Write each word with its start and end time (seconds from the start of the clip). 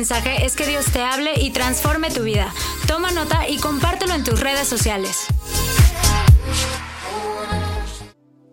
mensaje 0.00 0.46
es 0.46 0.56
que 0.56 0.66
Dios 0.66 0.86
te 0.86 1.02
hable 1.02 1.42
y 1.42 1.50
transforme 1.50 2.10
tu 2.10 2.22
vida. 2.22 2.50
Toma 2.88 3.10
nota 3.10 3.46
y 3.46 3.58
compártelo 3.58 4.14
en 4.14 4.24
tus 4.24 4.40
redes 4.40 4.66
sociales. 4.66 5.26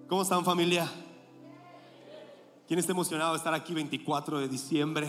¿Cómo 0.09 0.23
están 0.23 0.43
familia? 0.43 0.91
¿Quién 2.67 2.81
está 2.81 2.91
emocionado 2.91 3.31
de 3.31 3.37
estar 3.37 3.53
aquí 3.53 3.73
24 3.73 4.39
de 4.39 4.49
diciembre? 4.49 5.07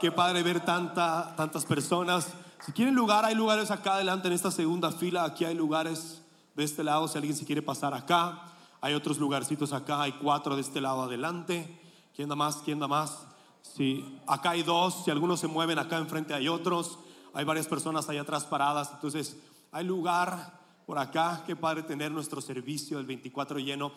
Qué 0.00 0.10
padre 0.10 0.42
ver 0.42 0.64
tanta, 0.64 1.36
tantas 1.36 1.66
personas. 1.66 2.28
Si 2.64 2.72
quieren 2.72 2.94
lugar, 2.94 3.26
hay 3.26 3.34
lugares 3.34 3.70
acá 3.70 3.96
adelante 3.96 4.28
en 4.28 4.32
esta 4.32 4.50
segunda 4.50 4.90
fila. 4.90 5.24
Aquí 5.24 5.44
hay 5.44 5.54
lugares 5.54 6.22
de 6.54 6.64
este 6.64 6.82
lado 6.82 7.08
si 7.08 7.18
alguien 7.18 7.36
se 7.36 7.44
quiere 7.44 7.60
pasar 7.60 7.92
acá. 7.92 8.40
Hay 8.80 8.94
otros 8.94 9.18
lugarcitos 9.18 9.74
acá, 9.74 10.00
hay 10.00 10.12
cuatro 10.12 10.54
de 10.54 10.62
este 10.62 10.80
lado 10.80 11.02
adelante. 11.02 11.78
¿Quién 12.14 12.30
da 12.30 12.36
más? 12.36 12.62
¿Quién 12.64 12.78
da 12.78 12.88
más? 12.88 13.35
Sí, 13.74 14.20
acá 14.26 14.50
hay 14.50 14.62
dos. 14.62 15.04
Si 15.04 15.10
algunos 15.10 15.40
se 15.40 15.46
mueven, 15.46 15.78
acá 15.78 15.98
enfrente 15.98 16.34
hay 16.34 16.48
otros. 16.48 16.98
Hay 17.34 17.44
varias 17.44 17.66
personas 17.66 18.08
allá 18.08 18.22
atrás 18.22 18.44
paradas. 18.44 18.90
Entonces, 18.94 19.36
hay 19.72 19.84
lugar 19.84 20.60
por 20.86 20.98
acá. 20.98 21.42
Qué 21.46 21.56
padre 21.56 21.82
tener 21.82 22.10
nuestro 22.10 22.40
servicio 22.40 22.98
el 22.98 23.06
24 23.06 23.58
lleno. 23.58 23.92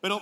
Pero 0.00 0.20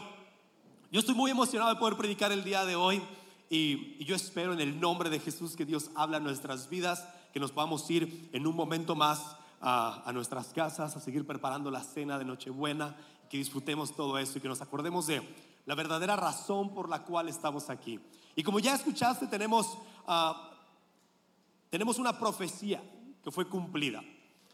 yo 0.90 1.00
estoy 1.00 1.14
muy 1.14 1.30
emocionado 1.30 1.72
de 1.72 1.80
poder 1.80 1.96
predicar 1.96 2.30
el 2.32 2.44
día 2.44 2.64
de 2.64 2.76
hoy. 2.76 3.02
Y, 3.50 3.96
y 3.98 4.04
yo 4.04 4.14
espero 4.14 4.52
en 4.52 4.60
el 4.60 4.78
nombre 4.80 5.10
de 5.10 5.20
Jesús 5.20 5.56
que 5.56 5.64
Dios 5.64 5.90
habla 5.94 6.18
en 6.18 6.24
nuestras 6.24 6.68
vidas, 6.68 7.06
que 7.32 7.40
nos 7.40 7.52
podamos 7.52 7.90
ir 7.90 8.30
en 8.32 8.46
un 8.46 8.54
momento 8.54 8.94
más 8.94 9.36
a, 9.60 10.02
a, 10.08 10.12
nuestras 10.12 10.48
casas, 10.48 10.96
a 10.96 11.00
seguir 11.00 11.26
preparando 11.26 11.70
la 11.70 11.82
cena 11.82 12.18
de 12.18 12.24
Nochebuena, 12.24 12.96
que 13.28 13.38
disfrutemos 13.38 13.94
todo 13.94 14.18
eso 14.18 14.38
y 14.38 14.40
que 14.40 14.48
nos 14.48 14.62
acordemos 14.62 15.06
de 15.06 15.22
la 15.66 15.74
verdadera 15.74 16.16
razón 16.16 16.74
por 16.74 16.88
la 16.88 17.02
cual 17.02 17.28
estamos 17.28 17.68
aquí. 17.70 18.00
Y 18.34 18.42
como 18.42 18.58
ya 18.58 18.74
escuchaste, 18.74 19.26
tenemos, 19.26 19.78
uh, 20.06 20.34
tenemos 21.70 21.98
una 21.98 22.18
profecía 22.18 22.82
que 23.22 23.30
fue 23.30 23.48
cumplida. 23.48 24.02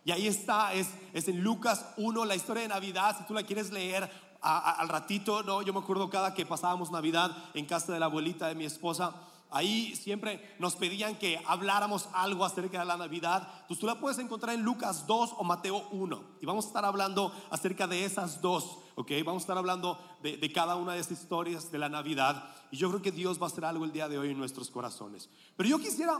Y 0.05 0.11
ahí 0.11 0.27
está, 0.27 0.73
es, 0.73 0.89
es 1.13 1.29
en 1.29 1.43
Lucas 1.43 1.85
1, 1.97 2.25
la 2.25 2.35
historia 2.35 2.63
de 2.63 2.69
Navidad. 2.69 3.17
Si 3.19 3.25
tú 3.25 3.35
la 3.35 3.43
quieres 3.43 3.71
leer 3.71 4.11
al 4.41 4.89
ratito, 4.89 5.43
no, 5.43 5.63
yo 5.63 5.73
me 5.73 5.81
acuerdo 5.81 6.09
cada 6.09 6.33
que 6.33 6.47
pasábamos 6.47 6.91
Navidad 6.91 7.31
en 7.55 7.67
casa 7.67 7.93
de 7.93 8.01
la 8.01 8.07
abuelita 8.07 8.47
de 8.49 8.55
mi 8.55 8.65
esposa. 8.65 9.15
Ahí 9.51 9.97
siempre 9.97 10.55
nos 10.59 10.77
pedían 10.77 11.17
que 11.17 11.43
habláramos 11.47 12.09
algo 12.13 12.45
acerca 12.45 12.81
de 12.81 12.85
la 12.85 12.97
Navidad. 12.97 13.49
Entonces 13.61 13.79
tú 13.79 13.87
la 13.87 13.99
puedes 13.99 14.19
encontrar 14.19 14.55
en 14.55 14.63
Lucas 14.63 15.07
2 15.07 15.35
o 15.39 15.45
Mateo 15.45 15.89
1. 15.91 16.25
Y 16.41 16.47
vamos 16.47 16.67
a 16.67 16.69
estar 16.69 16.85
hablando 16.85 17.35
acerca 17.51 17.87
de 17.87 18.05
esas 18.05 18.41
dos, 18.41 18.79
¿ok? 18.99 19.13
Vamos 19.25 19.43
a 19.43 19.45
estar 19.45 19.59
hablando 19.59 19.97
de, 20.25 20.37
de, 20.37 20.53
cada 20.53 20.75
una 20.75 20.95
de 20.95 20.99
esas 20.99 21.23
historias 21.23 21.71
de 21.71 21.79
la 21.79 21.89
Navidad. 21.89 22.51
Y 22.73 22.77
yo 22.77 22.89
creo 22.89 23.01
que 23.01 23.13
Dios 23.13 23.41
va 23.41 23.45
a 23.45 23.47
hacer 23.47 23.65
algo 23.65 23.85
el 23.85 23.93
día 23.93 24.09
de 24.09 24.19
hoy 24.19 24.33
en 24.33 24.39
nuestros 24.39 24.71
corazones. 24.71 25.31
Pero 25.57 25.69
yo 25.69 25.79
quisiera 25.79 26.19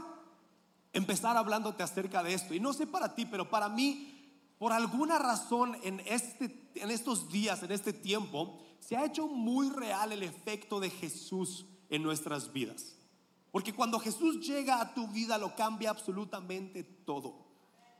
empezar 0.93 1.35
hablándote 1.35 1.83
acerca 1.83 2.23
de 2.23 2.33
esto. 2.33 2.53
Y 2.53 2.61
no 2.61 2.71
sé 2.71 2.87
para 2.87 3.13
ti, 3.15 3.25
pero 3.25 3.49
para 3.49 3.67
mí, 3.67 4.31
por 4.57 4.71
alguna 4.71 5.19
razón 5.19 5.75
en, 5.83 5.99
este, 6.05 6.71
en 6.75 6.89
estos 6.89 7.27
días, 7.27 7.61
en 7.63 7.73
este 7.73 7.91
tiempo, 7.91 8.63
se 8.79 8.95
ha 8.95 9.03
hecho 9.03 9.27
muy 9.27 9.69
real 9.71 10.13
el 10.13 10.23
efecto 10.23 10.79
de 10.79 10.89
Jesús 10.89 11.65
en 11.89 12.01
nuestras 12.01 12.53
vidas. 12.53 12.95
Porque 13.51 13.73
cuando 13.73 13.99
Jesús 13.99 14.39
llega 14.47 14.79
a 14.79 14.93
tu 14.93 15.09
vida 15.09 15.37
lo 15.37 15.53
cambia 15.53 15.89
absolutamente 15.89 16.85
todo. 16.85 17.48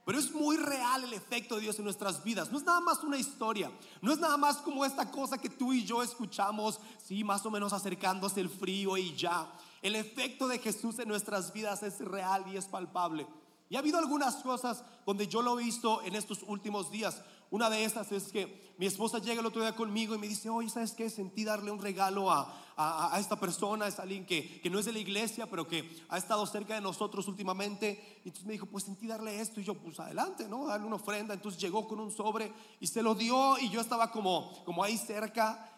Pero 0.09 0.17
es 0.17 0.33
muy 0.33 0.57
real 0.57 1.03
el 1.03 1.13
efecto 1.13 1.53
de 1.53 1.61
Dios 1.61 1.77
en 1.77 1.85
nuestras 1.85 2.23
vidas. 2.23 2.51
No 2.51 2.57
es 2.57 2.63
nada 2.63 2.81
más 2.81 3.03
una 3.03 3.15
historia. 3.15 3.71
No 4.01 4.11
es 4.11 4.17
nada 4.17 4.37
más 4.37 4.57
como 4.57 4.83
esta 4.83 5.11
cosa 5.11 5.37
que 5.37 5.51
tú 5.51 5.71
y 5.71 5.85
yo 5.85 6.01
escuchamos, 6.01 6.79
sí, 6.97 7.23
más 7.23 7.45
o 7.45 7.51
menos 7.51 7.73
acercándose 7.73 8.41
el 8.41 8.49
frío 8.49 8.97
y 8.97 9.15
ya. 9.15 9.53
El 9.83 9.93
efecto 9.93 10.47
de 10.47 10.57
Jesús 10.57 10.97
en 10.97 11.09
nuestras 11.09 11.53
vidas 11.53 11.83
es 11.83 11.99
real 11.99 12.43
y 12.51 12.57
es 12.57 12.65
palpable. 12.65 13.27
Y 13.69 13.75
ha 13.75 13.79
habido 13.79 13.99
algunas 13.99 14.37
cosas 14.37 14.83
donde 15.05 15.27
yo 15.27 15.43
lo 15.43 15.59
he 15.59 15.63
visto 15.65 16.01
en 16.01 16.15
estos 16.15 16.41
últimos 16.47 16.89
días. 16.89 17.21
Una 17.51 17.69
de 17.69 17.83
estas 17.83 18.11
es 18.11 18.31
que 18.31 18.73
mi 18.77 18.85
esposa 18.85 19.19
llega 19.19 19.41
el 19.41 19.45
otro 19.45 19.61
día 19.61 19.75
conmigo 19.75 20.13
y 20.13 20.19
me 20.19 20.27
dice, 20.27 20.49
oye, 20.49 20.69
¿sabes 20.69 20.93
qué? 20.93 21.09
Sentí 21.09 21.43
darle 21.43 21.71
un 21.71 21.81
regalo 21.81 22.31
a, 22.31 22.53
a, 22.77 23.19
esta 23.19 23.37
persona, 23.37 23.87
es 23.87 23.99
alguien 23.99 24.25
que, 24.25 24.61
que 24.61 24.69
no 24.69 24.79
es 24.79 24.85
de 24.85 24.93
la 24.93 24.99
iglesia, 24.99 25.49
pero 25.49 25.67
que 25.67 25.97
ha 26.07 26.17
estado 26.17 26.45
cerca 26.45 26.75
de 26.75 26.81
nosotros 26.81 27.27
últimamente. 27.27 28.21
Y 28.23 28.29
entonces 28.29 28.45
me 28.45 28.53
dijo, 28.53 28.67
pues 28.67 28.85
sentí 28.85 29.05
darle 29.07 29.41
esto. 29.41 29.59
Y 29.59 29.65
yo, 29.65 29.73
pues 29.73 29.99
adelante, 29.99 30.47
¿no? 30.47 30.67
Darle 30.67 30.87
una 30.87 30.95
ofrenda. 30.95 31.33
Entonces 31.33 31.59
llegó 31.59 31.87
con 31.87 31.99
un 31.99 32.11
sobre 32.11 32.53
y 32.79 32.87
se 32.87 33.01
lo 33.01 33.15
dio 33.15 33.57
y 33.57 33.69
yo 33.69 33.81
estaba 33.81 34.11
como, 34.11 34.63
como 34.63 34.83
ahí 34.83 34.97
cerca. 34.97 35.69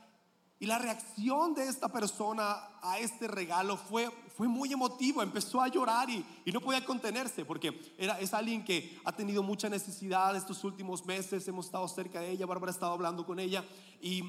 Y 0.59 0.67
la 0.67 0.77
reacción 0.77 1.55
de 1.55 1.67
esta 1.67 1.87
persona 1.87 2.69
a 2.83 2.99
este 2.99 3.27
regalo 3.27 3.77
fue, 3.77 4.11
fue 4.41 4.47
muy 4.47 4.74
emotivo, 4.74 5.22
empezó 5.22 5.62
a 5.62 5.68
llorar 5.68 6.09
y, 6.09 6.25
y, 6.46 6.52
no 6.52 6.62
podía 6.62 6.84
contenerse 6.84 7.46
porque 7.46 7.79
era, 7.96 8.19
es 8.19 8.34
alguien 8.34 8.66
que 8.66 9.00
ha 9.06 9.12
tenido 9.12 9.44
mucha 9.44 9.69
necesidad 9.69 10.35
estos 10.35 10.63
últimos 10.63 11.06
meses, 11.06 11.47
hemos 11.47 11.68
estado 11.68 11.88
cerca 11.88 12.22
de 12.22 12.31
ella, 12.31 12.47
Bárbara 12.47 12.72
ha 12.72 12.74
estado 12.74 12.91
hablando 12.91 13.24
con 13.24 13.40
ella 13.40 13.63
y, 14.02 14.24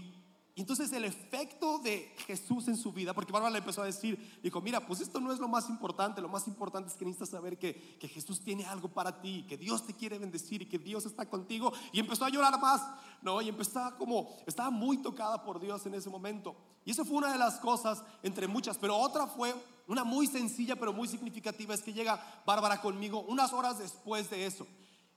y 0.54 0.60
entonces 0.60 0.92
el 0.92 1.06
efecto 1.06 1.78
de 1.78 2.14
Jesús 2.26 2.68
en 2.68 2.76
su 2.76 2.92
vida, 2.92 3.14
porque 3.14 3.32
Bárbara 3.32 3.52
le 3.52 3.60
empezó 3.60 3.80
a 3.80 3.86
decir, 3.86 4.38
dijo, 4.42 4.60
mira, 4.60 4.86
pues 4.86 5.00
esto 5.00 5.18
no 5.18 5.32
es 5.32 5.38
lo 5.38 5.48
más 5.48 5.70
importante, 5.70 6.20
lo 6.20 6.28
más 6.28 6.46
importante 6.46 6.90
es 6.90 6.96
que 6.96 7.06
necesitas 7.06 7.30
saber 7.30 7.58
que, 7.58 7.96
que 7.98 8.06
Jesús 8.06 8.40
tiene 8.40 8.66
algo 8.66 8.88
para 8.88 9.22
ti, 9.22 9.46
que 9.48 9.56
Dios 9.56 9.86
te 9.86 9.94
quiere 9.94 10.18
bendecir 10.18 10.60
y 10.60 10.66
que 10.66 10.78
Dios 10.78 11.06
está 11.06 11.24
contigo. 11.24 11.72
Y 11.90 12.00
empezó 12.00 12.26
a 12.26 12.28
llorar 12.28 12.60
más, 12.60 12.82
¿no? 13.22 13.40
Y 13.40 13.48
empezaba 13.48 13.96
como, 13.96 14.36
estaba 14.46 14.68
muy 14.68 14.98
tocada 14.98 15.42
por 15.42 15.58
Dios 15.58 15.86
en 15.86 15.94
ese 15.94 16.10
momento. 16.10 16.54
Y 16.84 16.90
eso 16.90 17.04
fue 17.06 17.16
una 17.16 17.32
de 17.32 17.38
las 17.38 17.58
cosas 17.58 18.04
entre 18.22 18.46
muchas, 18.46 18.76
pero 18.76 18.94
otra 18.96 19.26
fue 19.26 19.54
una 19.92 20.04
muy 20.04 20.26
sencilla 20.26 20.74
pero 20.76 20.92
muy 20.92 21.06
significativa, 21.06 21.74
es 21.74 21.82
que 21.82 21.92
llega 21.92 22.18
Bárbara 22.46 22.80
conmigo 22.80 23.20
unas 23.28 23.52
horas 23.52 23.78
después 23.78 24.30
de 24.30 24.46
eso 24.46 24.66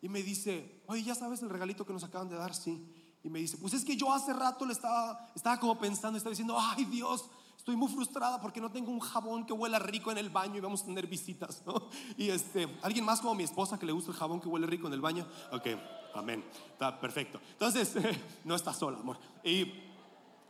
y 0.02 0.10
me 0.10 0.22
dice, 0.22 0.84
oye, 0.88 1.02
¿ya 1.02 1.16
sabes 1.16 1.42
el 1.42 1.50
regalito 1.50 1.86
que 1.86 1.94
nos 1.94 2.04
acaban 2.04 2.28
de 2.28 2.36
dar? 2.36 2.54
Sí. 2.54 2.86
Y 3.24 3.30
me 3.30 3.40
dice, 3.40 3.58
pues 3.58 3.74
es 3.74 3.86
que 3.86 3.96
yo 3.96 4.14
hace 4.14 4.34
rato 4.34 4.66
le 4.66 4.74
estaba, 4.74 5.32
estaba 5.34 5.60
como 5.60 5.80
pensando, 5.80 6.18
estaba 6.18 6.32
diciendo, 6.32 6.58
ay 6.60 6.84
Dios, 6.86 7.26
estoy 7.58 7.78
muy 7.78 7.88
frustrada 7.88 8.40
porque 8.42 8.60
no 8.60 8.70
tengo 8.70 8.92
un 8.92 9.00
jabón 9.00 9.46
que 9.46 9.54
huela 9.54 9.80
rico 9.80 10.12
en 10.12 10.18
el 10.18 10.30
baño 10.30 10.58
y 10.58 10.60
vamos 10.60 10.84
a 10.84 10.86
tener 10.86 11.08
visitas, 11.08 11.64
¿no? 11.66 11.90
Y 12.18 12.30
este, 12.30 12.68
alguien 12.84 13.06
más 13.06 13.22
como 13.22 13.34
mi 13.34 13.44
esposa 13.44 13.80
que 13.80 13.86
le 13.86 13.94
gusta 13.94 14.12
el 14.12 14.18
jabón 14.18 14.42
que 14.42 14.50
huele 14.50 14.68
rico 14.68 14.88
en 14.88 14.94
el 14.94 15.02
baño, 15.02 15.26
ok, 15.54 15.68
amén, 16.16 16.44
está 16.74 17.00
perfecto. 17.00 17.40
Entonces, 17.54 17.96
no 18.44 18.56
está 18.56 18.74
sola, 18.74 19.00
amor. 19.00 19.18
Y 19.42 19.72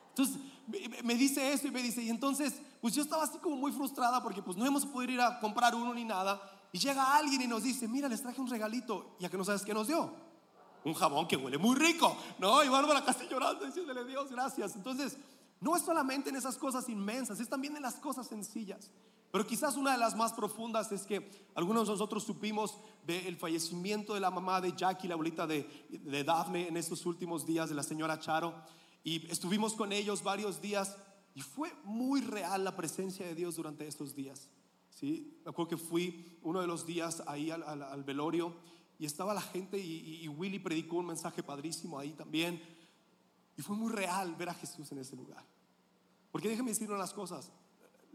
entonces 0.09 0.41
me 1.03 1.15
dice 1.15 1.53
eso 1.53 1.67
y 1.67 1.71
me 1.71 1.83
dice, 1.83 2.01
y 2.01 2.09
entonces, 2.09 2.59
pues 2.85 2.93
yo 2.93 3.01
estaba 3.01 3.23
así 3.23 3.39
como 3.39 3.55
muy 3.55 3.71
frustrada 3.71 4.21
porque 4.21 4.43
pues 4.43 4.55
no 4.55 4.63
hemos 4.63 4.85
podido 4.85 5.13
ir 5.13 5.19
a 5.19 5.39
comprar 5.39 5.73
uno 5.73 5.91
ni 5.91 6.05
nada. 6.05 6.39
Y 6.71 6.77
llega 6.77 7.15
alguien 7.15 7.41
y 7.41 7.47
nos 7.47 7.63
dice, 7.63 7.87
mira, 7.87 8.07
les 8.07 8.21
traje 8.21 8.39
un 8.39 8.47
regalito, 8.47 9.15
ya 9.19 9.27
que 9.27 9.35
no 9.39 9.43
sabes 9.43 9.63
qué 9.63 9.73
nos 9.73 9.87
dio 9.87 10.13
un 10.83 10.93
jabón 10.93 11.27
que 11.27 11.35
huele 11.35 11.57
muy 11.57 11.75
rico, 11.75 12.15
¿no? 12.37 12.63
Y 12.63 12.69
Bárbara 12.69 13.03
casi 13.03 13.27
llorando, 13.27 13.65
diciéndole 13.65 14.05
Dios, 14.05 14.29
gracias. 14.29 14.75
Entonces, 14.75 15.17
no 15.59 15.75
es 15.75 15.81
solamente 15.81 16.29
en 16.29 16.35
esas 16.35 16.57
cosas 16.57 16.87
inmensas, 16.87 17.39
es 17.39 17.49
también 17.49 17.75
en 17.75 17.81
las 17.81 17.95
cosas 17.95 18.27
sencillas. 18.27 18.91
Pero 19.31 19.47
quizás 19.47 19.77
una 19.77 19.93
de 19.93 19.97
las 19.97 20.15
más 20.15 20.33
profundas 20.33 20.91
es 20.91 21.07
que 21.07 21.27
algunos 21.55 21.87
de 21.87 21.93
nosotros 21.93 22.23
supimos 22.23 22.77
del 23.03 23.35
fallecimiento 23.35 24.13
de 24.13 24.19
la 24.19 24.29
mamá 24.29 24.61
de 24.61 24.73
Jackie, 24.73 25.07
la 25.07 25.15
abuelita 25.15 25.47
de, 25.47 25.87
de 25.89 26.23
Daphne, 26.23 26.67
en 26.67 26.77
estos 26.77 27.07
últimos 27.07 27.47
días 27.47 27.67
de 27.67 27.73
la 27.73 27.81
señora 27.81 28.19
Charo. 28.19 28.53
Y 29.03 29.25
estuvimos 29.31 29.73
con 29.73 29.91
ellos 29.91 30.21
varios 30.21 30.61
días 30.61 30.95
y 31.35 31.41
fue 31.41 31.71
muy 31.83 32.21
real 32.21 32.63
la 32.63 32.75
presencia 32.75 33.27
de 33.27 33.35
Dios 33.35 33.57
durante 33.57 33.85
estos 33.85 34.15
días. 34.15 34.49
¿sí? 34.89 35.37
Me 35.43 35.51
acuerdo 35.51 35.69
que 35.69 35.77
fui 35.77 36.39
uno 36.41 36.61
de 36.61 36.67
los 36.67 36.85
días 36.85 37.21
ahí 37.27 37.51
al, 37.51 37.61
al, 37.61 38.03
velorio 38.05 38.55
y 38.97 39.05
estaba 39.05 39.33
la 39.33 39.41
gente 39.41 39.77
y, 39.77 40.23
y, 40.23 40.27
Willy 40.29 40.59
predicó 40.59 40.95
un 40.95 41.07
mensaje 41.07 41.43
padrísimo 41.43 41.99
ahí 41.99 42.13
también. 42.13 42.61
Y 43.57 43.61
fue 43.61 43.75
muy 43.75 43.91
real 43.91 44.33
ver 44.35 44.47
a 44.47 44.53
Jesús 44.53 44.89
en 44.93 44.99
ese 44.99 45.17
lugar. 45.17 45.45
Porque 46.31 46.47
déjenme 46.47 46.71
decir 46.71 46.89
unas 46.89 47.13
cosas. 47.13 47.51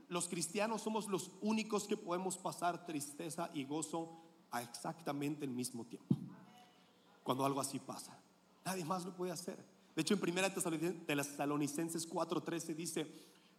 Los 0.09 0.27
cristianos 0.27 0.81
somos 0.81 1.07
los 1.07 1.31
únicos 1.43 1.85
que 1.85 1.99
podemos 1.99 2.39
pasar 2.39 2.87
tristeza 2.87 3.51
y 3.53 3.65
gozo 3.65 4.19
a 4.51 4.63
exactamente 4.63 5.45
el 5.45 5.51
mismo 5.51 5.85
tiempo. 5.85 6.17
Cuando 7.23 7.45
algo 7.45 7.61
así 7.61 7.79
pasa. 7.79 8.19
Nadie 8.65 8.85
más 8.85 9.05
lo 9.05 9.15
puede 9.15 9.33
hacer. 9.33 9.63
De 10.01 10.03
hecho, 10.03 10.15
en 10.15 10.23
1 10.23 11.05
Tesalonicenses 11.07 12.09
4:13 12.09 12.75
dice, 12.75 13.07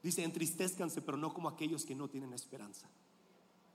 dice, 0.02 0.24
entristezcanse, 0.24 1.00
pero 1.00 1.16
no 1.16 1.32
como 1.32 1.48
aquellos 1.48 1.86
que 1.86 1.94
no 1.94 2.08
tienen 2.08 2.34
esperanza. 2.34 2.90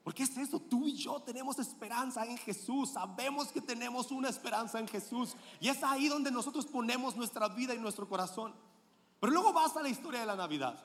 Porque 0.02 0.24
es 0.24 0.36
eso, 0.36 0.58
tú 0.58 0.88
y 0.88 0.96
yo 0.96 1.22
tenemos 1.22 1.60
esperanza 1.60 2.26
en 2.26 2.36
Jesús, 2.38 2.90
sabemos 2.94 3.52
que 3.52 3.60
tenemos 3.60 4.10
una 4.10 4.28
esperanza 4.28 4.80
en 4.80 4.88
Jesús 4.88 5.36
y 5.60 5.68
es 5.68 5.80
ahí 5.84 6.08
donde 6.08 6.32
nosotros 6.32 6.66
ponemos 6.66 7.14
nuestra 7.14 7.46
vida 7.50 7.72
y 7.72 7.78
nuestro 7.78 8.08
corazón. 8.08 8.52
Pero 9.20 9.32
luego 9.32 9.52
vas 9.52 9.76
a 9.76 9.82
la 9.82 9.88
historia 9.88 10.18
de 10.18 10.26
la 10.26 10.34
Navidad, 10.34 10.76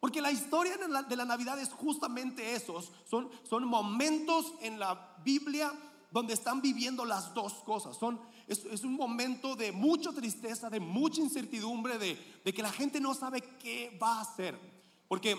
porque 0.00 0.20
la 0.20 0.32
historia 0.32 0.76
de 0.78 0.88
la, 0.88 1.04
de 1.04 1.14
la 1.14 1.26
Navidad 1.26 1.60
es 1.60 1.68
justamente 1.68 2.56
esos, 2.56 2.90
son, 3.08 3.30
son 3.48 3.68
momentos 3.68 4.52
en 4.62 4.80
la 4.80 5.16
Biblia 5.22 5.72
donde 6.10 6.34
están 6.34 6.60
viviendo 6.60 7.04
las 7.04 7.34
dos 7.34 7.54
cosas, 7.64 7.96
son, 7.96 8.20
es, 8.46 8.64
un 8.82 8.94
momento 8.94 9.54
de 9.54 9.72
mucha 9.72 10.12
tristeza, 10.12 10.68
de 10.68 10.80
mucha 10.80 11.20
incertidumbre, 11.20 11.98
de, 11.98 12.40
de 12.44 12.52
que 12.52 12.62
la 12.62 12.72
gente 12.72 13.00
no 13.00 13.14
sabe 13.14 13.40
qué 13.58 13.96
va 14.02 14.18
a 14.18 14.22
hacer. 14.22 14.58
Porque 15.06 15.36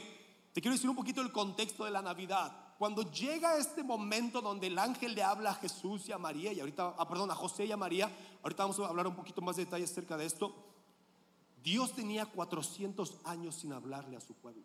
te 0.54 0.62
quiero 0.62 0.76
decir 0.76 0.90
un 0.90 0.96
poquito 0.96 1.22
el 1.22 1.32
contexto 1.32 1.86
de 1.86 1.92
la 1.92 2.02
Navidad. 2.02 2.76
cuando 2.78 3.04
llega 3.12 3.58
este 3.58 3.84
momento 3.84 4.42
donde 4.42 4.68
el 4.68 4.80
ángel 4.80 5.14
le 5.14 5.22
habla 5.22 5.52
a 5.52 5.56
Jesús 5.56 6.10
y 6.10 6.12
a 6.12 6.18
María, 6.18 6.52
y 6.52 6.60
ahorita, 6.60 6.96
ah, 6.98 7.08
perdón, 7.08 7.30
a 7.30 7.36
José 7.36 7.66
y 7.66 7.72
a 7.72 7.78
María, 7.78 8.12
ahorita 8.42 8.64
vamos 8.64 8.80
a 8.80 8.88
hablar 8.88 9.08
un 9.08 9.16
poquito 9.16 9.42
más 9.42 9.56
de 9.56 9.66
detalles 9.66 9.92
acerca 9.92 10.18
de 10.18 10.26
esto. 10.26 10.56
Dios 11.64 11.94
tenía 11.94 12.26
400 12.26 13.20
años 13.24 13.56
sin 13.56 13.72
hablarle 13.72 14.18
a 14.18 14.22
su 14.22 14.34
pueblo. 14.34 14.64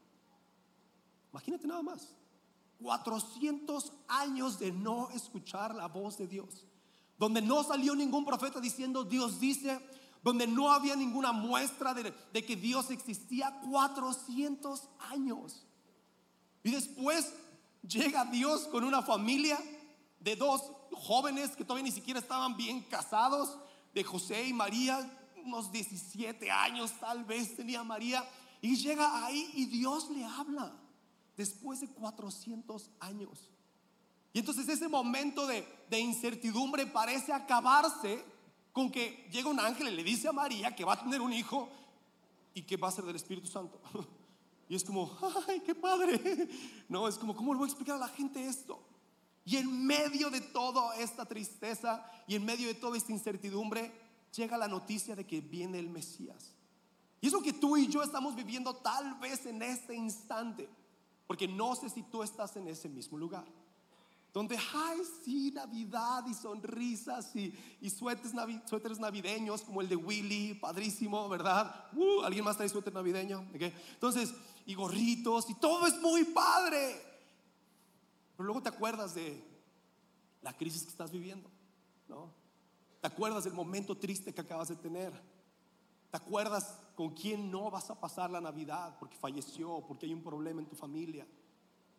Imagínate 1.31 1.67
nada 1.67 1.83
más. 1.83 2.15
400 2.83 3.93
años 4.09 4.59
de 4.59 4.73
no 4.73 5.11
escuchar 5.11 5.75
la 5.75 5.89
voz 5.89 6.19
de 6.19 6.27
Dios. 6.27 6.67
Donde 7.19 7.41
no 7.41 7.63
salió 7.65 7.95
ningún 7.95 8.25
profeta 8.25 8.61
diciendo 8.61 9.05
Dios 9.05 9.41
dice, 9.41 9.81
donde 10.23 10.47
no 10.47 10.73
había 10.73 10.97
ninguna 10.97 11.33
muestra 11.33 11.95
de, 11.95 12.13
que 12.45 12.57
Dios 12.57 12.91
existía 12.91 13.61
400 13.71 14.89
años. 15.11 15.65
Y 16.63 16.73
después 16.73 17.33
llega 17.87 18.25
Dios 18.25 18.67
con 18.69 18.85
una 18.85 19.03
familia 19.03 19.59
de 20.19 20.35
dos 20.37 20.63
jóvenes 20.93 21.55
que 21.57 21.65
todavía 21.65 21.85
ni 21.85 21.93
siquiera 21.93 22.19
estaban 22.19 22.57
bien 22.57 22.83
casados, 22.83 23.57
de 23.95 24.05
José 24.05 24.47
y 24.49 24.53
María, 24.53 25.11
unos 25.45 25.73
17 25.73 26.51
años 26.51 26.93
tal 27.01 27.25
vez 27.25 27.57
tenía 27.57 27.83
María, 27.83 28.29
y 28.61 28.77
llega 28.77 29.25
ahí 29.25 29.51
y 29.55 29.67
Dios 29.67 30.11
le 30.11 30.25
habla 30.25 30.73
después 31.37 31.81
de 31.81 31.89
400 31.89 32.91
años. 33.01 33.51
Y 34.33 34.41
entonces 34.41 34.69
ese 34.69 34.89
momento 34.89 35.47
de, 35.47 35.67
incertidumbre 35.99 36.87
parece 36.87 37.33
acabarse 37.33 38.23
con 38.73 38.91
que 38.91 39.29
llega 39.33 39.49
un 39.49 39.61
ángel 39.61 39.89
y 39.89 39.97
le 39.97 40.05
dice 40.05 40.29
a 40.29 40.33
María 40.33 40.75
que 40.75 40.85
va 40.85 40.93
a 40.93 41.03
tener 41.03 41.21
un 41.21 41.33
hijo 41.33 41.71
y 42.53 42.63
que 42.63 42.77
va 42.77 42.89
a 42.89 42.93
ser 42.93 43.05
del 43.05 43.17
Espíritu 43.17 43.49
Santo. 43.49 43.81
Y 44.69 44.75
es 44.75 44.83
como, 44.83 45.17
ay, 45.47 45.61
qué 45.61 45.77
padre. 45.77 46.21
No, 46.89 47.07
es 47.07 47.17
como, 47.17 47.37
¿cómo 47.37 47.55
le 47.55 47.59
voy 47.59 47.69
a 47.69 47.71
explicar 47.71 47.95
a 47.95 48.01
la 48.01 48.09
gente 48.09 48.45
esto? 48.45 48.83
Y 49.45 49.59
en 49.59 49.87
medio 49.87 50.29
de 50.29 50.41
toda 50.41 50.97
esta 50.97 51.25
tristeza 51.25 52.05
y 52.27 52.35
en 52.35 52.45
medio 52.45 52.67
de 52.67 52.75
toda 52.75 52.97
esta 52.97 53.13
incertidumbre, 53.13 53.93
llega 54.35 54.59
la 54.59 54.67
noticia 54.67 55.15
de 55.15 55.25
que 55.25 55.41
viene 55.41 55.79
el 55.79 55.89
Mesías. 55.89 56.53
Y 57.21 57.29
es 57.29 57.33
lo 57.33 57.43
que 57.43 57.53
tú 57.53 57.77
y 57.77 57.87
yo 57.87 58.03
estamos 58.03 58.35
viviendo 58.35 58.75
tal 58.75 59.15
vez 59.21 59.47
en 59.47 59.63
este 59.63 59.95
instante, 59.95 60.69
porque 61.27 61.49
no 61.49 61.75
sé 61.75 61.89
si 61.91 62.03
tú 62.03 62.23
estás 62.23 62.57
en 62.57 62.69
ese 62.69 62.89
mismo 62.89 63.19
lugar 63.19 63.47
donde, 64.37 64.59
ay, 64.75 64.99
sí, 65.25 65.51
Navidad 65.51 66.23
y 66.29 66.35
sonrisas 66.35 67.35
y, 67.35 67.55
y 67.81 67.89
suéteres, 67.89 68.99
navideños 68.99 69.63
como 69.63 69.81
el 69.81 69.89
de 69.89 69.97
Willy, 69.97 70.53
padrísimo, 70.53 71.27
¿verdad? 71.31 71.87
Uh, 71.95 72.21
¿Alguien 72.21 72.45
más 72.45 72.59
trae 72.59 72.69
suéter 72.69 72.93
navideño? 72.93 73.49
Entonces, 73.55 74.35
y 74.67 74.75
gorritos 74.75 75.49
y 75.49 75.55
todo 75.55 75.87
es 75.87 75.99
muy 76.03 76.25
padre. 76.25 77.03
Pero 78.37 78.45
luego 78.45 78.63
te 78.63 78.69
acuerdas 78.69 79.15
de 79.15 79.43
la 80.43 80.53
crisis 80.55 80.83
que 80.83 80.91
estás 80.91 81.11
viviendo, 81.11 81.51
¿no? 82.07 82.31
Te 83.01 83.07
acuerdas 83.07 83.45
del 83.45 83.55
momento 83.55 83.97
triste 83.97 84.35
que 84.35 84.43
acabas 84.43 84.69
de 84.69 84.77
tener. 84.77 85.15
Te 86.11 86.17
acuerdas 86.19 86.79
con 86.97 87.11
quién 87.11 87.51
no 87.51 87.71
vas 87.71 87.89
a 87.91 88.01
pasar 88.01 88.31
la 88.31 88.41
Navidad 88.41 88.97
porque 88.99 89.17
falleció, 89.17 89.85
porque 89.87 90.07
hay 90.07 90.15
un 90.15 90.25
problema 90.25 90.61
en 90.61 90.67
tu 90.67 90.75
familia. 90.75 91.25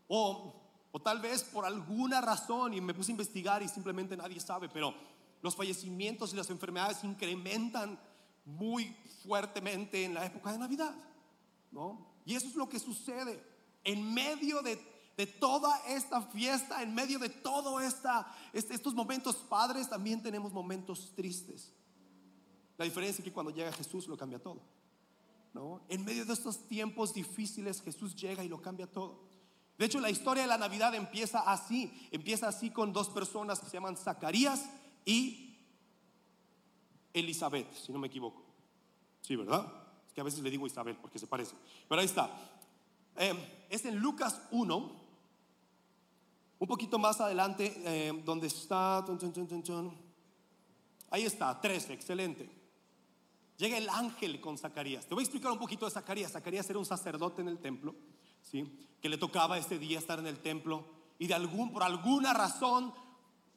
O 0.09 0.67
o 0.91 0.99
tal 0.99 1.19
vez 1.19 1.43
por 1.43 1.65
alguna 1.65 2.21
razón, 2.21 2.73
y 2.73 2.81
me 2.81 2.93
puse 2.93 3.11
a 3.11 3.13
investigar 3.13 3.61
y 3.61 3.67
simplemente 3.67 4.15
nadie 4.15 4.39
sabe, 4.39 4.69
pero 4.69 4.93
los 5.41 5.55
fallecimientos 5.55 6.33
y 6.33 6.35
las 6.35 6.49
enfermedades 6.49 7.03
incrementan 7.03 7.99
muy 8.45 8.95
fuertemente 9.23 10.05
en 10.05 10.13
la 10.13 10.25
época 10.25 10.51
de 10.51 10.57
Navidad. 10.57 10.95
¿no? 11.71 12.03
Y 12.25 12.35
eso 12.35 12.47
es 12.47 12.55
lo 12.55 12.67
que 12.69 12.79
sucede 12.79 13.43
en 13.83 14.13
medio 14.13 14.61
de, 14.61 14.81
de 15.17 15.27
toda 15.27 15.77
esta 15.87 16.21
fiesta, 16.21 16.81
en 16.81 16.95
medio 16.95 17.19
de 17.19 17.29
todos 17.29 17.81
este, 17.83 18.73
estos 18.73 18.93
momentos 18.93 19.35
padres, 19.35 19.89
también 19.89 20.23
tenemos 20.23 20.51
momentos 20.51 21.13
tristes. 21.15 21.73
La 22.77 22.85
diferencia 22.85 23.21
es 23.21 23.23
que 23.23 23.33
cuando 23.33 23.51
llega 23.51 23.71
Jesús 23.71 24.07
lo 24.07 24.17
cambia 24.17 24.39
todo. 24.39 24.61
En 25.89 26.05
medio 26.05 26.25
de 26.25 26.33
estos 26.33 26.67
tiempos 26.67 27.13
difíciles, 27.13 27.81
Jesús 27.81 28.15
llega 28.15 28.43
y 28.43 28.49
lo 28.49 28.61
cambia 28.61 28.87
todo. 28.87 29.27
De 29.77 29.85
hecho, 29.85 29.99
la 29.99 30.09
historia 30.09 30.43
de 30.43 30.49
la 30.49 30.57
Navidad 30.57 30.95
empieza 30.95 31.39
así. 31.39 31.91
Empieza 32.11 32.47
así 32.47 32.71
con 32.71 32.93
dos 32.93 33.09
personas 33.09 33.59
que 33.59 33.67
se 33.67 33.73
llaman 33.73 33.97
Zacarías 33.97 34.65
y 35.05 35.55
Elizabeth, 37.13 37.71
si 37.73 37.91
no 37.91 37.99
me 37.99 38.07
equivoco. 38.07 38.43
Sí, 39.21 39.35
¿verdad? 39.35 39.65
Es 40.07 40.13
que 40.13 40.21
a 40.21 40.23
veces 40.23 40.41
le 40.41 40.49
digo 40.49 40.65
Isabel 40.65 40.95
porque 40.95 41.19
se 41.19 41.27
parece. 41.27 41.55
Pero 41.87 42.01
ahí 42.01 42.05
está. 42.05 42.29
Eh, 43.17 43.67
es 43.69 43.85
en 43.85 43.97
Lucas 43.97 44.41
1, 44.51 44.91
un 46.59 46.67
poquito 46.67 46.97
más 46.97 47.21
adelante, 47.21 47.73
eh, 47.85 48.21
donde 48.25 48.47
está... 48.47 49.05
ahí 51.11 51.23
está, 51.23 51.59
13, 51.59 51.93
excelente. 51.93 52.56
Llega 53.57 53.77
el 53.77 53.89
ángel 53.89 54.39
con 54.39 54.57
Zacarías. 54.57 55.05
Te 55.07 55.15
voy 55.15 55.23
a 55.23 55.25
explicar 55.25 55.51
un 55.51 55.59
poquito 55.59 55.85
de 55.85 55.91
Zacarías. 55.91 56.31
Zacarías 56.31 56.69
era 56.69 56.79
un 56.79 56.85
sacerdote 56.85 57.41
en 57.41 57.47
el 57.47 57.59
templo 57.59 57.95
que 59.01 59.09
le 59.09 59.17
tocaba 59.17 59.57
este 59.57 59.77
día 59.77 59.99
estar 59.99 60.19
en 60.19 60.27
el 60.27 60.39
templo 60.39 60.85
y 61.19 61.27
de 61.27 61.33
algún, 61.33 61.71
por 61.71 61.83
alguna 61.83 62.33
razón 62.33 62.93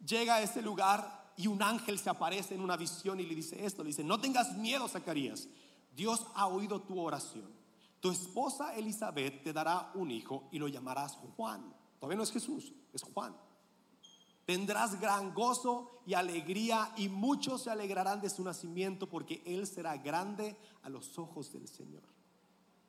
llega 0.05 0.37
a 0.37 0.43
ese 0.43 0.63
lugar 0.63 1.33
y 1.37 1.47
un 1.47 1.63
ángel 1.63 1.99
se 1.99 2.11
aparece 2.11 2.55
en 2.55 2.61
una 2.61 2.77
visión 2.77 3.21
y 3.21 3.27
le 3.27 3.35
dice 3.35 3.65
esto, 3.65 3.83
le 3.83 3.89
dice, 3.89 4.05
no 4.05 4.21
tengas 4.21 4.57
miedo, 4.57 4.89
Zacarías, 4.89 5.49
Dios 5.95 6.27
ha 6.35 6.47
oído 6.47 6.81
tu 6.81 7.01
oración. 7.01 7.49
Tu 8.01 8.11
esposa 8.11 8.75
Elizabeth 8.75 9.43
te 9.43 9.53
dará 9.53 9.91
un 9.95 10.11
hijo 10.11 10.49
y 10.51 10.59
lo 10.59 10.69
llamarás 10.69 11.19
Juan. 11.37 11.75
Todavía 11.99 12.17
no 12.17 12.23
es 12.25 12.33
Jesús, 12.33 12.73
es 12.93 13.03
Juan. 13.03 13.37
Tendrás 14.51 15.01
gran 15.01 15.33
gozo 15.33 16.03
y 16.05 16.15
alegría 16.15 16.93
y 16.97 17.09
muchos 17.09 17.63
se 17.63 17.71
alegrarán 17.71 18.21
de 18.21 18.29
su 18.29 18.43
nacimiento 18.43 19.09
porque 19.09 19.45
él 19.47 19.65
será 19.65 19.97
grande 19.97 20.57
a 20.83 20.89
los 20.89 21.17
ojos 21.21 21.53
del 21.53 21.69
Señor. 21.69 22.03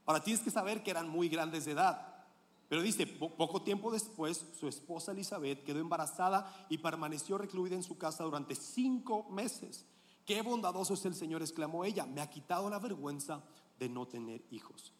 Ahora 0.08 0.24
tienes 0.24 0.42
que 0.42 0.50
saber 0.50 0.82
que 0.82 0.90
eran 0.90 1.08
muy 1.08 1.30
grandes 1.30 1.66
de 1.66 1.74
edad. 1.74 2.26
Pero 2.68 2.82
dice, 2.82 3.06
poco 3.06 3.62
tiempo 3.62 3.92
después, 3.92 4.44
su 4.60 4.68
esposa 4.68 5.12
Elizabeth 5.12 5.64
quedó 5.64 5.78
embarazada 5.78 6.66
y 6.68 6.80
permaneció 6.80 7.38
recluida 7.38 7.76
en 7.76 7.84
su 7.84 7.96
casa 7.96 8.24
durante 8.24 8.56
cinco 8.56 9.30
meses. 9.30 9.86
Qué 10.26 10.42
bondadoso 10.42 10.96
es 10.96 11.06
el 11.06 11.14
Señor, 11.14 11.44
exclamó 11.44 11.86
ella. 11.86 12.08
Me 12.08 12.22
ha 12.22 12.30
quitado 12.32 12.72
la 12.72 12.80
vergüenza 12.80 13.44
de 13.78 13.88
no 13.88 14.08
tener 14.08 14.44
hijos. 14.50 14.94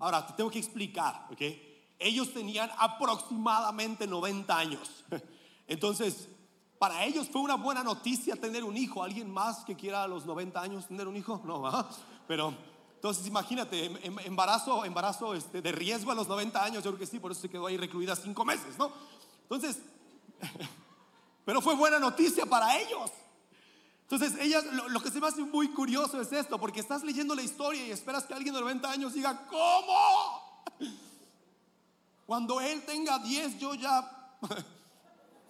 Ahora, 0.00 0.26
te 0.26 0.32
tengo 0.32 0.50
que 0.50 0.58
explicar, 0.58 1.28
¿ok? 1.30 1.42
Ellos 2.00 2.34
tenían 2.34 2.72
aproximadamente 2.76 4.08
90 4.08 4.58
años. 4.58 5.04
Entonces, 5.66 6.28
para 6.78 7.04
ellos 7.04 7.28
fue 7.30 7.40
una 7.40 7.56
buena 7.56 7.82
noticia 7.82 8.36
tener 8.36 8.64
un 8.64 8.76
hijo. 8.76 9.02
¿Alguien 9.02 9.30
más 9.30 9.64
que 9.64 9.76
quiera 9.76 10.02
a 10.02 10.08
los 10.08 10.26
90 10.26 10.60
años 10.60 10.88
tener 10.88 11.08
un 11.08 11.16
hijo? 11.16 11.40
No, 11.44 11.62
¿verdad? 11.62 11.86
Pero 12.26 12.54
entonces 13.02 13.26
imagínate, 13.26 13.86
em, 13.86 13.96
em, 14.00 14.18
embarazo, 14.20 14.84
embarazo 14.84 15.34
este, 15.34 15.60
de 15.60 15.72
riesgo 15.72 16.12
a 16.12 16.14
los 16.14 16.28
90 16.28 16.64
años, 16.64 16.84
yo 16.84 16.90
creo 16.90 17.00
que 17.00 17.06
sí, 17.06 17.18
por 17.18 17.32
eso 17.32 17.40
se 17.40 17.50
quedó 17.50 17.66
ahí 17.66 17.76
recluida 17.76 18.14
cinco 18.14 18.44
meses, 18.44 18.78
¿no? 18.78 18.92
Entonces, 19.42 19.80
pero 21.44 21.60
fue 21.60 21.74
buena 21.74 21.98
noticia 21.98 22.46
para 22.46 22.78
ellos. 22.78 23.10
Entonces, 24.02 24.38
ellas, 24.40 24.64
lo, 24.88 25.00
que 25.00 25.10
se 25.10 25.20
me 25.20 25.26
hace 25.26 25.42
muy 25.42 25.72
curioso 25.72 26.20
es 26.20 26.30
esto, 26.32 26.60
porque 26.60 26.78
estás 26.78 27.02
leyendo 27.02 27.34
la 27.34 27.42
historia 27.42 27.84
y 27.84 27.90
esperas 27.90 28.24
que 28.24 28.34
alguien 28.34 28.54
de 28.54 28.60
90 28.60 28.90
años 28.90 29.14
diga, 29.14 29.46
¿cómo? 29.48 30.64
Cuando 32.26 32.60
él 32.60 32.82
tenga 32.82 33.18
10, 33.18 33.58
yo 33.58 33.74
ya, 33.74 34.36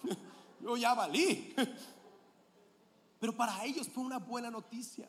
yo 0.60 0.76
ya 0.76 0.94
valí. 0.94 1.54
Pero 3.20 3.36
para 3.36 3.64
ellos 3.64 3.88
fue 3.88 4.04
una 4.04 4.18
buena 4.18 4.50
noticia. 4.50 5.08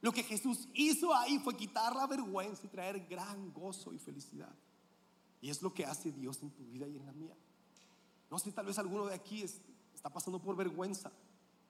Lo 0.00 0.12
que 0.12 0.22
Jesús 0.22 0.68
hizo 0.74 1.14
ahí 1.14 1.38
fue 1.38 1.56
quitar 1.56 1.96
la 1.96 2.06
vergüenza 2.06 2.66
y 2.66 2.68
traer 2.68 3.06
gran 3.06 3.52
gozo 3.52 3.92
y 3.92 3.98
felicidad. 3.98 4.54
Y 5.40 5.50
es 5.50 5.62
lo 5.62 5.72
que 5.72 5.84
hace 5.84 6.12
Dios 6.12 6.42
en 6.42 6.50
tu 6.50 6.64
vida 6.64 6.86
y 6.86 6.96
en 6.96 7.06
la 7.06 7.12
mía. 7.12 7.34
No 8.30 8.38
sé, 8.38 8.52
tal 8.52 8.66
vez 8.66 8.78
alguno 8.78 9.06
de 9.06 9.14
aquí 9.14 9.42
está 9.42 10.10
pasando 10.10 10.38
por 10.40 10.56
vergüenza, 10.56 11.10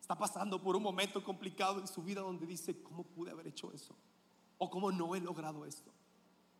está 0.00 0.16
pasando 0.16 0.60
por 0.60 0.76
un 0.76 0.82
momento 0.82 1.22
complicado 1.22 1.80
en 1.80 1.86
su 1.86 2.02
vida 2.02 2.20
donde 2.20 2.46
dice, 2.46 2.82
¿cómo 2.82 3.04
pude 3.04 3.30
haber 3.30 3.46
hecho 3.46 3.72
eso? 3.72 3.94
O 4.58 4.70
¿cómo 4.70 4.90
no 4.90 5.14
he 5.14 5.20
logrado 5.20 5.64
esto? 5.66 5.92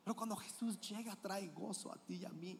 Pero 0.05 0.15
cuando 0.15 0.37
Jesús 0.37 0.79
llega, 0.81 1.17
trae 1.17 1.49
gozo 1.49 1.93
a 1.93 1.97
ti 1.97 2.17
y 2.17 2.25
a 2.25 2.31
mí. 2.31 2.59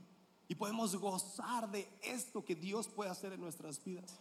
Y 0.49 0.55
podemos 0.55 0.97
gozar 0.97 1.71
de 1.71 1.89
esto 2.03 2.45
que 2.45 2.55
Dios 2.55 2.89
puede 2.89 3.11
hacer 3.11 3.33
en 3.33 3.41
nuestras 3.41 3.83
vidas. 3.83 4.21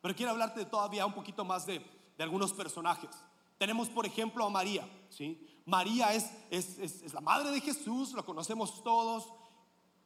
Pero 0.00 0.14
quiero 0.14 0.32
hablarte 0.32 0.64
todavía 0.64 1.04
un 1.04 1.14
poquito 1.14 1.44
más 1.44 1.66
de, 1.66 1.84
de 2.16 2.24
algunos 2.24 2.52
personajes. 2.52 3.10
Tenemos, 3.58 3.88
por 3.88 4.06
ejemplo, 4.06 4.44
a 4.44 4.50
María. 4.50 4.88
¿sí? 5.10 5.44
María 5.66 6.14
es, 6.14 6.30
es, 6.50 6.78
es, 6.78 7.12
la 7.12 7.20
madre 7.20 7.50
de 7.50 7.60
Jesús, 7.60 8.12
lo 8.12 8.24
conocemos 8.24 8.82
todos. 8.82 9.32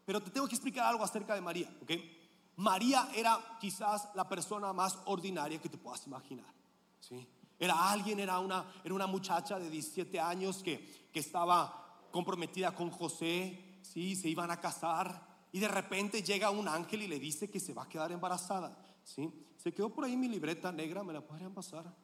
Pero 0.06 0.22
te 0.22 0.30
tengo 0.30 0.48
que 0.48 0.54
explicar 0.54 0.86
algo 0.86 1.04
acerca 1.04 1.34
de 1.34 1.42
María. 1.42 1.70
¿okay? 1.82 2.18
María 2.56 3.08
era 3.14 3.38
quizás 3.60 4.08
la 4.14 4.28
persona 4.28 4.72
más 4.72 4.98
ordinaria 5.04 5.60
que 5.60 5.68
te 5.68 5.78
puedas 5.78 6.06
imaginar. 6.06 6.52
¿sí? 6.98 7.28
Era 7.58 7.90
alguien, 7.90 8.18
era 8.18 8.38
una, 8.38 8.64
era 8.82 8.94
una 8.94 9.06
muchacha 9.06 9.58
de 9.58 9.68
17 9.68 10.18
años 10.18 10.62
que, 10.62 11.10
que 11.12 11.20
estaba 11.20 12.06
comprometida 12.10 12.74
con 12.74 12.90
José. 12.90 13.80
¿sí? 13.82 14.16
Se 14.16 14.28
iban 14.28 14.50
a 14.50 14.60
casar. 14.60 15.31
Y 15.52 15.60
de 15.60 15.68
repente 15.68 16.22
llega 16.22 16.50
un 16.50 16.66
ángel 16.66 17.02
y 17.02 17.06
le 17.06 17.18
dice 17.18 17.50
que 17.50 17.60
se 17.60 17.74
va 17.74 17.82
a 17.82 17.88
quedar 17.88 18.10
embarazada. 18.10 18.76
¿sí? 19.04 19.30
Se 19.58 19.72
quedó 19.72 19.90
por 19.90 20.04
ahí 20.04 20.16
mi 20.16 20.28
libreta 20.28 20.72
negra, 20.72 21.04
¿me 21.04 21.12
la 21.12 21.20
podrían 21.20 21.52
pasar? 21.52 21.94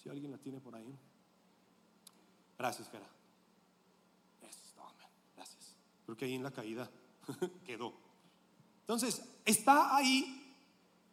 Si 0.00 0.08
alguien 0.08 0.30
la 0.30 0.38
tiene 0.38 0.60
por 0.60 0.74
ahí. 0.74 0.96
Gracias, 2.56 2.88
Gera. 2.90 3.08
Gracias. 5.34 5.76
Creo 6.06 6.16
ahí 6.20 6.34
en 6.34 6.42
la 6.44 6.52
caída 6.52 6.88
quedó. 7.66 7.92
Entonces, 8.80 9.22
está 9.44 9.96
ahí, 9.96 10.56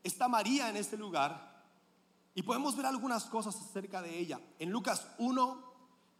está 0.03 0.27
María 0.27 0.69
en 0.69 0.77
este 0.77 0.95
lugar 0.95 1.49
y 2.35 2.43
podemos 2.43 2.75
ver 2.75 2.85
algunas 2.85 3.25
cosas 3.25 3.55
acerca 3.55 4.01
de 4.01 4.17
ella. 4.17 4.39
En 4.59 4.69
Lucas 4.69 5.07
1 5.17 5.63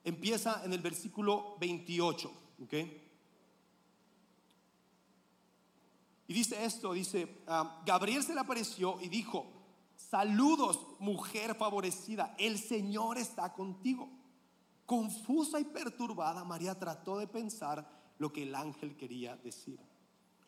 empieza 0.03 0.63
en 0.65 0.73
el 0.73 0.81
versículo 0.81 1.57
28, 1.59 2.33
¿ok? 2.63 2.73
Y 6.29 6.33
dice 6.33 6.63
esto, 6.63 6.93
dice, 6.93 7.41
ah, 7.47 7.81
Gabriel 7.83 8.21
se 8.21 8.35
le 8.35 8.39
apareció 8.39 9.01
y 9.01 9.09
dijo, 9.09 9.47
saludos 9.95 10.79
mujer 10.99 11.55
favorecida, 11.55 12.35
el 12.37 12.59
Señor 12.59 13.17
está 13.17 13.51
contigo. 13.51 14.07
Confusa 14.85 15.59
y 15.59 15.63
perturbada, 15.63 16.43
María 16.43 16.77
trató 16.77 17.17
de 17.17 17.25
pensar 17.25 18.13
lo 18.19 18.31
que 18.31 18.43
el 18.43 18.53
ángel 18.53 18.95
quería 18.95 19.37
decir. 19.37 19.79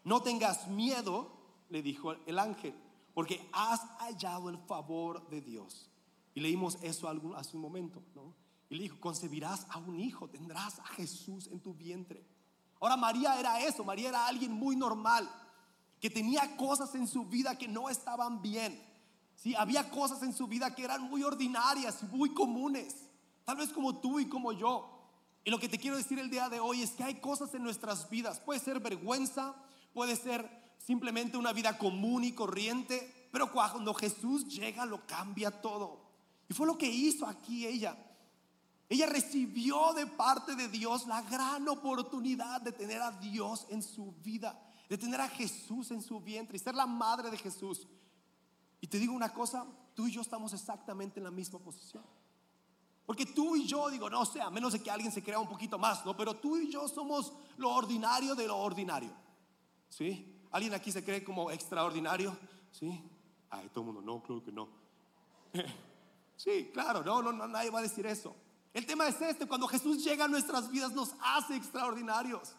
No 0.03 0.21
tengas 0.21 0.67
miedo, 0.67 1.31
le 1.69 1.81
dijo 1.81 2.13
el 2.27 2.37
ángel, 2.37 2.75
porque 3.15 3.49
has 3.51 3.81
hallado 4.01 4.49
el 4.49 4.59
favor 4.59 5.27
de 5.29 5.41
Dios. 5.41 5.89
Y 6.35 6.41
leímos 6.41 6.77
eso 6.83 7.09
hace 7.35 7.55
un 7.55 7.61
momento, 7.63 8.03
¿no? 8.13 8.35
Y 8.69 8.75
le 8.75 8.83
dijo, 8.83 8.99
concebirás 8.99 9.65
a 9.71 9.79
un 9.79 9.99
hijo, 9.99 10.29
tendrás 10.29 10.77
a 10.77 10.85
Jesús 10.85 11.47
en 11.47 11.59
tu 11.59 11.73
vientre. 11.73 12.23
Ahora 12.79 12.97
María 12.97 13.39
era 13.39 13.61
eso, 13.61 13.83
María 13.83 14.09
era 14.09 14.27
alguien 14.27 14.51
muy 14.51 14.75
normal, 14.75 15.27
que 16.01 16.09
tenía 16.09 16.57
cosas 16.57 16.95
en 16.95 17.07
su 17.07 17.25
vida 17.25 17.55
que 17.57 17.67
no 17.67 17.87
estaban 17.87 18.41
bien. 18.41 18.83
Sí, 19.35 19.53
había 19.55 19.89
cosas 19.91 20.23
en 20.23 20.33
su 20.33 20.47
vida 20.47 20.73
que 20.73 20.83
eran 20.83 21.03
muy 21.03 21.23
ordinarias, 21.23 22.01
muy 22.11 22.33
comunes, 22.33 22.95
tal 23.45 23.57
vez 23.57 23.69
como 23.69 23.99
tú 23.99 24.19
y 24.19 24.27
como 24.27 24.51
yo. 24.51 24.89
Y 25.43 25.51
lo 25.51 25.59
que 25.59 25.69
te 25.69 25.77
quiero 25.77 25.97
decir 25.97 26.17
el 26.17 26.31
día 26.31 26.49
de 26.49 26.59
hoy 26.59 26.81
es 26.81 26.91
que 26.91 27.03
hay 27.03 27.15
cosas 27.15 27.53
en 27.53 27.63
nuestras 27.63 28.09
vidas, 28.09 28.39
puede 28.39 28.59
ser 28.59 28.79
vergüenza, 28.79 29.55
puede 29.93 30.15
ser 30.15 30.49
simplemente 30.79 31.37
una 31.37 31.53
vida 31.53 31.77
común 31.77 32.23
y 32.23 32.31
corriente, 32.31 33.29
pero 33.31 33.51
cuando 33.51 33.93
Jesús 33.93 34.47
llega 34.47 34.85
lo 34.87 35.05
cambia 35.05 35.61
todo. 35.61 36.01
Y 36.49 36.53
fue 36.55 36.65
lo 36.65 36.79
que 36.79 36.89
hizo 36.89 37.27
aquí 37.27 37.67
ella. 37.67 37.95
Ella 38.89 39.05
recibió 39.05 39.93
de 39.93 40.07
parte 40.07 40.55
de 40.55 40.67
Dios 40.67 41.05
la 41.05 41.21
gran 41.21 41.67
oportunidad 41.69 42.59
de 42.59 42.71
tener 42.71 43.01
a 43.01 43.11
Dios 43.11 43.67
en 43.69 43.83
su 43.83 44.13
vida 44.23 44.59
de 44.91 44.97
tener 44.97 45.21
a 45.21 45.29
Jesús 45.29 45.89
en 45.91 46.01
su 46.01 46.19
vientre 46.19 46.57
y 46.57 46.59
ser 46.59 46.75
la 46.75 46.85
madre 46.85 47.31
de 47.31 47.37
Jesús. 47.37 47.87
Y 48.81 48.87
te 48.87 48.99
digo 48.99 49.13
una 49.13 49.33
cosa, 49.33 49.65
tú 49.93 50.05
y 50.05 50.11
yo 50.11 50.19
estamos 50.19 50.51
exactamente 50.51 51.17
en 51.17 51.23
la 51.23 51.31
misma 51.31 51.59
posición. 51.59 52.03
Porque 53.05 53.25
tú 53.25 53.55
y 53.55 53.65
yo, 53.65 53.89
digo, 53.89 54.09
no 54.09 54.25
sé, 54.25 54.41
a 54.41 54.49
menos 54.49 54.73
de 54.73 54.83
que 54.83 54.91
alguien 54.91 55.09
se 55.09 55.23
crea 55.23 55.39
un 55.39 55.47
poquito 55.47 55.79
más, 55.79 56.05
¿no? 56.05 56.17
Pero 56.17 56.35
tú 56.35 56.57
y 56.57 56.69
yo 56.69 56.89
somos 56.89 57.31
lo 57.55 57.69
ordinario 57.69 58.35
de 58.35 58.45
lo 58.47 58.57
ordinario. 58.57 59.13
¿Sí? 59.87 60.37
¿Alguien 60.51 60.73
aquí 60.73 60.91
se 60.91 61.05
cree 61.05 61.23
como 61.23 61.49
extraordinario? 61.51 62.37
¿Sí? 62.69 63.01
Ay, 63.49 63.69
todo 63.69 63.85
el 63.85 63.93
mundo, 63.93 64.01
no, 64.01 64.21
creo 64.21 64.43
que 64.43 64.51
no. 64.51 64.67
Sí, 66.35 66.71
claro, 66.73 67.01
no, 67.01 67.21
no, 67.21 67.31
no, 67.31 67.47
nadie 67.47 67.69
va 67.69 67.79
a 67.79 67.83
decir 67.83 68.05
eso. 68.07 68.35
El 68.73 68.85
tema 68.85 69.07
es 69.07 69.21
este, 69.21 69.45
cuando 69.45 69.67
Jesús 69.67 70.03
llega 70.03 70.25
a 70.25 70.27
nuestras 70.27 70.69
vidas 70.69 70.91
nos 70.91 71.13
hace 71.21 71.55
extraordinarios. 71.55 72.55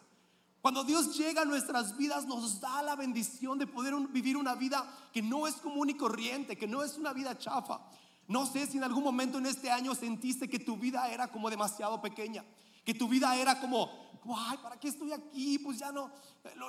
Cuando 0.63 0.85
Dios 0.85 1.17
llega 1.17 1.41
a 1.41 1.45
nuestras 1.45 1.97
vidas 1.97 2.25
nos 2.25 2.61
da 2.61 2.81
la 2.81 2.95
bendición 2.95 3.59
de 3.59 3.67
poder 3.67 3.93
vivir 4.07 4.37
una 4.37 4.55
vida 4.55 4.81
que 5.11 5.21
no 5.21 5.45
es 5.45 5.55
común 5.55 5.89
y 5.89 5.95
corriente, 5.95 6.55
que 6.55 6.69
no 6.69 6.83
es 6.83 6.97
una 6.97 7.11
vida 7.11 7.37
chafa. 7.37 7.81
No 8.29 8.45
sé 8.45 8.65
si 8.65 8.77
en 8.77 8.85
algún 8.85 9.03
momento 9.03 9.39
en 9.39 9.45
este 9.45 9.69
año 9.69 9.93
sentiste 9.93 10.47
que 10.47 10.59
tu 10.59 10.77
vida 10.77 11.09
era 11.09 11.27
como 11.27 11.49
demasiado 11.49 12.01
pequeña, 12.01 12.45
que 12.85 12.93
tu 12.93 13.09
vida 13.09 13.35
era 13.35 13.59
como, 13.59 13.89
ay, 14.37 14.57
¿para 14.63 14.79
qué 14.79 14.87
estoy 14.87 15.11
aquí? 15.11 15.59
Pues 15.59 15.79
ya 15.79 15.91
no, 15.91 16.09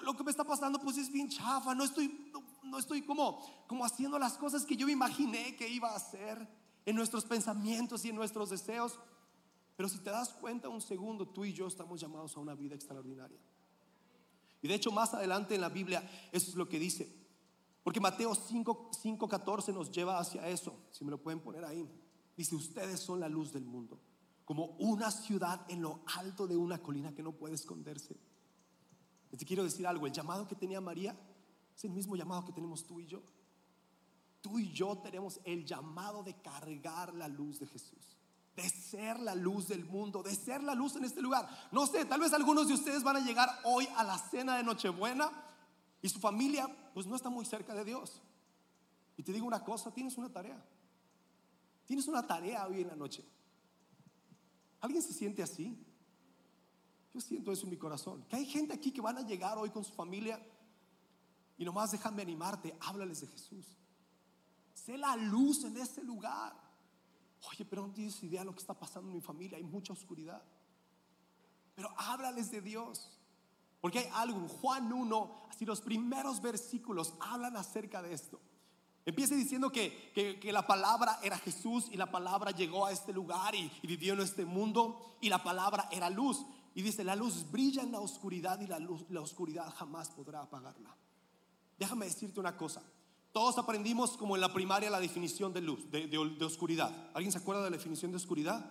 lo, 0.03 0.17
que 0.17 0.25
me 0.25 0.33
está 0.33 0.43
pasando 0.43 0.81
pues 0.81 0.97
es 0.97 1.09
bien 1.09 1.29
chafa, 1.29 1.73
no 1.73 1.85
estoy, 1.85 2.33
no, 2.65 2.79
estoy 2.79 3.03
como, 3.03 3.65
como 3.69 3.85
haciendo 3.85 4.19
las 4.19 4.33
cosas 4.33 4.65
que 4.65 4.77
yo 4.77 4.89
imaginé 4.89 5.55
que 5.55 5.69
iba 5.69 5.93
a 5.93 5.97
hacer 5.99 6.49
en 6.85 6.97
nuestros 6.97 7.25
pensamientos 7.27 8.05
y 8.05 8.09
en 8.09 8.17
nuestros 8.17 8.51
deseos. 8.51 8.99
Pero 9.77 9.89
si 9.89 9.99
te 9.99 10.11
das 10.11 10.31
cuenta 10.31 10.69
un 10.69 10.81
segundo, 10.81 11.29
tú 11.29 11.45
y 11.45 11.53
yo 11.53 11.69
estamos 11.69 12.01
llamados 12.01 12.37
a 12.37 12.41
una 12.41 12.57
vida 12.57 12.75
extraordinaria. 12.75 13.39
Y 14.65 14.67
de 14.67 14.77
hecho 14.77 14.91
más 14.91 15.13
adelante 15.13 15.55
en 15.55 15.61
la 15.61 15.69
Biblia 15.69 16.03
eso 16.33 16.49
es 16.51 16.57
lo 16.57 16.67
que 16.67 16.79
dice. 16.79 17.15
Porque 17.83 18.01
Mateo 18.01 18.35
5, 18.35 19.29
14 19.29 19.75
nos 19.75 19.91
lleva 19.91 20.19
hacia 20.19 20.49
eso. 20.49 20.87
Si 20.91 21.05
me 21.05 21.11
lo 21.11 21.23
pueden 21.23 21.41
poner 21.41 21.67
ahí. 21.67 21.87
Dice, 22.35 22.55
ustedes 22.55 22.99
son 22.99 23.21
la 23.21 23.29
luz 23.29 23.53
del 23.53 23.67
mundo. 23.67 24.01
Como 24.47 24.69
una 24.79 25.11
ciudad 25.11 25.67
en 25.69 25.83
lo 25.83 26.01
alto 26.17 26.47
de 26.47 26.57
una 26.57 26.83
colina 26.83 27.15
que 27.15 27.23
no 27.23 27.33
puede 27.33 27.57
esconderse. 27.57 28.17
te 29.37 29.45
quiero 29.45 29.65
decir 29.65 29.87
algo. 29.87 30.07
El 30.07 30.15
llamado 30.15 30.49
que 30.49 30.55
tenía 30.55 30.81
María 30.81 31.15
es 31.77 31.85
el 31.85 31.91
mismo 31.91 32.17
llamado 32.17 32.47
que 32.47 32.53
tenemos 32.53 32.87
tú 32.87 33.01
y 33.01 33.07
yo. 33.07 33.23
Tú 34.41 34.59
y 34.59 34.73
yo 34.73 34.97
tenemos 34.97 35.41
el 35.45 35.67
llamado 35.67 36.23
de 36.23 36.41
cargar 36.41 37.13
la 37.13 37.29
luz 37.29 37.59
de 37.59 37.67
Jesús 37.67 38.14
de 38.57 38.69
ser 38.69 39.19
la 39.21 39.35
luz 39.35 39.69
del 39.69 39.85
mundo, 39.85 40.23
de 40.23 40.35
ser 40.35 40.63
la 40.63 40.75
luz 40.75 40.97
en 40.97 41.05
este 41.05 41.21
lugar. 41.21 41.49
No 41.73 41.87
sé, 41.87 42.05
tal 42.05 42.21
vez 42.21 42.33
algunos 42.33 42.69
de 42.69 42.75
ustedes 42.75 43.03
van 43.03 43.17
a 43.17 43.21
llegar 43.21 43.49
hoy 43.65 43.89
a 43.97 44.05
la 44.05 44.19
cena 44.19 44.57
de 44.57 44.63
Nochebuena 44.63 45.31
y 46.01 46.09
su 46.09 46.21
familia 46.21 46.69
pues 46.93 47.07
no 47.07 47.17
está 47.17 47.31
muy 47.31 47.45
cerca 47.45 47.75
de 47.75 47.85
Dios. 47.85 48.23
Y 49.17 49.23
te 49.23 49.33
digo 49.33 49.47
una 49.47 49.65
cosa, 49.65 49.93
tienes 49.93 50.17
una 50.17 50.31
tarea. 50.31 50.63
Tienes 51.87 52.07
una 52.09 52.27
tarea 52.27 52.67
hoy 52.67 52.83
en 52.83 52.89
la 52.89 52.97
noche. 52.97 53.25
¿Alguien 54.81 55.03
se 55.03 55.13
siente 55.13 55.43
así? 55.43 55.77
Yo 57.13 57.21
siento 57.21 57.53
eso 57.53 57.65
en 57.65 57.71
mi 57.71 57.77
corazón. 57.77 58.25
Que 58.29 58.37
hay 58.37 58.47
gente 58.47 58.73
aquí 58.73 58.91
que 58.91 59.01
van 59.01 59.19
a 59.19 59.23
llegar 59.23 59.59
hoy 59.59 59.71
con 59.71 59.85
su 59.85 59.93
familia 59.93 60.41
y 61.57 61.65
nomás 61.65 61.93
déjame 61.93 62.23
animarte, 62.23 62.77
háblales 62.81 63.21
de 63.21 63.29
Jesús. 63.29 63.67
Sé 64.73 64.99
la 64.99 65.17
luz 65.17 65.65
en 65.65 65.77
ese 65.77 66.03
lugar. 66.03 66.64
Oye, 67.51 67.65
pero 67.65 67.87
no 67.87 67.93
tienes 67.93 68.23
idea 68.23 68.41
de 68.41 68.47
lo 68.47 68.53
que 68.53 68.61
está 68.61 68.75
pasando 68.75 69.09
en 69.09 69.17
mi 69.17 69.21
familia, 69.21 69.59
hay 69.59 69.65
mucha 69.65 69.93
oscuridad. 69.93 70.43
Pero 71.75 71.91
háblales 71.97 72.51
de 72.51 72.61
Dios. 72.61 73.19
Porque 73.81 73.99
hay 73.99 74.09
algo, 74.15 74.39
en 74.39 74.49
Juan 74.49 74.93
1, 74.93 75.43
así 75.51 75.67
los 75.67 75.83
primeros 75.83 76.41
versículos 76.41 77.15
hablan 77.21 77.57
acerca 77.57 78.01
de 78.01 78.15
esto. 78.15 78.41
Empieza 79.05 79.35
diciendo 79.35 79.71
que, 79.71 80.39
que, 80.41 80.53
la 80.53 80.67
palabra 80.67 81.19
era 81.23 81.37
Jesús 81.37 81.89
y 81.93 81.99
la 81.99 82.11
palabra 82.11 82.53
llegó 82.53 82.87
a 82.87 82.93
este 82.93 83.13
lugar 83.13 83.55
y, 83.55 83.71
vivió 83.83 84.15
en 84.15 84.21
este 84.21 84.47
mundo 84.47 85.19
y 85.21 85.29
la 85.29 85.43
palabra 85.43 85.89
era 85.93 86.09
luz. 86.09 86.47
Y 86.75 86.81
dice, 86.81 87.05
la 87.05 87.15
luz 87.15 87.51
brilla 87.51 87.83
en 87.83 87.93
la 87.93 88.01
oscuridad 88.01 88.59
y 88.61 88.67
la, 88.67 88.79
luz, 88.79 89.05
la 89.11 89.21
oscuridad 89.21 89.71
jamás 89.77 90.09
podrá 90.09 90.41
apagarla. 90.41 90.97
Déjame 91.79 92.07
decirte 92.07 92.41
una 92.41 92.57
cosa. 92.57 92.83
Todos 93.35 93.59
aprendimos 93.59 94.17
como 94.17 94.37
en 94.37 94.41
la 94.41 94.53
primaria 94.53 94.89
la 94.89 95.01
definición 95.01 95.53
de 95.53 95.61
luz, 95.61 95.91
de, 95.91 96.45
oscuridad. 96.45 97.11
¿Alguien 97.15 97.33
se 97.33 97.39
acuerda 97.39 97.65
de 97.65 97.71
la 97.71 97.77
definición 97.77 98.13
de 98.13 98.17
oscuridad? 98.17 98.65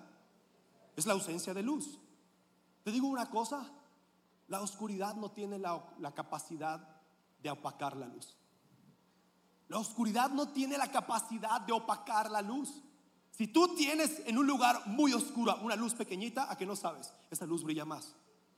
Es 0.95 1.05
la 1.05 1.11
ausencia 1.11 1.53
de 1.53 1.61
luz. 1.61 1.99
Te 2.81 2.91
digo 2.93 3.07
una 3.07 3.29
cosa, 3.29 3.69
la 4.47 4.61
oscuridad 4.61 5.15
no 5.15 5.31
tiene 5.31 5.59
la, 5.59 5.83
la 5.99 6.13
capacidad 6.13 6.79
de 7.41 7.49
opacar 7.49 7.97
la 7.97 8.07
luz. 8.07 8.37
La 9.67 9.79
oscuridad 9.79 10.29
no 10.29 10.47
tiene 10.53 10.77
la 10.77 10.89
capacidad 10.89 11.59
de 11.59 11.73
opacar 11.73 12.31
la 12.31 12.41
luz. 12.41 12.69
Si 13.31 13.47
tú 13.47 13.75
tienes 13.75 14.21
en 14.25 14.37
un 14.37 14.47
lugar 14.47 14.87
muy 14.87 15.11
oscuro 15.11 15.57
una 15.61 15.75
luz 15.75 15.93
pequeñita, 15.93 16.49
¿a 16.49 16.57
qué 16.57 16.65
no 16.65 16.77
sabes? 16.77 17.13
Esa 17.29 17.45
luz 17.45 17.65
brilla 17.65 17.83
más. 17.83 18.15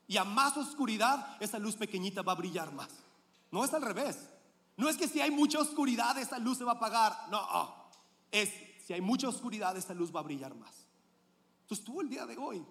Y 0.08 0.18
a 0.18 0.24
más 0.24 0.56
oscuridad, 0.56 1.36
esa 1.40 1.58
luz 1.58 1.76
pequeñita 1.76 2.22
va 2.22 2.34
a 2.34 2.36
brillar 2.36 2.72
más. 2.74 2.90
No 3.50 3.66
es 3.66 3.74
al 3.74 3.82
revés. 3.82 4.35
No 4.78 4.90
es 4.90 4.98
que 4.98 5.08
si 5.08 5.22
hay 5.22 5.32
mucha 5.32 5.60
oscuridad 5.60 6.18
esa 6.18 6.38
luz 6.38 6.58
se 6.58 6.64
va 6.64 6.74
a 6.74 6.76
apagar. 6.76 7.28
No, 7.30 7.40
es 8.32 8.50
si 8.86 8.94
hay 8.94 9.02
mucha 9.02 9.30
oscuridad 9.30 9.76
esa 9.78 9.94
luz 9.94 10.14
va 10.14 10.20
a 10.20 10.24
brillar 10.24 10.54
más. 10.56 10.86
Entonces 11.62 11.86
tú 11.86 12.02
el 12.02 12.10
día 12.10 12.26
de 12.26 12.38
hoy 12.38 12.66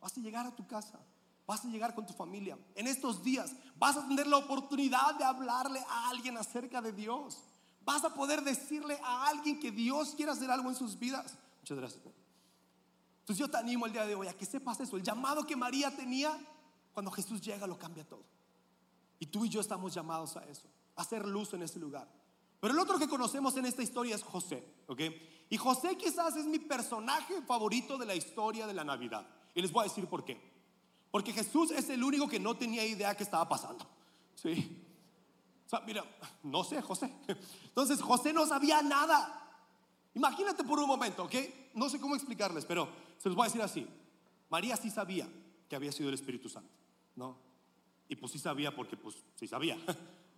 vas 0.00 0.16
a 0.16 0.20
llegar 0.20 0.46
a 0.46 0.54
tu 0.54 0.66
casa, 0.66 0.98
vas 1.46 1.64
a 1.64 1.68
llegar 1.68 1.94
con 1.94 2.06
tu 2.06 2.12
familia. 2.12 2.58
En 2.74 2.86
estos 2.86 3.22
días 3.22 3.52
vas 3.76 3.96
a 3.96 4.08
tener 4.08 4.26
la 4.26 4.38
oportunidad 4.38 5.14
de 5.16 5.24
hablarle 5.24 5.80
a 5.88 6.08
alguien 6.08 6.36
acerca 6.38 6.80
de 6.80 6.92
Dios. 6.92 7.38
Vas 7.84 8.04
a 8.04 8.14
poder 8.14 8.42
decirle 8.42 8.98
a 9.02 9.28
alguien 9.28 9.60
que 9.60 9.70
Dios 9.70 10.14
quiere 10.14 10.32
hacer 10.32 10.50
algo 10.50 10.70
en 10.70 10.76
sus 10.76 10.98
vidas. 10.98 11.36
Muchas 11.60 11.78
gracias. 11.78 12.02
Entonces 13.20 13.38
yo 13.38 13.50
te 13.50 13.58
animo 13.58 13.86
el 13.86 13.92
día 13.92 14.06
de 14.06 14.14
hoy 14.14 14.26
a 14.26 14.36
que 14.36 14.46
sepas 14.46 14.80
eso. 14.80 14.96
El 14.96 15.02
llamado 15.02 15.46
que 15.46 15.54
María 15.54 15.94
tenía, 15.94 16.36
cuando 16.92 17.10
Jesús 17.10 17.40
llega 17.40 17.66
lo 17.66 17.78
cambia 17.78 18.04
todo. 18.04 18.24
Y 19.18 19.26
tú 19.26 19.44
y 19.44 19.50
yo 19.50 19.60
estamos 19.60 19.94
llamados 19.94 20.36
a 20.36 20.44
eso 20.46 20.66
hacer 21.00 21.26
luz 21.26 21.54
en 21.54 21.62
ese 21.62 21.78
lugar. 21.78 22.08
Pero 22.60 22.74
el 22.74 22.80
otro 22.80 22.98
que 22.98 23.08
conocemos 23.08 23.56
en 23.56 23.66
esta 23.66 23.82
historia 23.82 24.14
es 24.14 24.22
José, 24.22 24.64
¿ok? 24.86 25.00
Y 25.48 25.56
José 25.56 25.96
quizás 25.96 26.36
es 26.36 26.44
mi 26.44 26.58
personaje 26.58 27.42
favorito 27.42 27.96
de 27.96 28.06
la 28.06 28.14
historia 28.14 28.66
de 28.66 28.74
la 28.74 28.84
Navidad. 28.84 29.26
Y 29.54 29.62
les 29.62 29.72
voy 29.72 29.82
a 29.84 29.88
decir 29.88 30.06
por 30.06 30.24
qué. 30.24 30.40
Porque 31.10 31.32
Jesús 31.32 31.70
es 31.70 31.88
el 31.90 32.04
único 32.04 32.28
que 32.28 32.38
no 32.38 32.56
tenía 32.56 32.84
idea 32.84 33.16
que 33.16 33.24
estaba 33.24 33.48
pasando, 33.48 33.84
¿sí? 34.34 34.80
sea, 35.70 35.80
mira, 35.86 36.04
no 36.42 36.64
sé, 36.64 36.82
José. 36.82 37.12
Entonces 37.64 38.02
José 38.02 38.32
no 38.32 38.44
sabía 38.44 38.82
nada. 38.82 39.36
Imagínate 40.14 40.64
por 40.64 40.80
un 40.80 40.88
momento, 40.88 41.24
¿ok? 41.24 41.34
No 41.74 41.88
sé 41.88 42.00
cómo 42.00 42.16
explicarles, 42.16 42.64
pero 42.64 42.88
se 43.18 43.28
los 43.28 43.36
voy 43.36 43.44
a 43.44 43.46
decir 43.46 43.62
así. 43.62 43.86
María 44.48 44.76
sí 44.76 44.90
sabía 44.90 45.28
que 45.68 45.76
había 45.76 45.92
sido 45.92 46.08
el 46.08 46.16
Espíritu 46.16 46.48
Santo, 46.48 46.74
¿no? 47.14 47.38
Y 48.08 48.16
pues 48.16 48.32
sí 48.32 48.40
sabía 48.40 48.74
porque 48.74 48.96
pues 48.96 49.22
sí 49.36 49.46
sabía, 49.46 49.78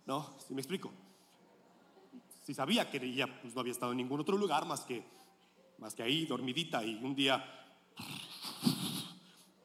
¿no? 0.05 0.35
Si 0.45 0.53
me 0.53 0.61
explico. 0.61 0.91
Sí 2.41 2.53
sabía 2.53 2.89
que 2.89 2.97
ella 2.97 3.27
pues, 3.41 3.53
no 3.55 3.61
había 3.61 3.71
estado 3.71 3.91
en 3.91 3.99
ningún 3.99 4.19
otro 4.19 4.37
lugar 4.37 4.65
más 4.65 4.81
que, 4.81 5.05
más 5.77 5.95
que 5.95 6.03
ahí, 6.03 6.25
dormidita, 6.25 6.83
y 6.83 6.95
un 6.95 7.15
día, 7.15 7.43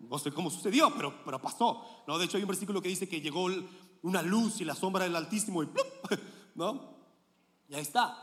no 0.00 0.18
sé 0.18 0.32
cómo 0.32 0.50
sucedió, 0.50 0.92
pero, 0.94 1.24
pero 1.24 1.40
pasó, 1.40 2.04
¿no? 2.06 2.18
De 2.18 2.24
hecho 2.24 2.36
hay 2.36 2.44
un 2.44 2.48
versículo 2.48 2.80
que 2.80 2.88
dice 2.88 3.08
que 3.08 3.20
llegó 3.20 3.48
una 4.02 4.22
luz 4.22 4.60
y 4.60 4.64
la 4.64 4.74
sombra 4.74 5.04
del 5.04 5.16
Altísimo 5.16 5.62
y. 5.62 5.68
¿no? 6.58 6.96
Y 7.68 7.74
ahí 7.74 7.82
está. 7.82 8.16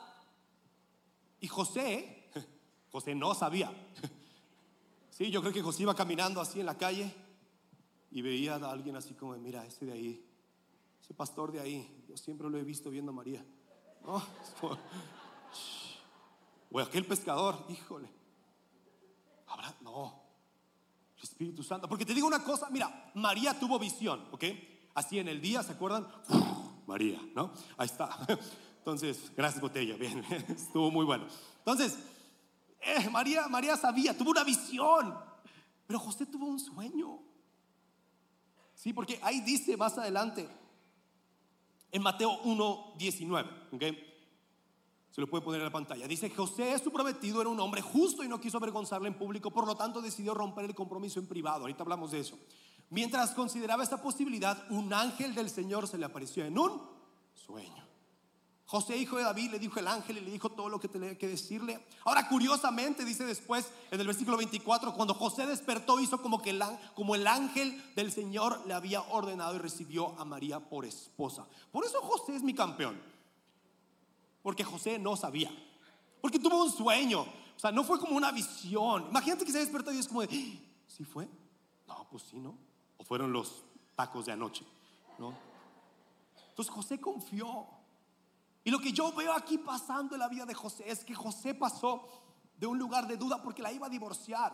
Y 1.39 1.47
José, 1.47 2.29
José 2.91 3.15
no 3.15 3.33
sabía. 3.33 3.71
Sí, 5.09 5.31
yo 5.31 5.39
creo 5.39 5.53
que 5.53 5.61
José 5.61 5.83
iba 5.83 5.95
caminando 5.95 6.41
así 6.41 6.59
en 6.59 6.65
la 6.65 6.77
calle 6.77 7.09
y 8.11 8.21
veía 8.21 8.55
a 8.55 8.69
alguien 8.69 8.97
así 8.97 9.13
como, 9.13 9.33
mira, 9.37 9.65
ese 9.65 9.85
de 9.85 9.93
ahí, 9.93 10.25
ese 11.01 11.13
pastor 11.13 11.53
de 11.53 11.61
ahí, 11.61 12.03
siempre 12.17 12.49
lo 12.49 12.57
he 12.57 12.63
visto 12.63 12.89
viendo 12.89 13.11
a 13.11 13.15
María. 13.15 13.45
No, 14.03 14.23
o 16.71 16.79
aquel 16.79 17.05
pescador, 17.05 17.65
híjole. 17.69 18.09
Habrá, 19.47 19.75
no, 19.81 20.21
Espíritu 21.21 21.63
Santo. 21.63 21.87
Porque 21.87 22.05
te 22.05 22.13
digo 22.13 22.27
una 22.27 22.43
cosa, 22.43 22.69
mira, 22.69 23.11
María 23.15 23.57
tuvo 23.59 23.79
visión, 23.79 24.27
¿ok? 24.31 24.43
Así 24.93 25.19
en 25.19 25.27
el 25.27 25.41
día, 25.41 25.63
¿se 25.63 25.73
acuerdan? 25.73 26.07
María, 26.87 27.21
¿no? 27.33 27.51
Ahí 27.77 27.87
está. 27.87 28.09
Entonces, 28.77 29.31
gracias 29.35 29.61
botella, 29.61 29.95
bien, 29.95 30.23
estuvo 30.49 30.91
muy 30.91 31.05
bueno. 31.05 31.25
Entonces, 31.59 31.97
eh, 32.81 33.09
María, 33.09 33.47
María 33.47 33.75
sabía, 33.75 34.15
tuvo 34.15 34.31
una 34.31 34.43
visión, 34.43 35.17
pero 35.87 35.99
José 35.99 36.25
tuvo 36.25 36.45
un 36.45 36.59
sueño. 36.59 37.19
Sí, 38.75 38.93
porque 38.93 39.19
ahí 39.23 39.41
dice 39.41 39.75
más 39.75 39.97
adelante, 39.97 40.47
en 41.95 42.01
Mateo 42.01 42.41
1, 42.43 42.93
19, 42.97 43.49
¿ok? 43.71 43.83
Se 45.11 45.21
lo 45.21 45.27
puede 45.27 45.45
poner 45.45 45.61
en 45.61 45.67
la 45.67 45.71
pantalla. 45.71 46.05
Dice, 46.09 46.29
José, 46.29 46.77
su 46.77 46.91
prometido, 46.91 47.39
era 47.39 47.49
un 47.49 47.59
hombre 47.61 47.81
justo 47.81 48.21
y 48.21 48.27
no 48.27 48.41
quiso 48.41 48.57
avergonzarle 48.57 49.07
en 49.07 49.17
público, 49.17 49.49
por 49.49 49.65
lo 49.65 49.77
tanto 49.77 50.01
decidió 50.01 50.33
romper 50.33 50.65
el 50.65 50.75
compromiso 50.75 51.21
en 51.21 51.27
privado. 51.27 51.61
Ahorita 51.61 51.83
hablamos 51.83 52.11
de 52.11 52.19
eso. 52.19 52.37
Mientras 52.89 53.31
consideraba 53.31 53.81
esta 53.81 54.01
posibilidad, 54.01 54.69
un 54.71 54.91
ángel 54.91 55.33
del 55.33 55.49
Señor 55.49 55.87
se 55.87 55.97
le 55.97 56.03
apareció 56.03 56.43
en 56.43 56.59
un 56.59 56.81
sueño. 57.33 57.84
José, 58.67 58.97
hijo 58.97 59.17
de 59.17 59.23
David, 59.23 59.51
le 59.51 59.59
dijo 59.59 59.79
el 59.79 59.87
ángel 59.87 60.17
y 60.17 60.21
le 60.21 60.31
dijo 60.31 60.49
todo 60.49 60.69
lo 60.69 60.79
que 60.79 60.87
tenía 60.87 61.15
que 61.15 61.27
decirle. 61.27 61.85
Ahora, 62.03 62.27
curiosamente, 62.27 63.05
dice 63.05 63.23
después 63.23 63.69
en 63.91 64.01
el 64.01 64.07
versículo 64.07 64.37
24, 64.37 64.95
cuando 64.95 65.13
José 65.13 65.45
despertó, 65.45 65.99
hizo 65.99 66.19
como 66.19 66.41
que 66.41 66.49
el, 66.49 67.27
ángel 67.27 67.93
del 67.95 68.11
Señor 68.11 68.65
le 68.65 68.73
había 68.73 69.01
ordenado 69.01 69.55
y 69.55 69.59
recibió 69.59 70.19
a 70.19 70.25
María 70.25 70.59
por 70.59 70.83
esposa. 70.83 71.45
Por 71.71 71.85
eso 71.85 72.01
José 72.01 72.35
es 72.35 72.41
mi 72.41 72.55
campeón. 72.55 72.99
Porque 74.41 74.63
José 74.63 74.97
no 74.97 75.15
sabía. 75.15 75.51
Porque 76.19 76.39
tuvo 76.39 76.63
un 76.63 76.71
sueño. 76.71 77.21
O 77.21 77.59
sea, 77.59 77.71
no 77.71 77.83
fue 77.83 77.99
como 77.99 78.17
una 78.17 78.31
visión. 78.31 79.05
Imagínate 79.09 79.45
que 79.45 79.51
se 79.51 79.59
despertó 79.59 79.93
y 79.93 79.99
es 79.99 80.07
como 80.07 80.21
de, 80.21 80.27
¿sí 80.27 81.03
fue? 81.03 81.29
No, 81.87 82.07
pues 82.09 82.23
sí, 82.23 82.39
¿no? 82.39 82.57
O 82.97 83.03
fueron 83.03 83.31
los 83.31 83.63
tacos 83.95 84.25
de 84.25 84.31
anoche, 84.31 84.65
¿no? 85.19 85.35
Entonces 86.49 86.73
José 86.73 86.99
confió. 86.99 87.67
Y 88.65 88.71
lo 88.71 88.79
que 88.79 88.91
yo 88.91 89.13
veo 89.13 89.31
aquí 89.31 89.59
pasando 89.59 90.15
en 90.15 90.19
la 90.19 90.27
vida 90.27 90.43
de 90.43 90.55
José 90.55 90.89
es 90.89 91.05
que 91.05 91.13
José 91.13 91.53
pasó 91.53 92.07
de 92.57 92.65
un 92.65 92.79
lugar 92.79 93.07
de 93.07 93.15
duda 93.15 93.41
porque 93.41 93.61
la 93.61 93.71
iba 93.71 93.85
a 93.85 93.91
divorciar. 93.91 94.53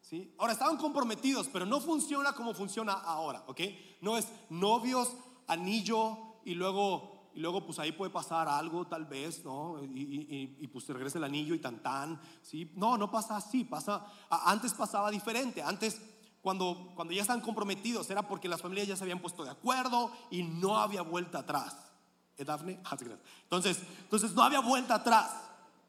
¿sí? 0.00 0.34
Ahora 0.36 0.52
estaban 0.52 0.76
comprometidos, 0.76 1.48
pero 1.48 1.64
no 1.64 1.80
funciona 1.80 2.32
como 2.32 2.54
funciona 2.54 2.92
ahora, 2.92 3.44
¿ok? 3.46 3.60
No 4.00 4.18
es 4.18 4.26
novios, 4.50 5.14
anillo 5.46 6.18
y 6.44 6.54
luego, 6.54 7.30
y 7.34 7.40
luego 7.40 7.64
pues 7.64 7.78
ahí 7.78 7.92
puede 7.92 8.10
pasar 8.10 8.48
algo 8.48 8.88
tal 8.88 9.04
vez, 9.04 9.44
¿no? 9.44 9.80
Y, 9.84 10.56
y, 10.60 10.66
pues 10.66 10.84
se 10.84 10.92
regresa 10.92 11.18
el 11.18 11.24
anillo 11.24 11.54
y 11.54 11.60
tan 11.60 11.80
tan, 11.84 12.20
¿sí? 12.42 12.72
No, 12.74 12.98
no 12.98 13.12
pasa 13.12 13.36
así, 13.36 13.62
pasa, 13.62 14.04
antes 14.28 14.74
pasaba 14.74 15.08
diferente, 15.08 15.62
antes 15.62 16.02
cuando, 16.40 16.90
cuando 16.96 17.14
ya 17.14 17.22
están 17.22 17.40
comprometidos 17.40 18.10
era 18.10 18.26
porque 18.26 18.48
las 18.48 18.60
familias 18.60 18.88
ya 18.88 18.96
se 18.96 19.04
habían 19.04 19.20
puesto 19.20 19.44
de 19.44 19.50
acuerdo 19.50 20.10
y 20.32 20.42
no 20.42 20.78
había 20.78 21.02
vuelta 21.02 21.38
atrás. 21.38 21.91
¿Eh, 22.36 22.44
Dafne? 22.44 22.80
Ah, 22.84 22.96
entonces, 23.42 23.80
entonces 24.02 24.32
no 24.32 24.42
había 24.42 24.60
vuelta 24.60 24.96
atrás. 24.96 25.32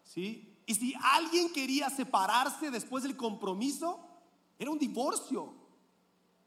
¿sí? 0.03 0.53
Y 0.65 0.75
si 0.75 0.93
alguien 1.01 1.51
quería 1.51 1.89
separarse 1.89 2.71
después 2.71 3.03
del 3.03 3.17
compromiso, 3.17 3.99
era 4.57 4.71
un 4.71 4.79
divorcio. 4.79 5.53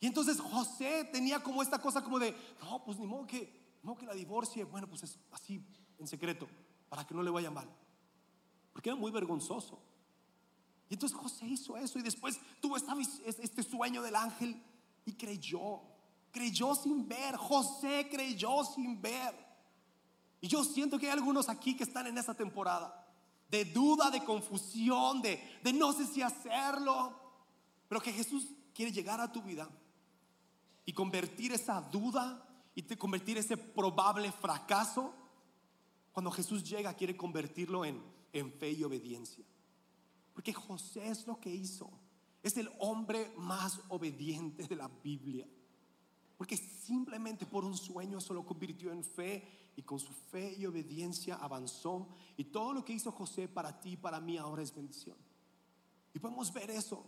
Y 0.00 0.06
entonces 0.06 0.40
José 0.40 1.08
tenía 1.12 1.42
como 1.42 1.62
esta 1.62 1.80
cosa 1.80 2.02
como 2.02 2.18
de, 2.18 2.34
no, 2.62 2.82
pues 2.84 2.98
ni 2.98 3.06
modo 3.06 3.26
que, 3.26 3.78
no 3.82 3.96
que 3.96 4.06
la 4.06 4.14
divorcie. 4.14 4.64
Bueno, 4.64 4.86
pues 4.88 5.02
es 5.02 5.18
así, 5.32 5.62
en 5.98 6.06
secreto, 6.06 6.46
para 6.88 7.06
que 7.06 7.14
no 7.14 7.22
le 7.22 7.30
vaya 7.30 7.50
mal. 7.50 7.68
Porque 8.72 8.90
era 8.90 8.96
muy 8.96 9.10
vergonzoso. 9.10 9.80
Y 10.88 10.94
entonces 10.94 11.18
José 11.18 11.46
hizo 11.46 11.76
eso 11.76 11.98
y 11.98 12.02
después 12.02 12.38
tuvo 12.60 12.76
este 12.76 13.62
sueño 13.62 14.02
del 14.02 14.14
ángel 14.14 14.62
y 15.04 15.12
creyó. 15.14 15.80
Creyó 16.30 16.74
sin 16.74 17.08
ver. 17.08 17.36
José 17.36 18.08
creyó 18.10 18.64
sin 18.64 19.00
ver. 19.00 19.45
Y 20.40 20.48
yo 20.48 20.64
siento 20.64 20.98
que 20.98 21.06
hay 21.06 21.12
algunos 21.12 21.48
aquí 21.48 21.76
que 21.76 21.84
están 21.84 22.06
en 22.06 22.18
esa 22.18 22.34
temporada 22.34 23.06
de 23.48 23.64
duda, 23.64 24.10
de 24.10 24.24
confusión, 24.24 25.22
de, 25.22 25.40
no 25.74 25.92
sé 25.92 26.06
si 26.06 26.22
hacerlo, 26.22 27.14
pero 27.88 28.00
que 28.00 28.12
Jesús 28.12 28.48
quiere 28.74 28.92
llegar 28.92 29.20
a 29.20 29.30
tu 29.30 29.42
vida 29.42 29.68
y 30.84 30.92
convertir 30.92 31.52
esa 31.52 31.80
duda 31.80 32.42
y 32.74 32.82
te 32.82 32.98
convertir 32.98 33.38
ese 33.38 33.56
probable 33.56 34.32
fracaso. 34.32 35.14
Cuando 36.12 36.30
Jesús 36.30 36.64
llega, 36.64 36.94
quiere 36.94 37.16
convertirlo 37.16 37.84
en, 37.84 38.02
en 38.32 38.52
fe 38.52 38.72
y 38.72 38.84
obediencia. 38.84 39.44
Porque 40.34 40.52
José 40.52 41.08
es 41.08 41.26
lo 41.26 41.40
que 41.40 41.54
hizo. 41.54 41.90
Es 42.42 42.56
el 42.56 42.70
hombre 42.78 43.32
más 43.36 43.80
obediente 43.88 44.66
de 44.66 44.76
la 44.76 44.88
Biblia. 44.88 45.46
Porque 46.36 46.56
simplemente 46.56 47.46
por 47.46 47.64
un 47.64 47.76
sueño 47.76 48.20
se 48.20 48.34
lo 48.34 48.44
convirtió 48.44 48.92
en 48.92 49.02
fe 49.02 49.65
y 49.76 49.82
con 49.82 50.00
su 50.00 50.12
fe 50.12 50.56
y 50.58 50.66
obediencia 50.66 51.36
avanzó. 51.36 52.08
Y 52.36 52.44
todo 52.44 52.72
lo 52.72 52.84
que 52.84 52.94
hizo 52.94 53.12
José 53.12 53.46
para 53.46 53.78
ti 53.78 53.92
y 53.92 53.96
para 53.96 54.20
mí 54.20 54.38
ahora 54.38 54.62
es 54.62 54.74
bendición. 54.74 55.16
Y 56.14 56.18
podemos 56.18 56.52
ver 56.52 56.70
eso. 56.70 57.04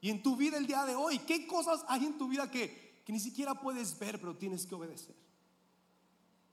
Y 0.00 0.10
en 0.10 0.22
tu 0.22 0.36
vida 0.36 0.58
el 0.58 0.66
día 0.66 0.84
de 0.84 0.94
hoy, 0.94 1.18
¿qué 1.20 1.46
cosas 1.46 1.84
hay 1.88 2.04
en 2.04 2.18
tu 2.18 2.28
vida 2.28 2.50
que, 2.50 3.02
que 3.04 3.12
ni 3.12 3.20
siquiera 3.20 3.54
puedes 3.54 3.98
ver, 3.98 4.20
pero 4.20 4.36
tienes 4.36 4.66
que 4.66 4.74
obedecer? 4.74 5.16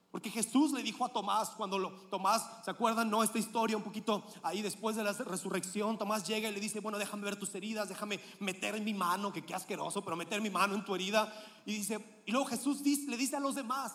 Porque 0.10 0.32
Jesús 0.32 0.72
le 0.72 0.82
dijo 0.82 1.06
a 1.06 1.10
Tomás, 1.10 1.50
cuando 1.50 1.78
lo, 1.78 1.92
Tomás, 2.10 2.44
¿se 2.64 2.72
acuerdan? 2.72 3.10
No, 3.10 3.24
esta 3.24 3.38
historia 3.38 3.78
un 3.78 3.84
poquito 3.84 4.26
ahí 4.42 4.62
después 4.62 4.96
de 4.96 5.04
la 5.04 5.12
resurrección, 5.12 5.98
Tomás 5.98 6.26
llega 6.26 6.50
y 6.50 6.54
le 6.54 6.60
dice, 6.60 6.80
bueno, 6.80 6.98
déjame 6.98 7.24
ver 7.24 7.38
tus 7.38 7.54
heridas, 7.56 7.90
déjame 7.90 8.20
meter 8.40 8.82
mi 8.82 8.94
mano, 8.94 9.34
que 9.34 9.46
qué 9.46 9.54
asqueroso, 9.54 10.04
pero 10.04 10.16
meter 10.16 10.42
mi 10.42 10.50
mano 10.50 10.76
en 10.76 10.86
tu 10.86 10.96
herida. 10.96 11.32
Y 11.66 11.74
dice, 11.74 12.24
y 12.26 12.32
luego 12.32 12.48
Jesús 12.48 12.82
dice, 12.82 13.12
le 13.12 13.18
dice 13.18 13.36
a 13.36 13.40
los 13.42 13.56
demás, 13.56 13.94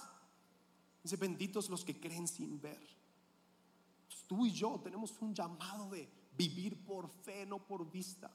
Dice, 1.03 1.17
benditos 1.17 1.69
los 1.69 1.85
que 1.85 1.99
creen 1.99 2.29
sin 2.29 2.61
ver. 2.61 2.81
tú 4.27 4.47
y 4.47 4.53
yo 4.53 4.81
tenemos 4.83 5.13
un 5.21 5.35
llamado 5.35 5.91
de 5.91 6.09
vivir 6.37 6.85
por 6.85 7.11
fe, 7.11 7.45
no 7.45 7.59
por 7.59 7.91
vista. 7.91 8.31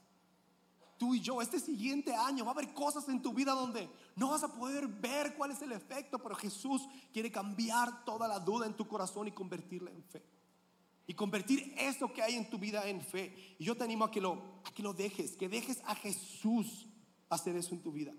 Tú 0.97 1.13
y 1.13 1.21
yo, 1.21 1.41
este 1.41 1.59
siguiente 1.59 2.13
año 2.13 2.43
va 2.43 2.51
a 2.51 2.53
haber 2.53 2.73
cosas 2.73 3.07
en 3.07 3.21
tu 3.21 3.31
vida 3.31 3.53
donde 3.53 3.87
no 4.15 4.31
vas 4.31 4.43
a 4.43 4.53
poder 4.53 4.87
ver 4.87 5.35
cuál 5.35 5.51
es 5.51 5.61
el 5.61 5.71
efecto, 5.71 6.17
pero 6.17 6.35
Jesús 6.35 6.87
quiere 7.13 7.31
cambiar 7.31 8.03
toda 8.03 8.27
la 8.27 8.39
duda 8.39 8.65
en 8.65 8.75
tu 8.75 8.87
corazón 8.87 9.27
y 9.27 9.31
convertirla 9.31 9.91
en 9.91 10.03
fe. 10.03 10.23
Y 11.05 11.13
convertir 11.13 11.73
eso 11.77 12.11
que 12.11 12.21
hay 12.21 12.35
en 12.35 12.49
tu 12.49 12.57
vida 12.57 12.87
en 12.87 13.01
fe. 13.01 13.55
Y 13.59 13.63
yo 13.63 13.77
te 13.77 13.83
animo 13.83 14.05
a 14.05 14.11
que 14.11 14.19
lo, 14.19 14.61
a 14.65 14.71
que 14.73 14.83
lo 14.83 14.93
dejes, 14.93 15.37
que 15.37 15.47
dejes 15.47 15.81
a 15.85 15.95
Jesús 15.95 16.87
hacer 17.29 17.55
eso 17.55 17.75
en 17.75 17.81
tu 17.81 17.91
vida. 17.91 18.13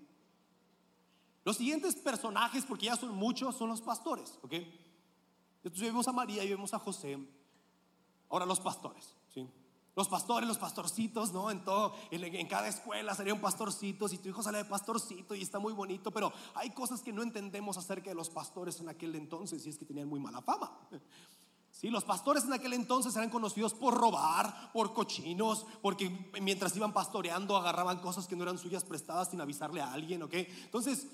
Los 1.49 1.57
siguientes 1.57 1.95
personajes, 1.95 2.63
porque 2.63 2.85
ya 2.85 2.95
son 2.95 3.15
muchos, 3.15 3.55
son 3.55 3.69
los 3.69 3.81
pastores, 3.81 4.37
¿ok? 4.43 4.53
Entonces 5.63 5.81
vemos 5.81 6.07
a 6.07 6.11
María 6.11 6.43
y 6.43 6.49
vemos 6.49 6.75
a 6.75 6.77
José. 6.77 7.17
Ahora 8.29 8.45
los 8.45 8.59
pastores, 8.59 9.15
¿sí? 9.33 9.49
Los 9.95 10.07
pastores, 10.07 10.47
los 10.47 10.59
pastorcitos, 10.59 11.33
¿no? 11.33 11.49
En 11.49 11.65
todo, 11.65 11.95
en, 12.11 12.47
cada 12.47 12.67
escuela 12.67 13.17
un 13.33 13.41
pastorcitos 13.41 14.13
y 14.13 14.19
tu 14.19 14.29
hijo 14.29 14.43
sale 14.43 14.59
de 14.59 14.65
pastorcito 14.65 15.33
y 15.33 15.41
está 15.41 15.57
muy 15.57 15.73
bonito, 15.73 16.11
pero 16.11 16.31
hay 16.53 16.69
cosas 16.69 17.01
que 17.01 17.11
no 17.11 17.23
entendemos 17.23 17.77
acerca 17.77 18.11
de 18.11 18.15
los 18.15 18.29
pastores 18.29 18.79
en 18.79 18.89
aquel 18.89 19.15
entonces 19.15 19.65
y 19.65 19.69
es 19.71 19.79
que 19.79 19.85
tenían 19.85 20.07
muy 20.07 20.19
mala 20.19 20.43
fama. 20.43 20.71
Sí, 21.71 21.89
los 21.89 22.03
pastores 22.03 22.43
en 22.43 22.53
aquel 22.53 22.73
entonces 22.73 23.15
eran 23.15 23.31
conocidos 23.31 23.73
por 23.73 23.95
robar, 23.95 24.71
por 24.71 24.93
cochinos, 24.93 25.65
porque 25.81 26.09
mientras 26.41 26.75
iban 26.75 26.93
pastoreando 26.93 27.57
agarraban 27.57 28.01
cosas 28.01 28.27
que 28.27 28.35
no 28.35 28.43
eran 28.43 28.59
suyas 28.59 28.83
prestadas 28.83 29.31
sin 29.31 29.41
avisarle 29.41 29.81
a 29.81 29.93
alguien, 29.93 30.21
¿ok? 30.21 30.33
Entonces, 30.35 31.07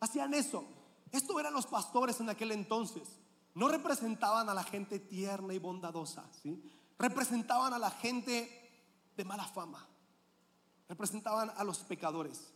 hacían 0.00 0.34
eso. 0.34 0.64
Esto 1.12 1.38
eran 1.40 1.54
los 1.54 1.66
pastores 1.66 2.20
en 2.20 2.28
aquel 2.28 2.52
entonces. 2.52 3.08
no 3.54 3.68
representaban 3.68 4.48
a 4.48 4.54
la 4.54 4.62
gente 4.62 5.00
tierna 5.00 5.52
y 5.52 5.58
bondadosa, 5.58 6.24
¿sí? 6.42 6.62
representaban 6.98 7.72
a 7.72 7.78
la 7.78 7.90
gente 7.90 8.48
de 9.16 9.24
mala 9.24 9.44
fama, 9.44 9.84
representaban 10.88 11.50
a 11.56 11.64
los 11.64 11.78
pecadores. 11.78 12.52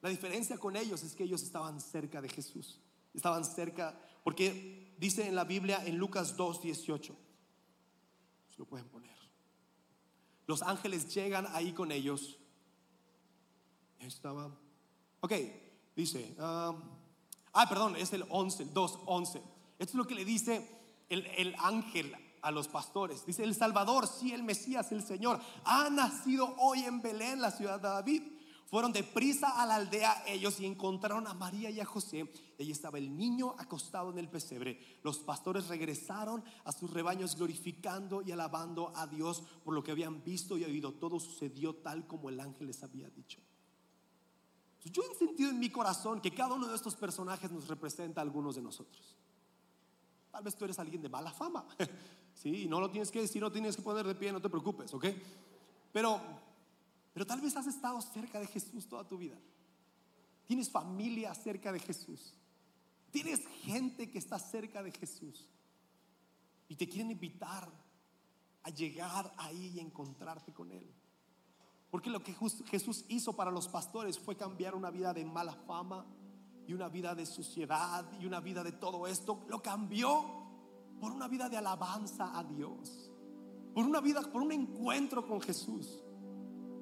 La 0.00 0.08
diferencia 0.08 0.58
con 0.58 0.76
ellos 0.76 1.04
es 1.04 1.14
que 1.14 1.24
ellos 1.24 1.42
estaban 1.42 1.80
cerca 1.80 2.20
de 2.20 2.28
Jesús, 2.28 2.80
estaban 3.14 3.44
cerca, 3.44 3.96
porque 4.24 4.94
dice 4.98 5.28
en 5.28 5.36
la 5.36 5.44
Biblia 5.44 5.84
en 5.84 5.96
Lucas 5.96 6.36
2, 6.36 6.60
18, 6.62 7.16
se 8.48 8.58
lo 8.58 8.64
pueden 8.64 8.88
poner. 8.88 9.16
Los 10.46 10.62
ángeles 10.62 11.14
llegan 11.14 11.46
ahí 11.52 11.72
con 11.72 11.92
ellos. 11.92 12.38
Estaba, 14.00 14.50
ok, 15.20 15.32
dice, 15.96 16.34
ah, 16.38 16.74
ah 17.52 17.68
perdón, 17.68 17.96
es 17.96 18.12
el 18.12 18.24
11, 18.28 18.62
el 18.64 18.74
2, 18.74 18.98
11. 19.06 19.38
Esto 19.38 19.44
es 19.78 19.94
lo 19.94 20.06
que 20.06 20.14
le 20.14 20.24
dice 20.24 20.68
el, 21.08 21.26
el 21.26 21.54
ángel 21.58 22.14
a 22.42 22.50
los 22.50 22.68
pastores. 22.68 23.24
Dice, 23.24 23.44
el 23.44 23.54
Salvador, 23.54 24.06
sí, 24.06 24.32
el 24.32 24.42
Mesías, 24.42 24.92
el 24.92 25.02
Señor, 25.02 25.40
ha 25.64 25.88
nacido 25.90 26.54
hoy 26.58 26.80
en 26.80 27.00
Belén, 27.00 27.40
la 27.40 27.50
ciudad 27.50 27.80
de 27.80 27.88
David. 27.88 28.22
Fueron 28.72 28.90
deprisa 28.90 29.60
a 29.62 29.66
la 29.66 29.74
aldea 29.74 30.24
ellos 30.26 30.58
y 30.58 30.64
encontraron 30.64 31.26
a 31.26 31.34
María 31.34 31.68
y 31.68 31.78
a 31.78 31.84
José. 31.84 32.32
Allí 32.58 32.72
estaba 32.72 32.96
el 32.96 33.14
niño 33.16 33.54
acostado 33.58 34.10
en 34.10 34.18
el 34.18 34.30
pesebre. 34.30 34.80
Los 35.02 35.18
pastores 35.18 35.68
regresaron 35.68 36.42
a 36.64 36.72
sus 36.72 36.90
rebaños 36.90 37.36
glorificando 37.36 38.22
y 38.22 38.32
alabando 38.32 38.90
a 38.96 39.06
Dios 39.06 39.42
por 39.62 39.74
lo 39.74 39.84
que 39.84 39.90
habían 39.90 40.24
visto 40.24 40.56
y 40.56 40.64
oído. 40.64 40.94
Todo 40.94 41.20
sucedió 41.20 41.74
tal 41.74 42.06
como 42.06 42.30
el 42.30 42.40
ángel 42.40 42.68
les 42.68 42.82
había 42.82 43.10
dicho. 43.10 43.40
Yo 44.84 45.02
he 45.02 45.14
sentido 45.14 45.50
en 45.50 45.58
mi 45.58 45.70
corazón 45.70 46.20
que 46.20 46.32
cada 46.32 46.54
uno 46.54 46.66
de 46.66 46.74
estos 46.74 46.96
personajes 46.96 47.50
nos 47.50 47.68
representa 47.68 48.20
a 48.20 48.24
algunos 48.24 48.56
de 48.56 48.62
nosotros. 48.62 49.16
Tal 50.30 50.42
vez 50.42 50.56
tú 50.56 50.64
eres 50.64 50.78
alguien 50.78 51.02
de 51.02 51.08
mala 51.08 51.32
fama. 51.32 51.66
Sí, 52.34 52.66
no 52.66 52.80
lo 52.80 52.90
tienes 52.90 53.10
que 53.10 53.20
decir, 53.20 53.42
no 53.42 53.52
tienes 53.52 53.76
que 53.76 53.82
poner 53.82 54.06
de 54.06 54.14
pie, 54.14 54.32
no 54.32 54.40
te 54.40 54.48
preocupes, 54.48 54.92
¿ok? 54.94 55.04
Pero, 55.92 56.18
pero 57.12 57.26
tal 57.26 57.42
vez 57.42 57.54
has 57.56 57.66
estado 57.66 58.00
cerca 58.00 58.40
de 58.40 58.46
Jesús 58.46 58.88
toda 58.88 59.06
tu 59.06 59.18
vida. 59.18 59.38
Tienes 60.46 60.70
familia 60.70 61.34
cerca 61.34 61.70
de 61.70 61.78
Jesús. 61.78 62.34
Tienes 63.10 63.46
gente 63.60 64.10
que 64.10 64.18
está 64.18 64.38
cerca 64.38 64.82
de 64.82 64.90
Jesús. 64.92 65.46
Y 66.68 66.74
te 66.74 66.88
quieren 66.88 67.10
invitar 67.10 67.70
a 68.62 68.70
llegar 68.70 69.32
ahí 69.36 69.72
y 69.76 69.80
encontrarte 69.80 70.52
con 70.52 70.72
Él. 70.72 70.90
Porque 71.92 72.08
lo 72.08 72.22
que 72.22 72.34
Jesús 72.70 73.04
hizo 73.08 73.34
para 73.34 73.50
los 73.50 73.68
pastores 73.68 74.18
fue 74.18 74.34
cambiar 74.34 74.74
una 74.74 74.90
vida 74.90 75.12
de 75.12 75.26
mala 75.26 75.52
fama 75.52 76.06
y 76.66 76.72
una 76.72 76.88
vida 76.88 77.14
de 77.14 77.26
suciedad 77.26 78.06
y 78.18 78.24
una 78.24 78.40
vida 78.40 78.64
de 78.64 78.72
todo 78.72 79.06
esto. 79.06 79.40
Lo 79.46 79.60
cambió 79.60 80.24
por 80.98 81.12
una 81.12 81.28
vida 81.28 81.50
de 81.50 81.58
alabanza 81.58 82.30
a 82.34 82.44
Dios, 82.44 83.10
por 83.74 83.84
una 83.84 84.00
vida, 84.00 84.22
por 84.22 84.40
un 84.40 84.52
encuentro 84.52 85.28
con 85.28 85.42
Jesús. 85.42 86.02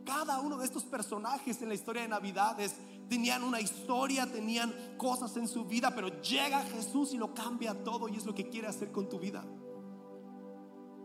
Cada 0.05 0.39
uno 0.39 0.57
de 0.59 0.65
estos 0.65 0.85
personajes 0.85 1.61
en 1.61 1.71
la 1.71 1.75
historia 1.75 2.03
de 2.03 2.09
Navidades 2.09 2.77
tenían 3.09 3.43
una 3.43 3.61
historia, 3.61 4.31
tenían 4.31 4.73
cosas 4.97 5.37
en 5.37 5.49
su 5.49 5.65
vida, 5.65 5.93
pero 5.93 6.23
llega 6.23 6.63
Jesús 6.63 7.13
y 7.15 7.19
lo 7.19 7.35
cambia 7.35 7.83
todo 7.83 8.09
y 8.09 8.15
es 8.15 8.25
lo 8.27 8.33
que 8.37 8.49
quiere 8.49 8.69
hacer 8.69 8.93
con 8.93 9.09
tu 9.09 9.19
vida. 9.19 9.45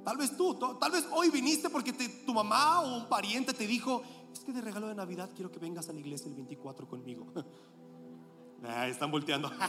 Tal 0.06 0.18
vez 0.18 0.38
tú, 0.38 0.54
tal 0.54 0.92
vez 0.92 1.08
hoy 1.12 1.32
viniste 1.32 1.68
porque 1.68 1.92
tu 1.92 2.32
mamá 2.32 2.82
o 2.82 2.96
un 2.96 3.10
pariente 3.10 3.54
te 3.54 3.66
dijo, 3.66 4.04
es 4.32 4.40
que 4.42 4.54
de 4.54 4.62
regalo 4.62 4.88
de 4.88 4.94
Navidad 4.94 5.32
quiero 5.36 5.52
que 5.52 5.58
vengas 5.58 5.90
a 5.90 5.94
la 5.94 6.00
iglesia 6.00 6.30
el 6.30 6.36
24 6.36 6.88
conmigo. 6.88 7.26
están 8.88 9.12
volteando. 9.12 9.52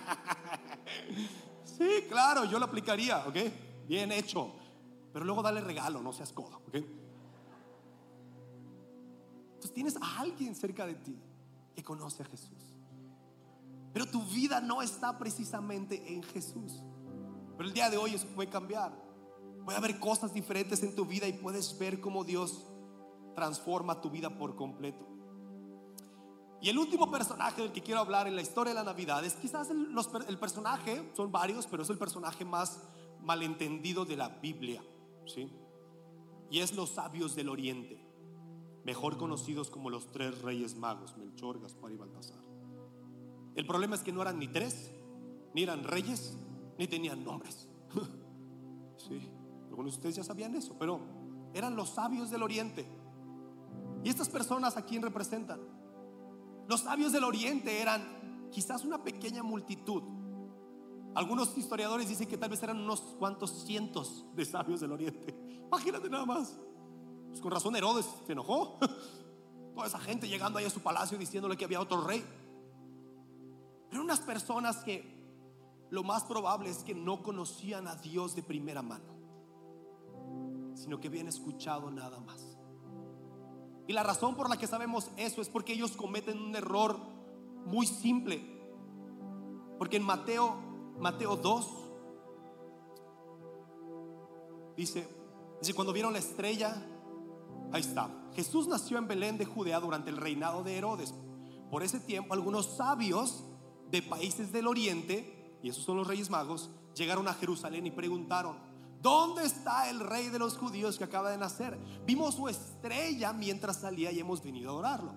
Sí, 1.65 2.05
claro, 2.09 2.45
yo 2.45 2.59
lo 2.59 2.65
aplicaría, 2.65 3.27
¿ok? 3.27 3.37
Bien 3.87 4.11
hecho. 4.11 4.51
Pero 5.13 5.27
luego 5.27 5.43
dale 5.43 5.61
regalo, 5.61 6.01
no 6.01 6.13
seas 6.13 6.33
codo, 6.33 6.63
¿ok? 6.69 6.75
Entonces 9.55 9.73
tienes 9.75 9.97
a 10.01 10.21
alguien 10.21 10.55
cerca 10.55 10.87
de 10.87 10.95
ti 10.95 11.19
que 11.75 11.83
conoce 11.83 12.23
a 12.23 12.27
Jesús. 12.27 12.79
Pero 13.93 14.07
tu 14.07 14.23
vida 14.23 14.61
no 14.61 14.81
está 14.81 15.19
precisamente 15.19 16.15
en 16.15 16.23
Jesús. 16.23 16.83
Pero 17.59 17.69
el 17.69 17.75
día 17.75 17.91
de 17.91 17.99
hoy 17.99 18.15
eso 18.15 18.27
puede 18.29 18.49
cambiar. 18.49 19.06
Puede 19.67 19.79
haber 19.79 19.99
cosas 19.99 20.33
diferentes 20.33 20.85
en 20.85 20.95
tu 20.95 21.05
vida 21.07 21.27
y 21.27 21.33
puedes 21.33 21.77
ver 21.77 22.01
cómo 22.01 22.23
Dios 22.23 22.65
transforma 23.35 24.01
tu 24.01 24.11
vida 24.11 24.39
por 24.39 24.55
completo. 24.55 25.05
Y 26.61 26.69
el 26.69 26.79
último 26.79 27.11
personaje 27.11 27.63
del 27.63 27.73
que 27.73 27.83
quiero 27.83 28.01
hablar 28.01 28.29
en 28.29 28.37
la 28.37 28.43
historia 28.43 28.73
de 28.73 28.79
la 28.79 28.85
Navidad 28.85 29.25
es 29.25 29.35
quizás 29.35 29.69
el, 29.71 29.89
el 30.29 30.39
personaje, 30.39 31.11
son 31.17 31.33
varios, 31.33 31.67
pero 31.67 31.83
es 31.83 31.91
el 31.91 31.99
personaje 31.99 32.45
más 32.45 32.81
malentendido 33.21 34.05
de 34.05 34.15
la 34.15 34.29
Biblia. 34.29 34.85
¿sí? 35.27 35.51
Y 36.49 36.61
es 36.61 36.73
los 36.73 36.91
sabios 36.91 37.35
del 37.35 37.49
Oriente, 37.49 38.01
mejor 38.85 39.19
conocidos 39.19 39.69
como 39.69 39.91
los 39.91 40.13
tres 40.13 40.43
reyes 40.43 40.77
magos, 40.77 41.17
Melchor, 41.17 41.61
Gaspar 41.61 41.91
y 41.91 41.97
Baltasar. 41.97 42.39
El 43.57 43.67
problema 43.67 43.97
es 43.97 44.03
que 44.03 44.13
no 44.13 44.23
eran 44.23 44.39
ni 44.39 44.47
tres, 44.47 44.93
ni 45.55 45.65
eran 45.65 45.83
reyes, 45.83 46.39
ni 46.79 46.87
tenían 46.87 47.25
nombres. 47.25 47.69
sí, 48.97 49.29
algunos 49.69 49.93
de 49.93 49.97
ustedes 49.99 50.17
ya 50.17 50.25
sabían 50.25 50.55
eso, 50.55 50.77
pero 50.79 51.01
eran 51.55 51.77
los 51.77 51.91
sabios 51.91 52.31
del 52.31 52.43
Oriente. 52.43 52.87
¿Y 54.05 54.09
estas 54.09 54.29
personas 54.29 54.77
a 54.77 54.83
quién 54.83 55.03
representan? 55.03 55.61
Los 56.69 56.81
sabios 56.81 57.13
del 57.13 57.25
oriente 57.25 57.81
eran 57.81 58.49
quizás 58.51 58.85
una 58.85 59.03
pequeña 59.03 59.43
multitud. 59.43 60.03
Algunos 61.15 61.57
historiadores 61.57 62.09
dicen 62.09 62.29
que 62.29 62.37
tal 62.37 62.51
vez 62.51 62.63
eran 62.63 62.79
unos 62.79 63.01
cuantos 63.01 63.65
cientos 63.65 64.25
de 64.35 64.45
sabios 64.45 64.81
del 64.81 64.93
oriente. 64.93 65.35
Imagínate 65.67 66.11
nada 66.11 66.27
más. 66.27 66.59
Pues 67.29 67.41
con 67.41 67.51
razón 67.51 67.75
Herodes 67.77 68.07
se 68.27 68.33
enojó. 68.33 68.79
Toda 69.75 69.87
esa 69.87 69.99
gente 69.99 70.29
llegando 70.29 70.59
ahí 70.59 70.65
a 70.65 70.71
su 70.71 70.81
palacio 70.81 71.19
diciéndole 71.19 71.57
que 71.57 71.65
había 71.65 71.81
otro 71.81 72.03
rey. 72.03 72.25
Pero 73.91 74.03
unas 74.03 74.21
personas 74.21 74.79
que 74.85 75.17
lo 75.91 76.03
más 76.03 76.25
probable 76.25 76.71
es 76.71 76.79
que 76.79 76.95
no 76.95 77.23
conocían 77.23 77.87
a 77.87 77.95
Dios 77.97 78.35
de 78.35 78.43
primera 78.43 78.83
mano, 78.83 79.16
sino 80.77 81.01
que 81.01 81.09
habían 81.09 81.27
escuchado 81.27 81.91
nada 81.91 82.21
más. 82.21 82.57
Y 83.89 83.93
la 83.93 84.03
razón 84.03 84.35
por 84.35 84.51
la 84.51 84.57
que 84.57 84.67
sabemos 84.67 85.11
eso 85.17 85.41
es 85.41 85.49
porque 85.49 85.73
ellos 85.73 85.93
cometen 85.93 86.41
un 86.41 86.55
error 86.55 86.99
muy 87.65 87.87
simple. 87.87 88.57
Porque 89.79 89.97
en 89.97 90.03
Mateo, 90.03 90.57
Mateo 90.99 91.37
2, 91.37 91.69
dice, 94.77 95.09
dice, 95.61 95.75
cuando 95.75 95.93
vieron 95.93 96.13
la 96.13 96.19
estrella, 96.19 96.75
ahí 97.73 97.81
está. 97.81 98.11
Jesús 98.35 98.67
nació 98.67 98.99
en 98.99 99.09
Belén 99.09 99.39
de 99.39 99.45
Judea 99.45 99.81
durante 99.81 100.11
el 100.11 100.17
reinado 100.17 100.63
de 100.63 100.77
Herodes. 100.77 101.15
Por 101.71 101.83
ese 101.83 102.01
tiempo, 102.01 102.35
algunos 102.35 102.77
sabios 102.77 103.45
de 103.91 104.03
países 104.03 104.53
del 104.53 104.67
oriente, 104.67 105.59
y 105.63 105.69
esos 105.69 105.85
son 105.85 105.97
los 105.97 106.07
reyes 106.07 106.29
magos, 106.29 106.71
llegaron 106.95 107.29
a 107.29 107.35
Jerusalén 107.35 107.87
y 107.87 107.91
preguntaron, 107.91 108.57
¿Dónde 109.07 109.45
está 109.45 109.89
el 109.89 110.01
rey 110.01 110.31
de 110.31 110.39
los 110.41 110.59
judíos 110.59 110.99
que 110.99 111.05
acaba 111.05 111.31
de 111.31 111.39
nacer? 111.39 111.79
Vimos 112.05 112.35
su 112.35 112.49
estrella 112.49 113.33
mientras 113.33 113.77
salía 113.77 114.11
y 114.11 114.19
hemos 114.19 114.43
venido 114.43 114.71
a 114.71 114.73
adorarlo. 114.73 115.15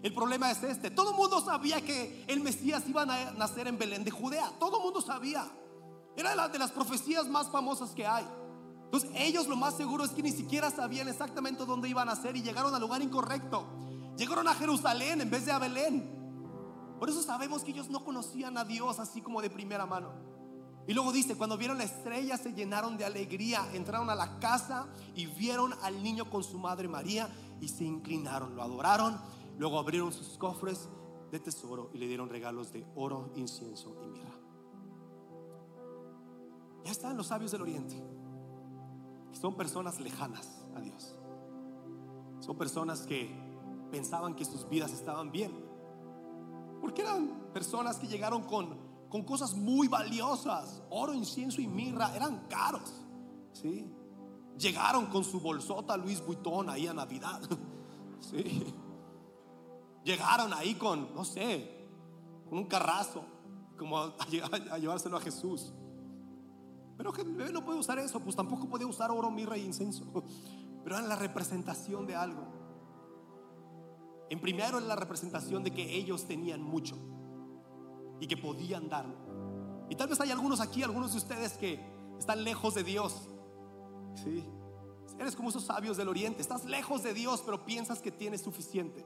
El 0.00 0.14
problema 0.14 0.48
es 0.52 0.62
este. 0.62 0.92
Todo 0.92 1.10
el 1.10 1.16
mundo 1.16 1.40
sabía 1.40 1.80
que 1.80 2.24
el 2.28 2.38
Mesías 2.38 2.84
iba 2.86 3.02
a 3.02 3.32
nacer 3.32 3.66
en 3.66 3.78
Belén 3.78 4.04
de 4.04 4.12
Judea. 4.12 4.52
Todo 4.60 4.76
el 4.76 4.84
mundo 4.84 5.00
sabía. 5.00 5.44
Era 6.16 6.46
de 6.46 6.56
las 6.56 6.70
profecías 6.70 7.26
más 7.26 7.50
famosas 7.50 7.90
que 7.90 8.06
hay. 8.06 8.24
Entonces 8.84 9.10
ellos 9.16 9.48
lo 9.48 9.56
más 9.56 9.76
seguro 9.76 10.04
es 10.04 10.12
que 10.12 10.22
ni 10.22 10.30
siquiera 10.30 10.70
sabían 10.70 11.08
exactamente 11.08 11.66
dónde 11.66 11.88
iban 11.88 12.08
a 12.08 12.14
nacer 12.14 12.36
y 12.36 12.42
llegaron 12.42 12.72
al 12.72 12.80
lugar 12.80 13.02
incorrecto. 13.02 13.66
Llegaron 14.16 14.46
a 14.46 14.54
Jerusalén 14.54 15.20
en 15.20 15.30
vez 15.30 15.46
de 15.46 15.50
a 15.50 15.58
Belén. 15.58 16.96
Por 17.00 17.10
eso 17.10 17.20
sabemos 17.24 17.64
que 17.64 17.72
ellos 17.72 17.90
no 17.90 18.04
conocían 18.04 18.56
a 18.56 18.64
Dios 18.64 19.00
así 19.00 19.20
como 19.20 19.42
de 19.42 19.50
primera 19.50 19.84
mano. 19.84 20.31
Y 20.86 20.94
luego 20.94 21.12
dice, 21.12 21.36
cuando 21.36 21.56
vieron 21.56 21.78
la 21.78 21.84
estrella 21.84 22.36
se 22.36 22.52
llenaron 22.52 22.96
de 22.96 23.04
alegría, 23.04 23.68
entraron 23.72 24.10
a 24.10 24.14
la 24.14 24.38
casa 24.40 24.88
y 25.14 25.26
vieron 25.26 25.72
al 25.82 26.02
niño 26.02 26.28
con 26.28 26.42
su 26.42 26.58
madre 26.58 26.88
María 26.88 27.28
y 27.60 27.68
se 27.68 27.84
inclinaron, 27.84 28.56
lo 28.56 28.62
adoraron, 28.62 29.18
luego 29.58 29.78
abrieron 29.78 30.12
sus 30.12 30.36
cofres 30.38 30.88
de 31.30 31.38
tesoro 31.38 31.90
y 31.94 31.98
le 31.98 32.08
dieron 32.08 32.28
regalos 32.28 32.72
de 32.72 32.84
oro, 32.96 33.30
incienso 33.36 33.96
y 34.02 34.08
mirra. 34.08 34.34
Ya 36.84 36.90
están 36.90 37.16
los 37.16 37.28
sabios 37.28 37.52
del 37.52 37.62
oriente, 37.62 37.96
son 39.32 39.54
personas 39.54 40.00
lejanas 40.00 40.64
a 40.74 40.80
Dios. 40.80 41.16
Son 42.40 42.56
personas 42.56 43.02
que 43.02 43.30
pensaban 43.90 44.34
que 44.34 44.44
sus 44.44 44.68
vidas 44.68 44.92
estaban 44.92 45.30
bien. 45.30 45.52
Porque 46.80 47.02
eran 47.02 47.50
personas 47.52 47.98
que 47.98 48.08
llegaron 48.08 48.42
con 48.42 48.76
con 49.12 49.24
cosas 49.24 49.54
muy 49.54 49.88
valiosas. 49.88 50.82
Oro, 50.88 51.12
incienso 51.12 51.60
y 51.60 51.66
mirra 51.66 52.16
eran 52.16 52.46
caros. 52.48 53.04
¿sí? 53.52 53.86
Llegaron 54.56 55.04
con 55.08 55.22
su 55.22 55.38
bolsota 55.38 55.98
Luis 55.98 56.24
Vuitton 56.24 56.70
ahí 56.70 56.86
a 56.86 56.94
Navidad. 56.94 57.42
¿sí? 58.20 58.74
Llegaron 60.02 60.54
ahí 60.54 60.76
con, 60.76 61.14
no 61.14 61.26
sé, 61.26 61.86
un 62.50 62.64
carrazo, 62.64 63.22
como 63.76 63.98
a, 63.98 64.16
llevárselo 64.78 65.18
a 65.18 65.20
Jesús. 65.20 65.74
Pero 66.96 67.12
que 67.12 67.20
el 67.20 67.34
bebé 67.34 67.52
no 67.52 67.62
puede 67.66 67.80
usar 67.80 67.98
eso, 67.98 68.18
pues 68.18 68.34
tampoco 68.34 68.66
puede 68.66 68.86
usar 68.86 69.10
oro, 69.10 69.30
mirra 69.30 69.56
e 69.56 69.60
incenso. 69.60 70.06
Pero 70.84 70.96
era 70.96 71.06
la 71.06 71.16
representación 71.16 72.06
de 72.06 72.16
algo. 72.16 72.46
En 74.30 74.40
primero 74.40 74.78
es 74.78 74.84
la 74.84 74.96
representación 74.96 75.62
de 75.62 75.70
que 75.70 75.96
ellos 75.96 76.24
tenían 76.24 76.62
mucho 76.62 76.96
y 78.22 78.28
que 78.28 78.36
podían 78.36 78.88
darlo. 78.88 79.16
Y 79.90 79.96
tal 79.96 80.06
vez 80.08 80.20
hay 80.20 80.30
algunos 80.30 80.60
aquí, 80.60 80.84
algunos 80.84 81.10
de 81.10 81.18
ustedes 81.18 81.54
que 81.54 81.80
están 82.16 82.44
lejos 82.44 82.72
de 82.76 82.84
Dios. 82.84 83.28
Sí. 84.14 84.44
Eres 85.18 85.34
como 85.34 85.48
esos 85.48 85.64
sabios 85.64 85.96
del 85.96 86.06
oriente. 86.06 86.40
Estás 86.40 86.64
lejos 86.64 87.02
de 87.02 87.14
Dios, 87.14 87.42
pero 87.44 87.66
piensas 87.66 88.00
que 88.00 88.12
tienes 88.12 88.40
suficiente. 88.40 89.04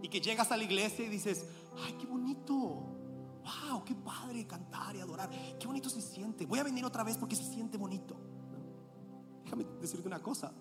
Y 0.00 0.08
que 0.08 0.22
llegas 0.22 0.50
a 0.50 0.56
la 0.56 0.64
iglesia 0.64 1.04
y 1.04 1.08
dices, 1.10 1.44
ay, 1.84 1.92
qué 2.00 2.06
bonito. 2.06 2.54
Wow, 2.54 3.84
qué 3.84 3.94
padre 3.94 4.46
cantar 4.46 4.96
y 4.96 5.00
adorar. 5.00 5.28
Qué 5.60 5.66
bonito 5.66 5.90
se 5.90 6.00
siente. 6.00 6.46
Voy 6.46 6.60
a 6.60 6.64
venir 6.64 6.86
otra 6.86 7.04
vez 7.04 7.18
porque 7.18 7.36
se 7.36 7.44
siente 7.44 7.76
bonito. 7.76 8.16
Déjame 9.44 9.64
decirte 9.78 10.08
una 10.08 10.22
cosa. 10.22 10.54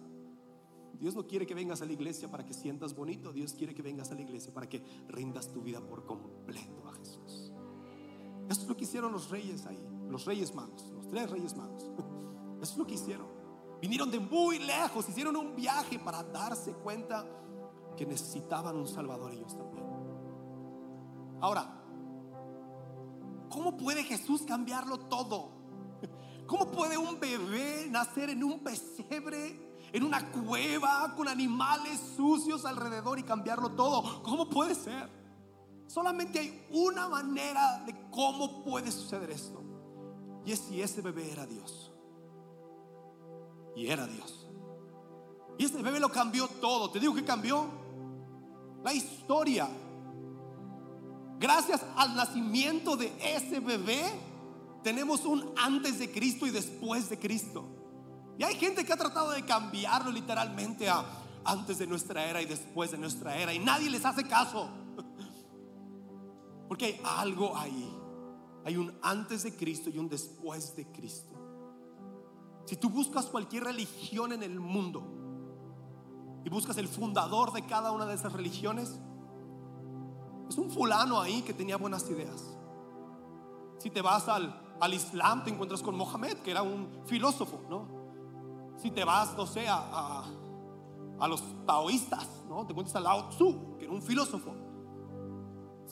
Dios 1.00 1.16
no 1.16 1.28
quiere 1.28 1.46
que 1.46 1.54
vengas 1.54 1.82
a 1.82 1.86
la 1.86 1.94
iglesia 1.94 2.30
para 2.30 2.46
que 2.46 2.54
sientas 2.54 2.96
bonito. 2.96 3.32
Dios 3.32 3.54
quiere 3.54 3.74
que 3.74 3.82
vengas 3.82 4.12
a 4.12 4.16
la 4.16 4.22
iglesia 4.22 4.54
para 4.54 4.68
que 4.68 4.84
rindas 5.08 5.52
tu 5.52 5.62
vida 5.62 5.80
por 5.80 6.06
completo 6.06 6.88
a 6.88 6.94
Jesús. 6.94 7.52
Eso 8.50 8.62
es 8.62 8.68
lo 8.68 8.76
que 8.76 8.86
hicieron 8.86 9.12
los 9.12 9.30
reyes 9.30 9.66
ahí. 9.66 9.80
Los 10.10 10.26
reyes 10.26 10.54
magos. 10.56 10.90
Los 10.96 11.08
tres 11.08 11.30
reyes 11.30 11.56
magos. 11.56 11.84
Eso 12.62 12.72
es 12.72 12.78
lo 12.78 12.88
que 12.88 12.96
hicieron. 12.96 13.28
Vinieron 13.82 14.10
de 14.10 14.20
muy 14.20 14.60
lejos. 14.60 15.08
Hicieron 15.10 15.36
un 15.36 15.56
viaje 15.56 16.00
para 16.00 16.24
darse 16.24 16.74
cuenta 16.74 17.26
que 17.96 18.06
necesitaban 18.06 18.76
un 18.76 18.88
Salvador 18.88 19.34
ellos 19.34 19.58
también. 19.58 19.86
Ahora, 21.42 21.84
¿cómo 23.50 23.78
puede 23.78 24.04
Jesús 24.04 24.44
cambiarlo 24.44 25.00
todo? 25.00 25.52
¿Cómo 26.48 26.72
puede 26.72 26.98
un 26.98 27.20
bebé 27.20 27.88
nacer 27.90 28.30
en 28.30 28.44
un 28.44 28.60
pesebre, 28.64 29.67
en 29.94 30.04
una 30.04 30.32
cueva, 30.32 31.14
con 31.16 31.28
animales 31.28 32.00
sucios 32.16 32.66
alrededor 32.66 33.20
y 33.20 33.24
cambiarlo 33.24 33.72
todo? 33.72 34.22
¿Cómo 34.24 34.50
puede 34.50 34.76
ser? 34.76 35.10
Solamente 35.88 36.40
hay 36.40 36.68
una 36.72 37.08
manera 37.08 37.84
de 37.86 37.96
cómo 38.12 38.64
puede 38.64 38.92
suceder 38.92 39.32
esto. 39.32 39.64
Y 40.46 40.52
es 40.52 40.60
si 40.60 40.82
ese 40.82 41.02
bebé 41.02 41.32
era 41.32 41.46
Dios. 41.46 41.92
Y 43.76 43.88
era 43.88 44.06
Dios. 44.08 44.48
Y 45.58 45.66
ese 45.66 45.82
bebé 45.82 46.00
lo 46.00 46.10
cambió 46.10 46.48
todo. 46.48 46.90
Te 46.92 47.00
digo 47.00 47.14
que 47.16 47.24
cambió 47.24 47.66
la 48.84 48.94
historia. 48.94 49.68
Gracias 51.40 51.82
al 51.96 52.16
nacimiento 52.16 52.98
de 52.98 53.14
ese 53.22 53.60
bebé, 53.60 54.04
tenemos 54.84 55.26
un 55.26 55.54
antes 55.56 56.00
de 56.00 56.12
Cristo 56.12 56.48
y 56.48 56.52
después 56.52 57.10
de 57.10 57.20
Cristo. 57.20 57.77
Y 58.38 58.44
hay 58.44 58.56
gente 58.56 58.86
que 58.86 58.94
ha 58.94 58.98
tratado 58.98 59.32
de 59.32 59.44
cambiarlo 59.44 60.12
literalmente 60.12 60.90
a 60.90 61.04
antes 61.48 61.78
de 61.78 61.88
nuestra 61.88 62.26
era 62.26 62.42
y 62.42 62.46
después 62.46 62.92
de 62.92 62.98
nuestra 62.98 63.36
era. 63.38 63.54
Y 63.54 63.60
nadie 63.60 63.90
les 63.90 64.06
hace 64.06 64.28
caso. 64.28 64.70
Porque 66.68 66.86
hay 66.86 67.02
algo 67.04 67.56
ahí. 67.58 67.94
Hay 68.66 68.76
un 68.76 68.94
antes 69.02 69.44
de 69.44 69.56
Cristo 69.56 69.90
y 69.90 69.98
un 69.98 70.10
después 70.10 70.76
de 70.76 70.86
Cristo. 70.92 71.34
Si 72.66 72.76
tú 72.76 72.90
buscas 72.90 73.28
cualquier 73.28 73.64
religión 73.64 74.34
en 74.34 74.44
el 74.44 74.60
mundo 74.60 75.04
y 76.44 76.50
buscas 76.50 76.78
el 76.78 76.90
fundador 76.90 77.54
de 77.54 77.66
cada 77.66 77.94
una 77.94 78.06
de 78.06 78.16
esas 78.16 78.34
religiones, 78.34 79.00
es 80.50 80.58
un 80.58 80.70
fulano 80.70 81.22
ahí 81.22 81.42
que 81.44 81.54
tenía 81.54 81.78
buenas 81.78 82.10
ideas. 82.10 82.44
Si 83.80 83.90
te 83.90 84.02
vas 84.02 84.28
al, 84.28 84.76
al 84.82 84.94
Islam, 84.94 85.46
te 85.46 85.50
encuentras 85.50 85.82
con 85.82 85.96
Mohammed, 85.96 86.40
que 86.40 86.52
era 86.52 86.62
un 86.62 87.04
filósofo, 87.06 87.62
¿no? 87.70 87.97
Si 88.78 88.92
te 88.92 89.04
vas, 89.04 89.36
no 89.36 89.46
sé, 89.48 89.68
a, 89.68 90.24
a, 91.20 91.28
los 91.28 91.44
taoístas, 91.66 92.28
¿no? 92.48 92.66
Te 92.66 92.74
encuentras 92.74 92.96
a 92.96 93.00
Lao 93.00 93.30
Tzu, 93.30 93.78
que 93.78 93.86
era 93.86 93.94
un 93.94 94.02
filósofo. 94.02 94.54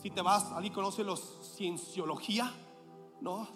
Si 0.02 0.12
te 0.12 0.22
vas, 0.22 0.52
alguien 0.52 0.74
conoce 0.74 1.04
los 1.04 1.56
cienciología, 1.56 2.54
¿no? 3.22 3.48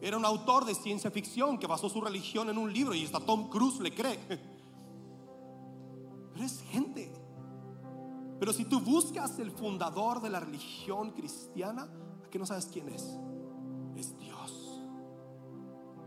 Era 0.00 0.16
un 0.16 0.24
autor 0.24 0.64
de 0.64 0.74
ciencia 0.74 1.10
ficción 1.10 1.58
que 1.58 1.66
basó 1.66 1.88
su 1.88 2.00
religión 2.00 2.48
en 2.48 2.56
un 2.58 2.72
libro 2.72 2.94
y 2.94 3.04
hasta 3.04 3.20
Tom 3.20 3.48
Cruise 3.48 3.80
le 3.80 3.94
cree. 3.94 4.18
Pero 6.32 6.44
es 6.44 6.60
gente. 6.70 7.12
Pero 8.38 8.52
si 8.52 8.64
tú 8.66 8.80
buscas 8.80 9.38
el 9.38 9.50
fundador 9.50 10.20
de 10.20 10.30
la 10.30 10.40
religión 10.40 11.12
cristiana, 11.12 11.88
¿a 12.24 12.30
qué 12.30 12.38
no 12.38 12.46
sabes 12.46 12.66
quién 12.66 12.88
es? 12.90 13.18
Es 13.96 14.18
Dios. 14.18 14.82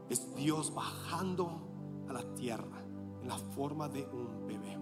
Es 0.10 0.36
Dios 0.36 0.74
bajando 0.74 1.69
a 2.10 2.14
la 2.14 2.34
tierra 2.36 2.84
en 3.22 3.28
la 3.28 3.38
forma 3.38 3.88
de 3.88 4.06
un 4.06 4.48
bebé. 4.48 4.78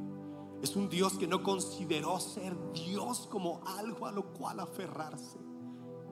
Es 0.61 0.75
un 0.75 0.89
Dios 0.89 1.17
que 1.17 1.27
no 1.27 1.43
consideró 1.43 2.19
ser 2.19 2.55
Dios 2.73 3.27
como 3.31 3.61
algo 3.65 4.07
a 4.07 4.11
lo 4.11 4.33
cual 4.33 4.59
aferrarse, 4.59 5.39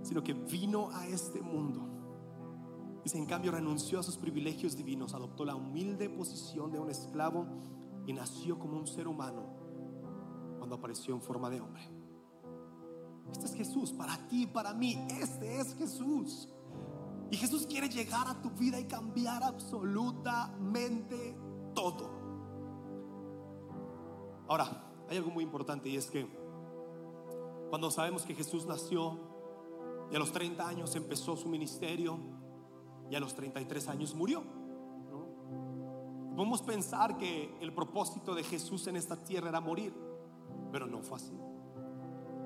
sino 0.04 0.24
que 0.24 0.34
vino 0.34 0.90
a 0.92 1.08
este 1.08 1.42
mundo. 1.42 1.90
Y 3.04 3.18
en 3.18 3.26
cambio 3.26 3.52
renunció 3.52 4.00
a 4.00 4.04
sus 4.04 4.18
privilegios 4.18 4.76
divinos, 4.76 5.14
adoptó 5.14 5.46
la 5.46 5.56
humilde 5.56 6.10
posición 6.10 6.72
de 6.72 6.80
un 6.80 6.90
esclavo 6.90 7.46
y 8.06 8.14
nació 8.14 8.58
como 8.60 8.78
un 8.78 8.88
ser 8.88 9.08
humano 9.08 9.44
cuando 10.58 10.76
apareció 10.76 11.14
en 11.14 11.22
forma 11.22 11.50
de 11.50 11.62
hombre. 11.62 11.84
Este 13.32 13.46
es 13.46 13.56
Jesús, 13.56 13.92
para 13.92 14.28
ti, 14.28 14.48
para 14.48 14.74
mí, 14.74 14.96
este 15.22 15.60
es 15.60 15.76
Jesús. 15.76 16.50
Y 17.32 17.38
Jesús 17.38 17.66
quiere 17.66 17.90
llegar 17.90 18.28
a 18.28 18.42
tu 18.42 18.52
vida 18.52 18.80
y 18.80 18.86
cambiar 18.86 19.44
absolutamente 19.44 21.36
todo. 21.74 22.10
Ahora, 24.48 24.86
hay 25.10 25.18
algo 25.18 25.32
muy 25.32 25.44
importante 25.44 25.90
y 25.90 25.98
es 25.98 26.10
que 26.10 26.28
cuando 27.70 27.90
sabemos 27.92 28.24
que 28.24 28.36
Jesús 28.36 28.66
nació 28.66 29.20
y 30.12 30.16
a 30.16 30.20
los 30.20 30.32
30 30.32 30.68
años 30.68 30.96
empezó 30.96 31.36
su 31.36 31.50
ministerio 31.50 32.18
y 33.10 33.16
a 33.16 33.20
los 33.20 33.34
33 33.36 33.88
años 33.90 34.14
murió. 34.16 34.44
Podemos 36.36 36.62
pensar 36.62 37.18
que 37.18 37.58
el 37.62 37.74
propósito 37.74 38.36
de 38.36 38.44
Jesús 38.44 38.88
en 38.88 38.98
esta 38.98 39.24
tierra 39.24 39.50
era 39.50 39.62
morir, 39.62 39.94
pero 40.72 40.86
no 40.86 41.02
fue 41.02 41.18
así. 41.18 41.34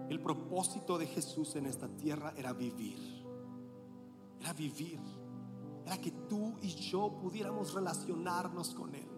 El 0.09 0.21
propósito 0.21 0.97
de 0.97 1.07
Jesús 1.07 1.55
en 1.55 1.65
esta 1.65 1.87
tierra 1.87 2.33
era 2.37 2.53
vivir. 2.53 3.18
Era 4.39 4.53
vivir. 4.53 4.99
Era 5.85 5.97
que 5.97 6.11
tú 6.11 6.55
y 6.61 6.69
yo 6.69 7.17
pudiéramos 7.19 7.73
relacionarnos 7.73 8.73
con 8.73 8.93
Él. 8.95 9.09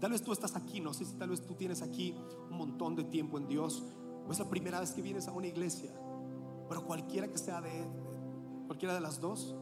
Tal 0.00 0.10
vez 0.10 0.22
tú 0.22 0.32
estás 0.32 0.56
aquí, 0.56 0.80
no 0.80 0.92
sé 0.92 1.04
si 1.04 1.14
tal 1.14 1.30
vez 1.30 1.46
tú 1.46 1.54
tienes 1.54 1.82
aquí 1.82 2.14
un 2.50 2.56
montón 2.56 2.94
de 2.94 3.04
tiempo 3.04 3.38
en 3.38 3.46
Dios 3.46 3.82
o 4.26 4.32
es 4.32 4.38
la 4.38 4.48
primera 4.48 4.80
vez 4.80 4.92
que 4.92 5.02
vienes 5.02 5.28
a 5.28 5.32
una 5.32 5.46
iglesia. 5.46 5.92
Pero 6.68 6.84
cualquiera 6.84 7.28
que 7.28 7.38
sea 7.38 7.60
de, 7.60 7.86
cualquiera 8.66 8.94
de 8.94 9.00
las 9.00 9.20
dos, 9.20 9.54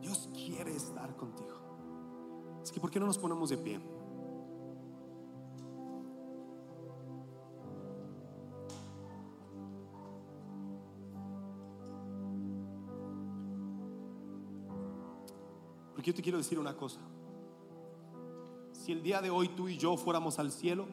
Dios 0.00 0.28
quiere 0.34 0.74
estar 0.74 1.16
contigo. 1.16 1.60
Es 2.62 2.70
que 2.70 2.80
¿por 2.80 2.90
qué 2.90 3.00
no 3.00 3.06
nos 3.06 3.18
ponemos 3.18 3.50
de 3.50 3.58
pie? 3.58 3.80
Porque 16.00 16.12
yo 16.12 16.16
te 16.16 16.22
quiero 16.22 16.38
decir 16.38 16.58
una 16.58 16.74
cosa. 16.74 16.98
Si 18.72 18.90
el 18.90 19.02
día 19.02 19.20
de 19.20 19.28
hoy 19.28 19.48
tú 19.48 19.68
y 19.68 19.76
yo 19.76 19.98
fuéramos 19.98 20.38
al 20.38 20.50
cielo, 20.50 20.86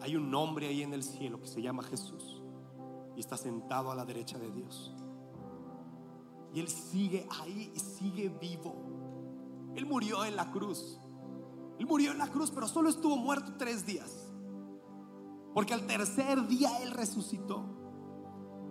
hay 0.00 0.14
un 0.14 0.30
nombre 0.30 0.68
ahí 0.68 0.82
en 0.82 0.92
el 0.92 1.02
cielo 1.02 1.40
que 1.40 1.48
se 1.48 1.60
llama 1.60 1.82
Jesús 1.82 2.40
y 3.16 3.18
está 3.18 3.36
sentado 3.36 3.90
a 3.90 3.96
la 3.96 4.04
derecha 4.04 4.38
de 4.38 4.52
Dios. 4.52 4.94
Y 6.54 6.60
Él 6.60 6.68
sigue 6.68 7.26
ahí 7.40 7.72
y 7.74 7.80
sigue 7.80 8.28
vivo. 8.28 8.72
Él 9.74 9.84
murió 9.84 10.24
en 10.24 10.36
la 10.36 10.52
cruz. 10.52 11.00
Él 11.80 11.86
murió 11.88 12.12
en 12.12 12.18
la 12.18 12.28
cruz, 12.28 12.52
pero 12.52 12.68
solo 12.68 12.88
estuvo 12.88 13.16
muerto 13.16 13.54
tres 13.58 13.84
días. 13.84 14.30
Porque 15.52 15.74
al 15.74 15.88
tercer 15.88 16.46
día 16.46 16.70
Él 16.84 16.92
resucitó. 16.92 17.64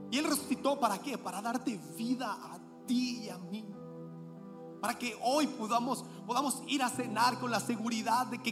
Y 0.10 0.20
Él 0.20 0.24
resucitó 0.24 0.80
para 0.80 1.00
qué? 1.00 1.18
Para 1.18 1.42
darte 1.42 1.78
vida 1.98 2.32
a 2.32 2.86
ti 2.88 3.26
y 3.26 3.30
a 3.30 3.38
mí 3.38 3.66
para 4.82 4.98
que 4.98 5.16
hoy 5.24 5.46
podamos, 5.46 6.04
podamos 6.26 6.64
ir 6.68 6.82
a 6.82 6.90
cenar 6.90 7.40
con 7.40 7.52
la 7.52 7.60
seguridad 7.60 8.26
de 8.26 8.40
que, 8.40 8.52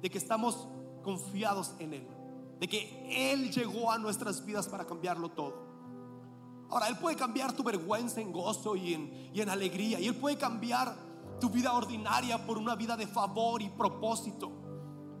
de 0.00 0.08
que 0.08 0.18
estamos 0.18 0.68
confiados 1.02 1.74
en 1.80 1.94
Él, 1.94 2.08
de 2.60 2.68
que 2.68 3.32
Él 3.32 3.50
llegó 3.50 3.90
a 3.90 3.98
nuestras 3.98 4.46
vidas 4.46 4.68
para 4.68 4.86
cambiarlo 4.86 5.30
todo. 5.30 5.64
Ahora, 6.70 6.88
Él 6.88 6.96
puede 6.96 7.16
cambiar 7.16 7.52
tu 7.52 7.64
vergüenza 7.64 8.20
en 8.20 8.32
gozo 8.32 8.76
y 8.76 8.94
en, 8.94 9.30
y 9.34 9.40
en 9.40 9.48
alegría, 9.50 9.98
y 9.98 10.06
Él 10.06 10.14
puede 10.14 10.38
cambiar 10.38 10.96
tu 11.40 11.50
vida 11.50 11.72
ordinaria 11.72 12.46
por 12.46 12.56
una 12.56 12.76
vida 12.76 12.96
de 12.96 13.08
favor 13.08 13.60
y 13.60 13.68
propósito. 13.68 14.52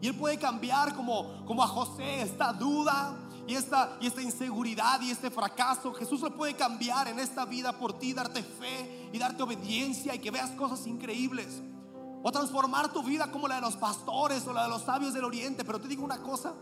Y 0.00 0.06
Él 0.06 0.14
puede 0.14 0.38
cambiar 0.38 0.94
como, 0.94 1.44
como 1.46 1.64
a 1.64 1.66
José 1.66 2.22
esta 2.22 2.52
duda 2.52 3.23
y 3.46 3.54
esta, 3.54 3.98
y 4.00 4.06
esta 4.06 4.22
inseguridad 4.22 5.00
y 5.02 5.10
este 5.10 5.30
fracaso. 5.30 5.92
Jesús 5.92 6.20
lo 6.20 6.34
puede 6.34 6.54
cambiar 6.54 7.08
en 7.08 7.18
esta 7.18 7.44
vida 7.44 7.78
por 7.78 7.98
ti, 7.98 8.12
darte 8.14 8.42
fe 8.42 9.10
y 9.12 9.18
darte 9.18 9.42
obediencia 9.42 10.14
y 10.14 10.18
que 10.18 10.30
veas 10.30 10.50
cosas 10.52 10.86
increíbles. 10.86 11.62
O 12.22 12.32
transformar 12.32 12.90
tu 12.92 13.02
vida 13.02 13.30
como 13.30 13.46
la 13.46 13.56
de 13.56 13.60
los 13.60 13.76
pastores 13.76 14.46
o 14.46 14.52
la 14.52 14.62
de 14.62 14.70
los 14.70 14.82
sabios 14.82 15.12
del 15.12 15.24
oriente. 15.24 15.64
Pero 15.64 15.78
te 15.78 15.88
digo 15.88 16.02
una 16.02 16.22
cosa, 16.22 16.54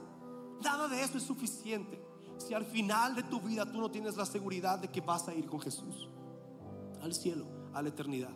nada 0.60 0.88
de 0.88 1.02
eso 1.02 1.18
es 1.18 1.24
suficiente. 1.24 2.02
Si 2.38 2.52
al 2.52 2.64
final 2.64 3.14
de 3.14 3.22
tu 3.22 3.40
vida 3.40 3.64
tú 3.64 3.80
no 3.80 3.90
tienes 3.90 4.16
la 4.16 4.26
seguridad 4.26 4.80
de 4.80 4.88
que 4.88 5.00
vas 5.00 5.28
a 5.28 5.34
ir 5.34 5.46
con 5.46 5.60
Jesús 5.60 6.08
al 7.00 7.14
cielo, 7.14 7.46
a 7.74 7.82
la 7.82 7.90
eternidad. 7.90 8.32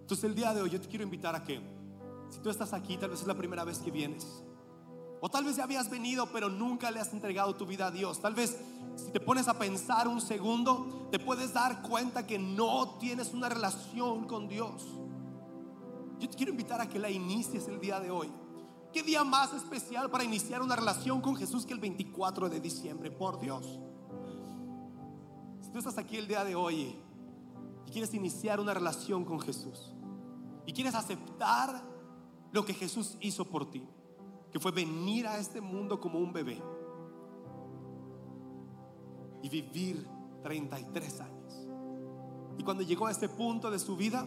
Entonces 0.00 0.24
el 0.24 0.34
día 0.34 0.54
de 0.54 0.62
hoy 0.62 0.70
yo 0.70 0.80
te 0.80 0.88
quiero 0.88 1.04
invitar 1.04 1.34
a 1.34 1.44
que, 1.44 1.60
si 2.30 2.38
tú 2.40 2.48
estás 2.48 2.72
aquí, 2.72 2.96
tal 2.96 3.10
vez 3.10 3.20
es 3.20 3.26
la 3.26 3.36
primera 3.36 3.64
vez 3.64 3.78
que 3.78 3.90
vienes, 3.90 4.42
o 5.24 5.28
tal 5.28 5.44
vez 5.44 5.54
ya 5.54 5.62
habías 5.62 5.88
venido 5.88 6.26
pero 6.32 6.48
nunca 6.48 6.90
le 6.90 6.98
has 6.98 7.12
entregado 7.12 7.54
tu 7.54 7.64
vida 7.64 7.86
a 7.86 7.90
Dios, 7.92 8.20
tal 8.20 8.34
vez 8.34 8.58
si 8.96 9.10
te 9.12 9.20
pones 9.20 9.46
a 9.46 9.56
pensar 9.56 10.08
un 10.08 10.20
segundo, 10.20 11.08
te 11.12 11.20
puedes 11.20 11.52
dar 11.52 11.80
cuenta 11.80 12.26
que 12.26 12.38
no 12.38 12.96
tienes 12.98 13.32
una 13.32 13.48
relación 13.48 14.26
con 14.26 14.48
Dios. 14.48 14.82
Yo 16.18 16.28
te 16.28 16.36
quiero 16.36 16.50
invitar 16.50 16.80
a 16.80 16.88
que 16.88 16.98
la 16.98 17.08
inicies 17.08 17.68
el 17.68 17.80
día 17.80 18.00
de 18.00 18.10
hoy. 18.10 18.30
¿Qué 18.92 19.02
día 19.02 19.24
más 19.24 19.52
especial 19.54 20.10
para 20.10 20.24
iniciar 20.24 20.60
una 20.60 20.76
relación 20.76 21.20
con 21.20 21.36
Jesús 21.36 21.64
que 21.64 21.72
el 21.72 21.80
24 21.80 22.50
de 22.50 22.60
diciembre? 22.60 23.10
Por 23.10 23.40
Dios. 23.40 23.78
Si 25.62 25.70
tú 25.70 25.78
estás 25.78 25.96
aquí 25.96 26.18
el 26.18 26.28
día 26.28 26.44
de 26.44 26.54
hoy 26.54 26.96
y 27.86 27.90
quieres 27.90 28.12
iniciar 28.12 28.60
una 28.60 28.74
relación 28.74 29.24
con 29.24 29.40
Jesús 29.40 29.94
y 30.66 30.72
quieres 30.72 30.94
aceptar 30.94 31.82
lo 32.50 32.64
que 32.66 32.74
Jesús 32.74 33.16
hizo 33.20 33.46
por 33.46 33.70
ti, 33.70 33.88
que 34.52 34.60
fue 34.60 34.70
venir 34.70 35.26
a 35.26 35.38
este 35.38 35.60
mundo 35.60 35.98
como 35.98 36.18
un 36.18 36.32
bebé 36.32 36.62
y 39.42 39.48
vivir 39.48 40.06
33 40.42 41.20
años. 41.20 41.68
Y 42.58 42.62
cuando 42.62 42.82
llegó 42.82 43.06
a 43.06 43.10
este 43.10 43.28
punto 43.28 43.70
de 43.70 43.78
su 43.78 43.96
vida, 43.96 44.26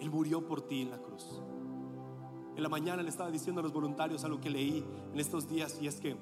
Él 0.00 0.08
murió 0.10 0.46
por 0.46 0.62
ti 0.62 0.82
en 0.82 0.90
la 0.90 0.98
cruz. 0.98 1.42
En 2.54 2.62
la 2.62 2.68
mañana 2.68 3.02
le 3.02 3.08
estaba 3.08 3.30
diciendo 3.30 3.60
a 3.60 3.64
los 3.64 3.72
voluntarios 3.72 4.24
algo 4.24 4.40
que 4.40 4.50
leí 4.50 4.84
en 5.12 5.18
estos 5.18 5.48
días 5.48 5.78
y 5.80 5.88
es 5.88 6.00
que 6.00 6.16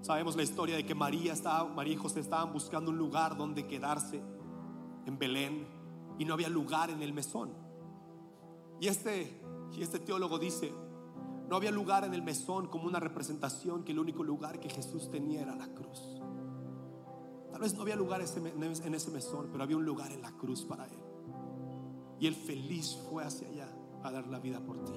sabemos 0.00 0.36
la 0.36 0.42
historia 0.42 0.74
de 0.76 0.84
que 0.84 0.94
María, 0.94 1.32
estaba, 1.32 1.68
María 1.68 1.94
y 1.94 1.96
José 1.96 2.20
estaban 2.20 2.52
buscando 2.52 2.90
un 2.90 2.98
lugar 2.98 3.36
donde 3.36 3.66
quedarse 3.66 4.20
en 5.06 5.18
Belén 5.18 5.66
y 6.18 6.24
no 6.24 6.34
había 6.34 6.48
lugar 6.48 6.90
en 6.90 7.02
el 7.02 7.12
mesón. 7.12 7.52
Y 8.80 8.88
este, 8.88 9.40
y 9.72 9.82
este 9.82 9.98
teólogo 9.98 10.38
dice, 10.38 10.72
no 11.48 11.56
había 11.56 11.70
lugar 11.70 12.04
en 12.04 12.14
el 12.14 12.22
mesón 12.22 12.68
como 12.68 12.86
una 12.86 13.00
representación 13.00 13.84
que 13.84 13.92
el 13.92 13.98
único 13.98 14.24
lugar 14.24 14.60
que 14.60 14.70
Jesús 14.70 15.10
tenía 15.10 15.42
era 15.42 15.54
la 15.54 15.68
cruz. 15.68 16.20
Tal 17.50 17.60
vez 17.60 17.74
no 17.74 17.82
había 17.82 17.96
lugar 17.96 18.20
en 18.20 18.94
ese 18.94 19.10
mesón, 19.10 19.48
pero 19.52 19.62
había 19.62 19.76
un 19.76 19.84
lugar 19.84 20.10
en 20.10 20.22
la 20.22 20.32
cruz 20.32 20.64
para 20.64 20.86
él. 20.86 20.98
Y 22.18 22.26
él 22.26 22.34
feliz 22.34 22.98
fue 23.08 23.24
hacia 23.24 23.48
allá 23.48 23.68
a 24.02 24.10
dar 24.10 24.26
la 24.26 24.38
vida 24.38 24.60
por 24.60 24.82
ti. 24.84 24.92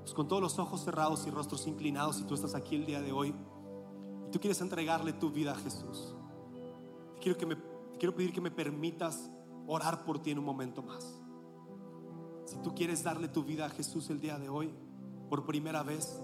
Pues 0.00 0.12
con 0.12 0.28
todos 0.28 0.42
los 0.42 0.58
ojos 0.58 0.84
cerrados 0.84 1.26
y 1.26 1.30
rostros 1.30 1.66
inclinados, 1.66 2.16
si 2.16 2.24
tú 2.24 2.34
estás 2.34 2.54
aquí 2.54 2.76
el 2.76 2.84
día 2.84 3.00
de 3.00 3.12
hoy 3.12 3.34
y 4.26 4.30
tú 4.30 4.38
quieres 4.38 4.60
entregarle 4.60 5.14
tu 5.14 5.30
vida 5.30 5.52
a 5.52 5.54
Jesús, 5.54 6.14
te 7.14 7.20
quiero, 7.20 7.38
que 7.38 7.46
me, 7.46 7.56
quiero 7.98 8.14
pedir 8.14 8.32
que 8.34 8.42
me 8.42 8.50
permitas 8.50 9.30
orar 9.66 10.04
por 10.04 10.20
ti 10.20 10.32
en 10.32 10.38
un 10.40 10.44
momento 10.44 10.82
más. 10.82 11.18
Si 12.44 12.58
tú 12.58 12.74
quieres 12.74 13.02
darle 13.02 13.28
tu 13.28 13.42
vida 13.42 13.64
a 13.64 13.70
Jesús 13.70 14.10
el 14.10 14.20
día 14.20 14.38
de 14.38 14.50
hoy, 14.50 14.74
por 15.28 15.44
primera 15.44 15.82
vez, 15.82 16.20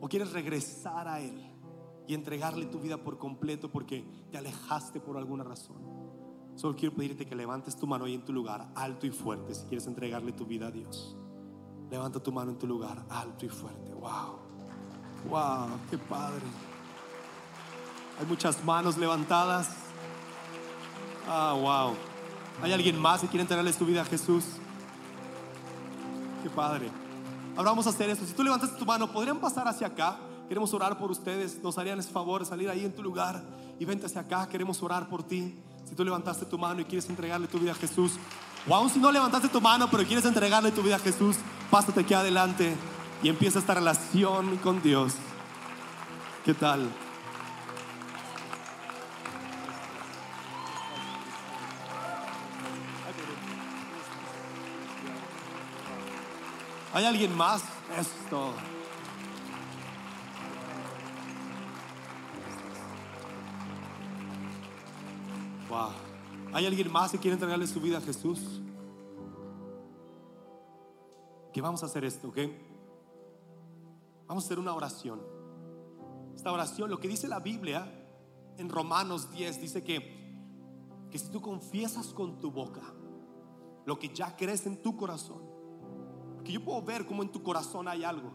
o 0.00 0.08
quieres 0.08 0.32
regresar 0.32 1.08
a 1.08 1.20
Él 1.20 1.52
y 2.06 2.14
entregarle 2.14 2.66
tu 2.66 2.78
vida 2.78 2.98
por 2.98 3.18
completo 3.18 3.70
porque 3.70 4.04
te 4.30 4.38
alejaste 4.38 5.00
por 5.00 5.16
alguna 5.16 5.44
razón, 5.44 5.82
solo 6.54 6.76
quiero 6.76 6.94
pedirte 6.94 7.26
que 7.26 7.34
levantes 7.34 7.76
tu 7.76 7.86
mano 7.86 8.04
ahí 8.04 8.14
en 8.14 8.24
tu 8.24 8.32
lugar, 8.32 8.70
alto 8.74 9.06
y 9.06 9.10
fuerte, 9.10 9.54
si 9.54 9.66
quieres 9.66 9.86
entregarle 9.86 10.32
tu 10.32 10.46
vida 10.46 10.68
a 10.68 10.70
Dios. 10.70 11.16
Levanta 11.90 12.20
tu 12.20 12.32
mano 12.32 12.50
en 12.50 12.58
tu 12.58 12.66
lugar, 12.66 13.04
alto 13.08 13.46
y 13.46 13.48
fuerte. 13.48 13.94
Wow. 13.94 14.38
Wow, 15.30 15.78
qué 15.90 15.98
padre. 15.98 16.42
Hay 18.18 18.26
muchas 18.26 18.64
manos 18.64 18.96
levantadas. 18.96 19.68
Ah, 21.28 21.54
wow. 21.54 21.94
¿Hay 22.62 22.72
alguien 22.72 22.98
más 22.98 23.20
que 23.20 23.28
quiere 23.28 23.42
entregarles 23.42 23.76
tu 23.76 23.84
vida 23.84 24.02
a 24.02 24.04
Jesús? 24.04 24.44
Qué 26.42 26.50
padre. 26.50 26.90
Ahora 27.56 27.70
vamos 27.70 27.86
a 27.86 27.90
hacer 27.90 28.10
esto. 28.10 28.26
Si 28.26 28.34
tú 28.34 28.42
levantas 28.42 28.76
tu 28.76 28.84
mano, 28.84 29.10
podrían 29.10 29.38
pasar 29.38 29.66
hacia 29.66 29.86
acá. 29.86 30.18
Queremos 30.46 30.74
orar 30.74 30.98
por 30.98 31.10
ustedes. 31.10 31.62
Nos 31.62 31.78
harían 31.78 31.98
ese 31.98 32.10
favor 32.10 32.42
de 32.42 32.46
salir 32.46 32.68
ahí 32.68 32.84
en 32.84 32.94
tu 32.94 33.02
lugar 33.02 33.42
y 33.78 33.84
vente 33.86 34.04
hacia 34.04 34.20
acá. 34.20 34.46
Queremos 34.48 34.82
orar 34.82 35.08
por 35.08 35.22
ti. 35.22 35.54
Si 35.88 35.94
tú 35.94 36.04
levantaste 36.04 36.44
tu 36.44 36.58
mano 36.58 36.80
y 36.80 36.84
quieres 36.84 37.08
entregarle 37.08 37.46
tu 37.46 37.58
vida 37.58 37.72
a 37.72 37.74
Jesús, 37.74 38.12
o 38.68 38.74
aún 38.74 38.90
si 38.90 38.98
no 38.98 39.10
levantaste 39.10 39.48
tu 39.48 39.60
mano, 39.60 39.88
pero 39.90 40.04
quieres 40.04 40.24
entregarle 40.24 40.70
tu 40.72 40.82
vida 40.82 40.96
a 40.96 40.98
Jesús, 40.98 41.36
pásate 41.70 42.00
aquí 42.00 42.12
adelante 42.12 42.76
y 43.22 43.28
empieza 43.28 43.60
esta 43.60 43.74
relación 43.74 44.56
con 44.58 44.82
Dios. 44.82 45.14
¿Qué 46.44 46.52
tal? 46.52 46.90
¿Hay 56.96 57.04
alguien 57.04 57.36
más? 57.36 57.62
Esto. 57.94 58.54
Wow. 65.68 65.90
¿Hay 66.54 66.64
alguien 66.64 66.90
más 66.90 67.12
que 67.12 67.18
quiere 67.18 67.34
entregarle 67.34 67.66
su 67.66 67.82
vida 67.82 67.98
a 67.98 68.00
Jesús? 68.00 68.62
Que 71.52 71.60
vamos 71.60 71.82
a 71.82 71.86
hacer 71.86 72.02
esto, 72.06 72.28
¿ok? 72.28 72.38
Vamos 74.26 74.44
a 74.44 74.46
hacer 74.46 74.58
una 74.58 74.72
oración. 74.72 75.20
Esta 76.34 76.50
oración, 76.50 76.88
lo 76.88 76.98
que 76.98 77.08
dice 77.08 77.28
la 77.28 77.40
Biblia 77.40 77.92
en 78.56 78.70
Romanos 78.70 79.30
10, 79.32 79.60
dice 79.60 79.84
que, 79.84 80.48
que 81.10 81.18
si 81.18 81.28
tú 81.28 81.42
confiesas 81.42 82.06
con 82.14 82.38
tu 82.38 82.50
boca 82.50 82.94
lo 83.84 83.98
que 83.98 84.08
ya 84.08 84.34
crees 84.34 84.64
en 84.64 84.80
tu 84.80 84.96
corazón, 84.96 85.45
que 86.46 86.52
yo 86.52 86.64
puedo 86.64 86.80
ver 86.82 87.06
como 87.06 87.22
en 87.22 87.30
tu 87.30 87.42
corazón 87.42 87.88
hay 87.88 88.04
algo. 88.04 88.30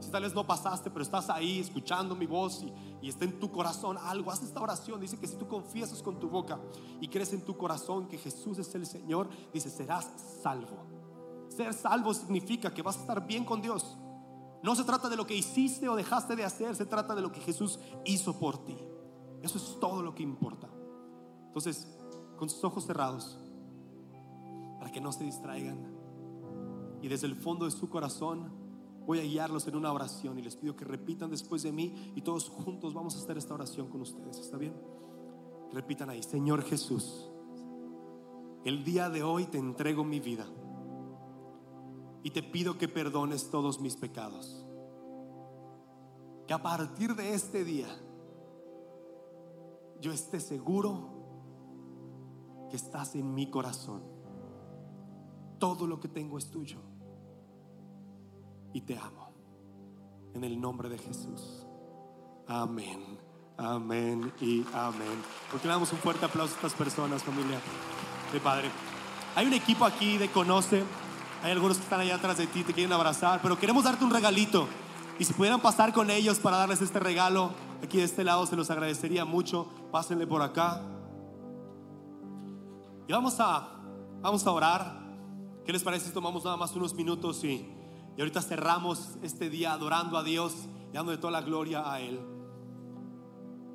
Si 0.00 0.10
tal 0.10 0.22
vez 0.22 0.34
no 0.34 0.46
pasaste, 0.46 0.90
pero 0.90 1.02
estás 1.02 1.30
ahí 1.30 1.58
escuchando 1.60 2.14
mi 2.14 2.26
voz 2.26 2.62
y, 2.62 2.72
y, 3.00 3.08
está 3.08 3.24
en 3.24 3.40
tu 3.40 3.50
corazón 3.50 3.96
algo, 3.98 4.30
haz 4.30 4.42
esta 4.42 4.60
oración. 4.60 5.00
Dice 5.00 5.18
que 5.18 5.26
si 5.26 5.36
tú 5.36 5.48
confiesas 5.48 6.02
con 6.02 6.20
tu 6.20 6.28
boca 6.28 6.60
y 7.00 7.08
crees 7.08 7.32
en 7.32 7.42
tu 7.42 7.56
corazón 7.56 8.06
que 8.06 8.18
Jesús 8.18 8.58
es 8.58 8.74
el 8.74 8.86
Señor, 8.86 9.28
dice, 9.52 9.70
serás 9.70 10.08
salvo. 10.42 10.76
Ser 11.48 11.72
salvo 11.72 12.12
significa 12.12 12.72
que 12.72 12.82
vas 12.82 12.98
a 12.98 13.00
estar 13.00 13.26
bien 13.26 13.44
con 13.44 13.62
Dios. 13.62 13.96
No 14.62 14.74
se 14.74 14.84
trata 14.84 15.08
de 15.08 15.16
lo 15.16 15.26
que 15.26 15.34
hiciste 15.34 15.88
o 15.88 15.96
dejaste 15.96 16.36
de 16.36 16.44
hacer, 16.44 16.76
se 16.76 16.86
trata 16.86 17.14
de 17.14 17.22
lo 17.22 17.32
que 17.32 17.40
Jesús 17.40 17.78
hizo 18.04 18.38
por 18.38 18.64
ti. 18.64 18.76
Eso 19.42 19.58
es 19.58 19.78
todo 19.80 20.02
lo 20.02 20.14
que 20.14 20.22
importa. 20.22 20.68
Entonces, 21.46 21.86
con 22.36 22.50
sus 22.50 22.62
ojos 22.64 22.84
cerrados, 22.84 23.38
para 24.78 24.90
que 24.90 25.00
no 25.00 25.12
se 25.12 25.24
distraigan, 25.24 25.95
y 27.06 27.08
desde 27.08 27.28
el 27.28 27.36
fondo 27.36 27.66
de 27.66 27.70
su 27.70 27.88
corazón, 27.88 28.50
voy 29.06 29.20
a 29.20 29.22
guiarlos 29.22 29.68
en 29.68 29.76
una 29.76 29.92
oración 29.92 30.40
y 30.40 30.42
les 30.42 30.56
pido 30.56 30.74
que 30.74 30.84
repitan 30.84 31.30
después 31.30 31.62
de 31.62 31.70
mí 31.70 32.12
y 32.16 32.22
todos 32.22 32.48
juntos 32.48 32.94
vamos 32.94 33.14
a 33.14 33.18
hacer 33.20 33.38
esta 33.38 33.54
oración 33.54 33.86
con 33.86 34.00
ustedes. 34.00 34.40
¿Está 34.40 34.56
bien? 34.56 34.74
Repitan 35.72 36.10
ahí, 36.10 36.20
Señor 36.24 36.62
Jesús, 36.62 37.30
el 38.64 38.82
día 38.82 39.08
de 39.08 39.22
hoy 39.22 39.46
te 39.46 39.56
entrego 39.56 40.02
mi 40.02 40.18
vida 40.18 40.48
y 42.24 42.30
te 42.30 42.42
pido 42.42 42.76
que 42.76 42.88
perdones 42.88 43.52
todos 43.52 43.80
mis 43.80 43.94
pecados. 43.94 44.66
Que 46.48 46.54
a 46.54 46.60
partir 46.60 47.14
de 47.14 47.34
este 47.34 47.64
día 47.64 47.86
yo 50.00 50.10
esté 50.10 50.40
seguro 50.40 51.08
que 52.68 52.74
estás 52.74 53.14
en 53.14 53.32
mi 53.32 53.48
corazón. 53.48 54.02
Todo 55.60 55.86
lo 55.86 56.00
que 56.00 56.08
tengo 56.08 56.36
es 56.36 56.50
tuyo 56.50 56.80
y 58.76 58.82
te 58.82 58.98
amo. 58.98 59.32
En 60.34 60.44
el 60.44 60.60
nombre 60.60 60.90
de 60.90 60.98
Jesús. 60.98 61.66
Amén. 62.46 63.18
Amén 63.56 64.30
y 64.38 64.66
amén. 64.74 65.22
Porque 65.50 65.66
le 65.66 65.72
damos 65.72 65.90
un 65.94 65.98
fuerte 65.98 66.26
aplauso 66.26 66.52
a 66.52 66.56
estas 66.56 66.74
personas, 66.74 67.22
familia 67.22 67.58
de 68.34 68.38
Padre. 68.38 68.68
Hay 69.34 69.46
un 69.46 69.54
equipo 69.54 69.86
aquí 69.86 70.18
de 70.18 70.28
Conoce. 70.30 70.84
Hay 71.42 71.52
algunos 71.52 71.78
que 71.78 71.84
están 71.84 72.00
allá 72.00 72.16
atrás 72.16 72.36
de 72.36 72.46
ti, 72.46 72.64
te 72.64 72.74
quieren 72.74 72.92
abrazar, 72.92 73.40
pero 73.40 73.58
queremos 73.58 73.84
darte 73.84 74.04
un 74.04 74.10
regalito. 74.10 74.68
Y 75.18 75.24
si 75.24 75.32
pudieran 75.32 75.60
pasar 75.60 75.94
con 75.94 76.10
ellos 76.10 76.38
para 76.38 76.58
darles 76.58 76.82
este 76.82 77.00
regalo, 77.00 77.52
aquí 77.82 77.96
de 77.96 78.04
este 78.04 78.24
lado 78.24 78.44
se 78.44 78.56
los 78.56 78.68
agradecería 78.68 79.24
mucho. 79.24 79.70
Pásenle 79.90 80.26
por 80.26 80.42
acá. 80.42 80.82
Y 83.08 83.12
vamos 83.12 83.36
a, 83.40 83.70
vamos 84.20 84.46
a 84.46 84.50
orar. 84.50 85.00
¿Qué 85.64 85.72
les 85.72 85.82
parece 85.82 86.08
si 86.08 86.12
tomamos 86.12 86.44
nada 86.44 86.58
más 86.58 86.76
unos 86.76 86.92
minutos 86.92 87.42
y 87.42 87.75
Y 88.16 88.20
ahorita 88.20 88.40
cerramos 88.40 89.16
este 89.22 89.50
día 89.50 89.72
adorando 89.72 90.16
a 90.16 90.22
Dios 90.22 90.54
y 90.90 90.94
dando 90.94 91.18
toda 91.18 91.32
la 91.32 91.42
gloria 91.42 91.92
a 91.92 92.00
Él. 92.00 92.18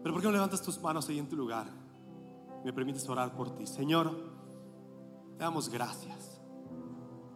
Pero 0.02 0.14
¿por 0.14 0.22
qué 0.22 0.28
no 0.28 0.34
levantas 0.34 0.62
tus 0.62 0.82
manos 0.82 1.08
ahí 1.10 1.20
en 1.20 1.30
tu 1.30 1.36
lugar? 1.36 1.70
Me 2.66 2.74
permites 2.74 3.08
orar 3.08 3.36
por 3.36 3.56
ti. 3.56 3.68
Señor, 3.68 4.12
te 5.38 5.44
damos 5.44 5.70
gracias. 5.70 6.42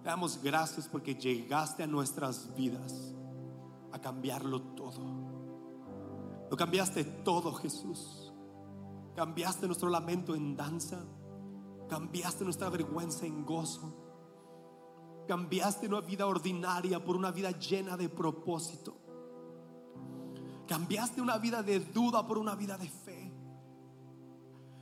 Te 0.02 0.10
damos 0.10 0.42
gracias 0.42 0.88
porque 0.88 1.16
llegaste 1.16 1.84
a 1.84 1.88
nuestras 1.88 2.56
vidas 2.56 3.14
a 3.92 4.00
cambiarlo 4.00 4.62
todo. 4.62 5.02
Lo 6.50 6.58
cambiaste 6.58 7.04
todo, 7.04 7.54
Jesús. 7.54 8.34
Cambiaste 9.16 9.68
nuestro 9.68 9.90
lamento 9.90 10.36
en 10.36 10.56
danza. 10.56 11.04
Cambiaste 11.88 12.44
nuestra 12.44 12.70
vergüenza 12.70 13.26
en 13.26 13.46
gozo. 13.46 14.05
Cambiaste 15.28 15.88
una 15.88 16.02
vida 16.02 16.28
ordinaria 16.28 17.04
por 17.04 17.16
una 17.16 17.32
vida 17.32 17.52
llena 17.52 17.98
de 17.98 18.10
propósito. 18.10 18.98
Cambiaste 20.68 21.22
una 21.22 21.38
vida 21.38 21.62
de 21.64 21.80
duda 21.80 22.26
por 22.26 22.38
una 22.38 22.56
vida 22.56 22.78
de 22.78 22.90
fe. 22.90 23.32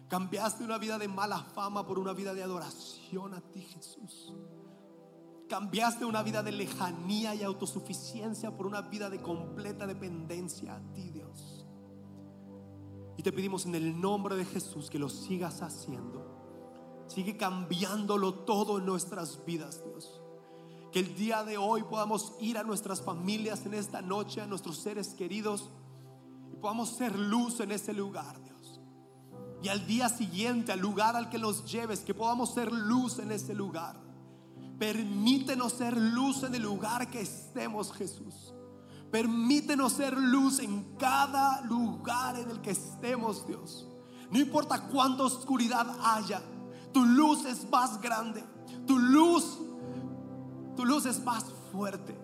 Cambiaste 0.08 0.64
una 0.64 0.78
vida 0.78 0.98
de 0.98 1.08
mala 1.08 1.40
fama 1.40 1.86
por 1.86 1.98
una 1.98 2.14
vida 2.14 2.34
de 2.34 2.44
adoración 2.44 3.34
a 3.34 3.42
ti, 3.42 3.62
Jesús. 3.62 4.34
Cambiaste 5.50 6.06
una 6.06 6.24
vida 6.24 6.42
de 6.42 6.52
lejanía 6.52 7.36
y 7.36 7.44
autosuficiencia 7.44 8.56
por 8.56 8.66
una 8.66 8.82
vida 8.82 9.10
de 9.10 9.22
completa 9.22 9.86
dependencia 9.86 10.76
a 10.76 10.94
ti, 10.94 11.10
Dios. 11.10 11.66
Y 13.18 13.24
te 13.24 13.32
pedimos 13.32 13.66
en 13.66 13.76
el 13.76 14.00
nombre 14.00 14.36
de 14.36 14.46
Jesús 14.46 14.90
que 14.90 15.00
lo 15.00 15.10
sigas 15.10 15.62
haciendo. 15.62 17.04
Sigue 17.08 17.38
cambiándolo 17.38 18.34
todo 18.46 18.80
en 18.80 18.86
nuestras 18.86 19.44
vidas, 19.46 19.84
Dios. 19.86 20.23
Que 20.94 21.00
el 21.00 21.16
día 21.16 21.44
de 21.44 21.58
hoy 21.58 21.82
podamos 21.82 22.34
ir 22.40 22.56
a 22.56 22.64
nuestras 22.64 23.02
familias 23.02 23.66
en 23.66 23.74
esta 23.74 24.04
noche, 24.04 24.42
a 24.42 24.46
nuestros 24.46 24.78
seres 24.78 25.16
queridos, 25.16 25.72
y 26.54 26.56
podamos 26.58 26.90
ser 26.90 27.18
luz 27.18 27.60
en 27.62 27.72
ese 27.72 27.94
lugar, 27.94 28.40
Dios. 28.44 28.80
Y 29.64 29.70
al 29.70 29.88
día 29.88 30.08
siguiente, 30.08 30.72
al 30.72 30.80
lugar 30.80 31.16
al 31.16 31.32
que 31.32 31.40
los 31.40 31.66
lleves, 31.66 32.02
que 32.02 32.14
podamos 32.14 32.54
ser 32.54 32.72
luz 32.72 33.18
en 33.18 33.32
ese 33.32 33.56
lugar. 33.56 34.00
Permítenos 34.78 35.74
ser 35.74 35.98
luz 35.98 36.44
en 36.44 36.54
el 36.54 36.62
lugar 36.62 37.10
que 37.10 37.22
estemos, 37.22 37.92
Jesús. 37.92 38.54
Permítenos 39.12 39.94
ser 39.94 40.16
luz 40.16 40.60
en 40.60 40.96
cada 41.00 41.62
lugar 41.62 42.38
en 42.38 42.52
el 42.52 42.62
que 42.62 42.72
estemos, 42.72 43.48
Dios. 43.48 43.88
No 44.30 44.40
importa 44.40 44.88
cuánta 44.90 45.24
oscuridad 45.24 45.88
haya, 46.04 46.44
tu 46.92 47.04
luz 47.04 47.46
es 47.46 47.68
más 47.72 48.00
grande. 48.00 48.44
Tu 48.86 49.00
luz, 49.00 49.58
tu 50.76 50.86
luz 50.86 51.06
es 51.06 51.24
más 51.24 51.46
fuerte. 51.72 52.18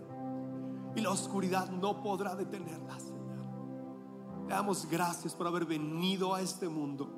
Y 0.95 1.01
la 1.01 1.11
oscuridad 1.11 1.69
no 1.69 2.01
podrá 2.01 2.35
detenerla, 2.35 2.99
Señor. 2.99 4.45
Te 4.47 4.53
damos 4.53 4.87
gracias 4.89 5.35
por 5.35 5.47
haber 5.47 5.65
venido 5.65 6.33
a 6.33 6.41
este 6.41 6.67
mundo. 6.67 7.09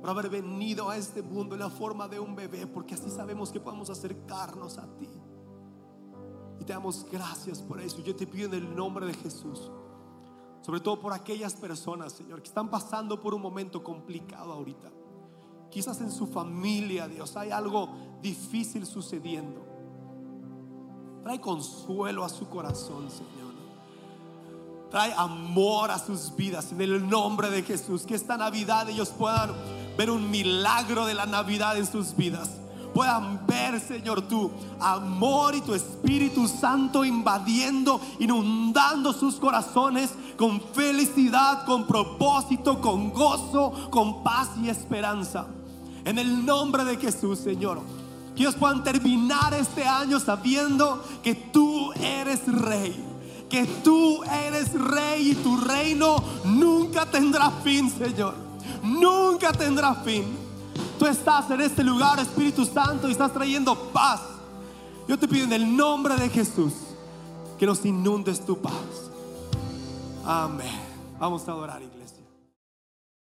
Por 0.00 0.10
haber 0.10 0.28
venido 0.28 0.90
a 0.90 0.96
este 0.96 1.22
mundo 1.22 1.54
en 1.54 1.60
la 1.60 1.70
forma 1.70 2.06
de 2.08 2.20
un 2.20 2.36
bebé. 2.36 2.66
Porque 2.66 2.94
así 2.94 3.10
sabemos 3.10 3.50
que 3.50 3.60
podemos 3.60 3.88
acercarnos 3.90 4.78
a 4.78 4.86
ti. 4.96 5.08
Y 6.60 6.64
te 6.64 6.72
damos 6.72 7.06
gracias 7.10 7.62
por 7.62 7.80
eso. 7.80 8.00
Yo 8.02 8.14
te 8.14 8.26
pido 8.26 8.48
en 8.48 8.54
el 8.54 8.76
nombre 8.76 9.06
de 9.06 9.14
Jesús. 9.14 9.70
Sobre 10.60 10.80
todo 10.80 11.00
por 11.00 11.14
aquellas 11.14 11.54
personas, 11.54 12.12
Señor, 12.12 12.42
que 12.42 12.48
están 12.48 12.68
pasando 12.68 13.18
por 13.18 13.32
un 13.32 13.40
momento 13.40 13.82
complicado 13.82 14.52
ahorita 14.52 14.90
Quizás 15.70 16.00
en 16.00 16.10
su 16.10 16.26
familia, 16.26 17.06
Dios, 17.06 17.36
hay 17.36 17.50
algo 17.50 17.88
difícil 18.20 18.84
sucediendo. 18.84 19.64
Trae 21.22 21.40
consuelo 21.40 22.24
a 22.24 22.28
su 22.28 22.48
corazón, 22.48 23.10
Señor. 23.10 23.50
Trae 24.90 25.12
amor 25.16 25.90
a 25.90 25.98
sus 25.98 26.34
vidas 26.34 26.72
en 26.72 26.80
el 26.80 27.08
nombre 27.08 27.50
de 27.50 27.62
Jesús. 27.62 28.02
Que 28.02 28.14
esta 28.14 28.36
Navidad 28.36 28.88
ellos 28.88 29.10
puedan 29.10 29.52
ver 29.96 30.10
un 30.10 30.30
milagro 30.30 31.06
de 31.06 31.14
la 31.14 31.26
Navidad 31.26 31.76
en 31.76 31.86
sus 31.86 32.16
vidas. 32.16 32.50
Puedan 32.94 33.46
ver, 33.46 33.80
Señor, 33.80 34.22
tu 34.22 34.50
amor 34.80 35.54
y 35.54 35.60
tu 35.60 35.74
Espíritu 35.74 36.48
Santo 36.48 37.04
invadiendo, 37.04 38.00
inundando 38.18 39.12
sus 39.12 39.36
corazones 39.36 40.10
con 40.36 40.60
felicidad, 40.60 41.64
con 41.66 41.86
propósito, 41.86 42.80
con 42.80 43.12
gozo, 43.12 43.90
con 43.90 44.24
paz 44.24 44.48
y 44.60 44.68
esperanza. 44.68 45.46
En 46.04 46.18
el 46.18 46.44
nombre 46.44 46.84
de 46.84 46.96
Jesús, 46.96 47.38
Señor. 47.38 47.80
Que 48.40 48.44
ellos 48.44 48.56
puedan 48.56 48.82
terminar 48.82 49.52
este 49.52 49.86
año 49.86 50.18
sabiendo 50.18 51.04
que 51.22 51.34
tú 51.34 51.92
eres 51.92 52.40
rey. 52.50 52.98
Que 53.50 53.66
tú 53.66 54.24
eres 54.24 54.72
rey 54.72 55.32
y 55.32 55.34
tu 55.34 55.58
reino 55.58 56.16
nunca 56.46 57.04
tendrá 57.04 57.50
fin, 57.62 57.90
Señor. 57.90 58.34
Nunca 58.82 59.52
tendrá 59.52 59.94
fin. 59.94 60.24
Tú 60.98 61.04
estás 61.04 61.50
en 61.50 61.60
este 61.60 61.84
lugar, 61.84 62.18
Espíritu 62.18 62.64
Santo, 62.64 63.08
y 63.08 63.12
estás 63.12 63.30
trayendo 63.30 63.76
paz. 63.92 64.22
Yo 65.06 65.18
te 65.18 65.28
pido 65.28 65.44
en 65.44 65.52
el 65.52 65.76
nombre 65.76 66.16
de 66.16 66.30
Jesús 66.30 66.72
que 67.58 67.66
nos 67.66 67.84
inundes 67.84 68.42
tu 68.46 68.56
paz. 68.56 68.72
Amén. 70.24 70.80
Vamos 71.18 71.46
a 71.46 71.52
adorar, 71.52 71.82
iglesia. 71.82 71.99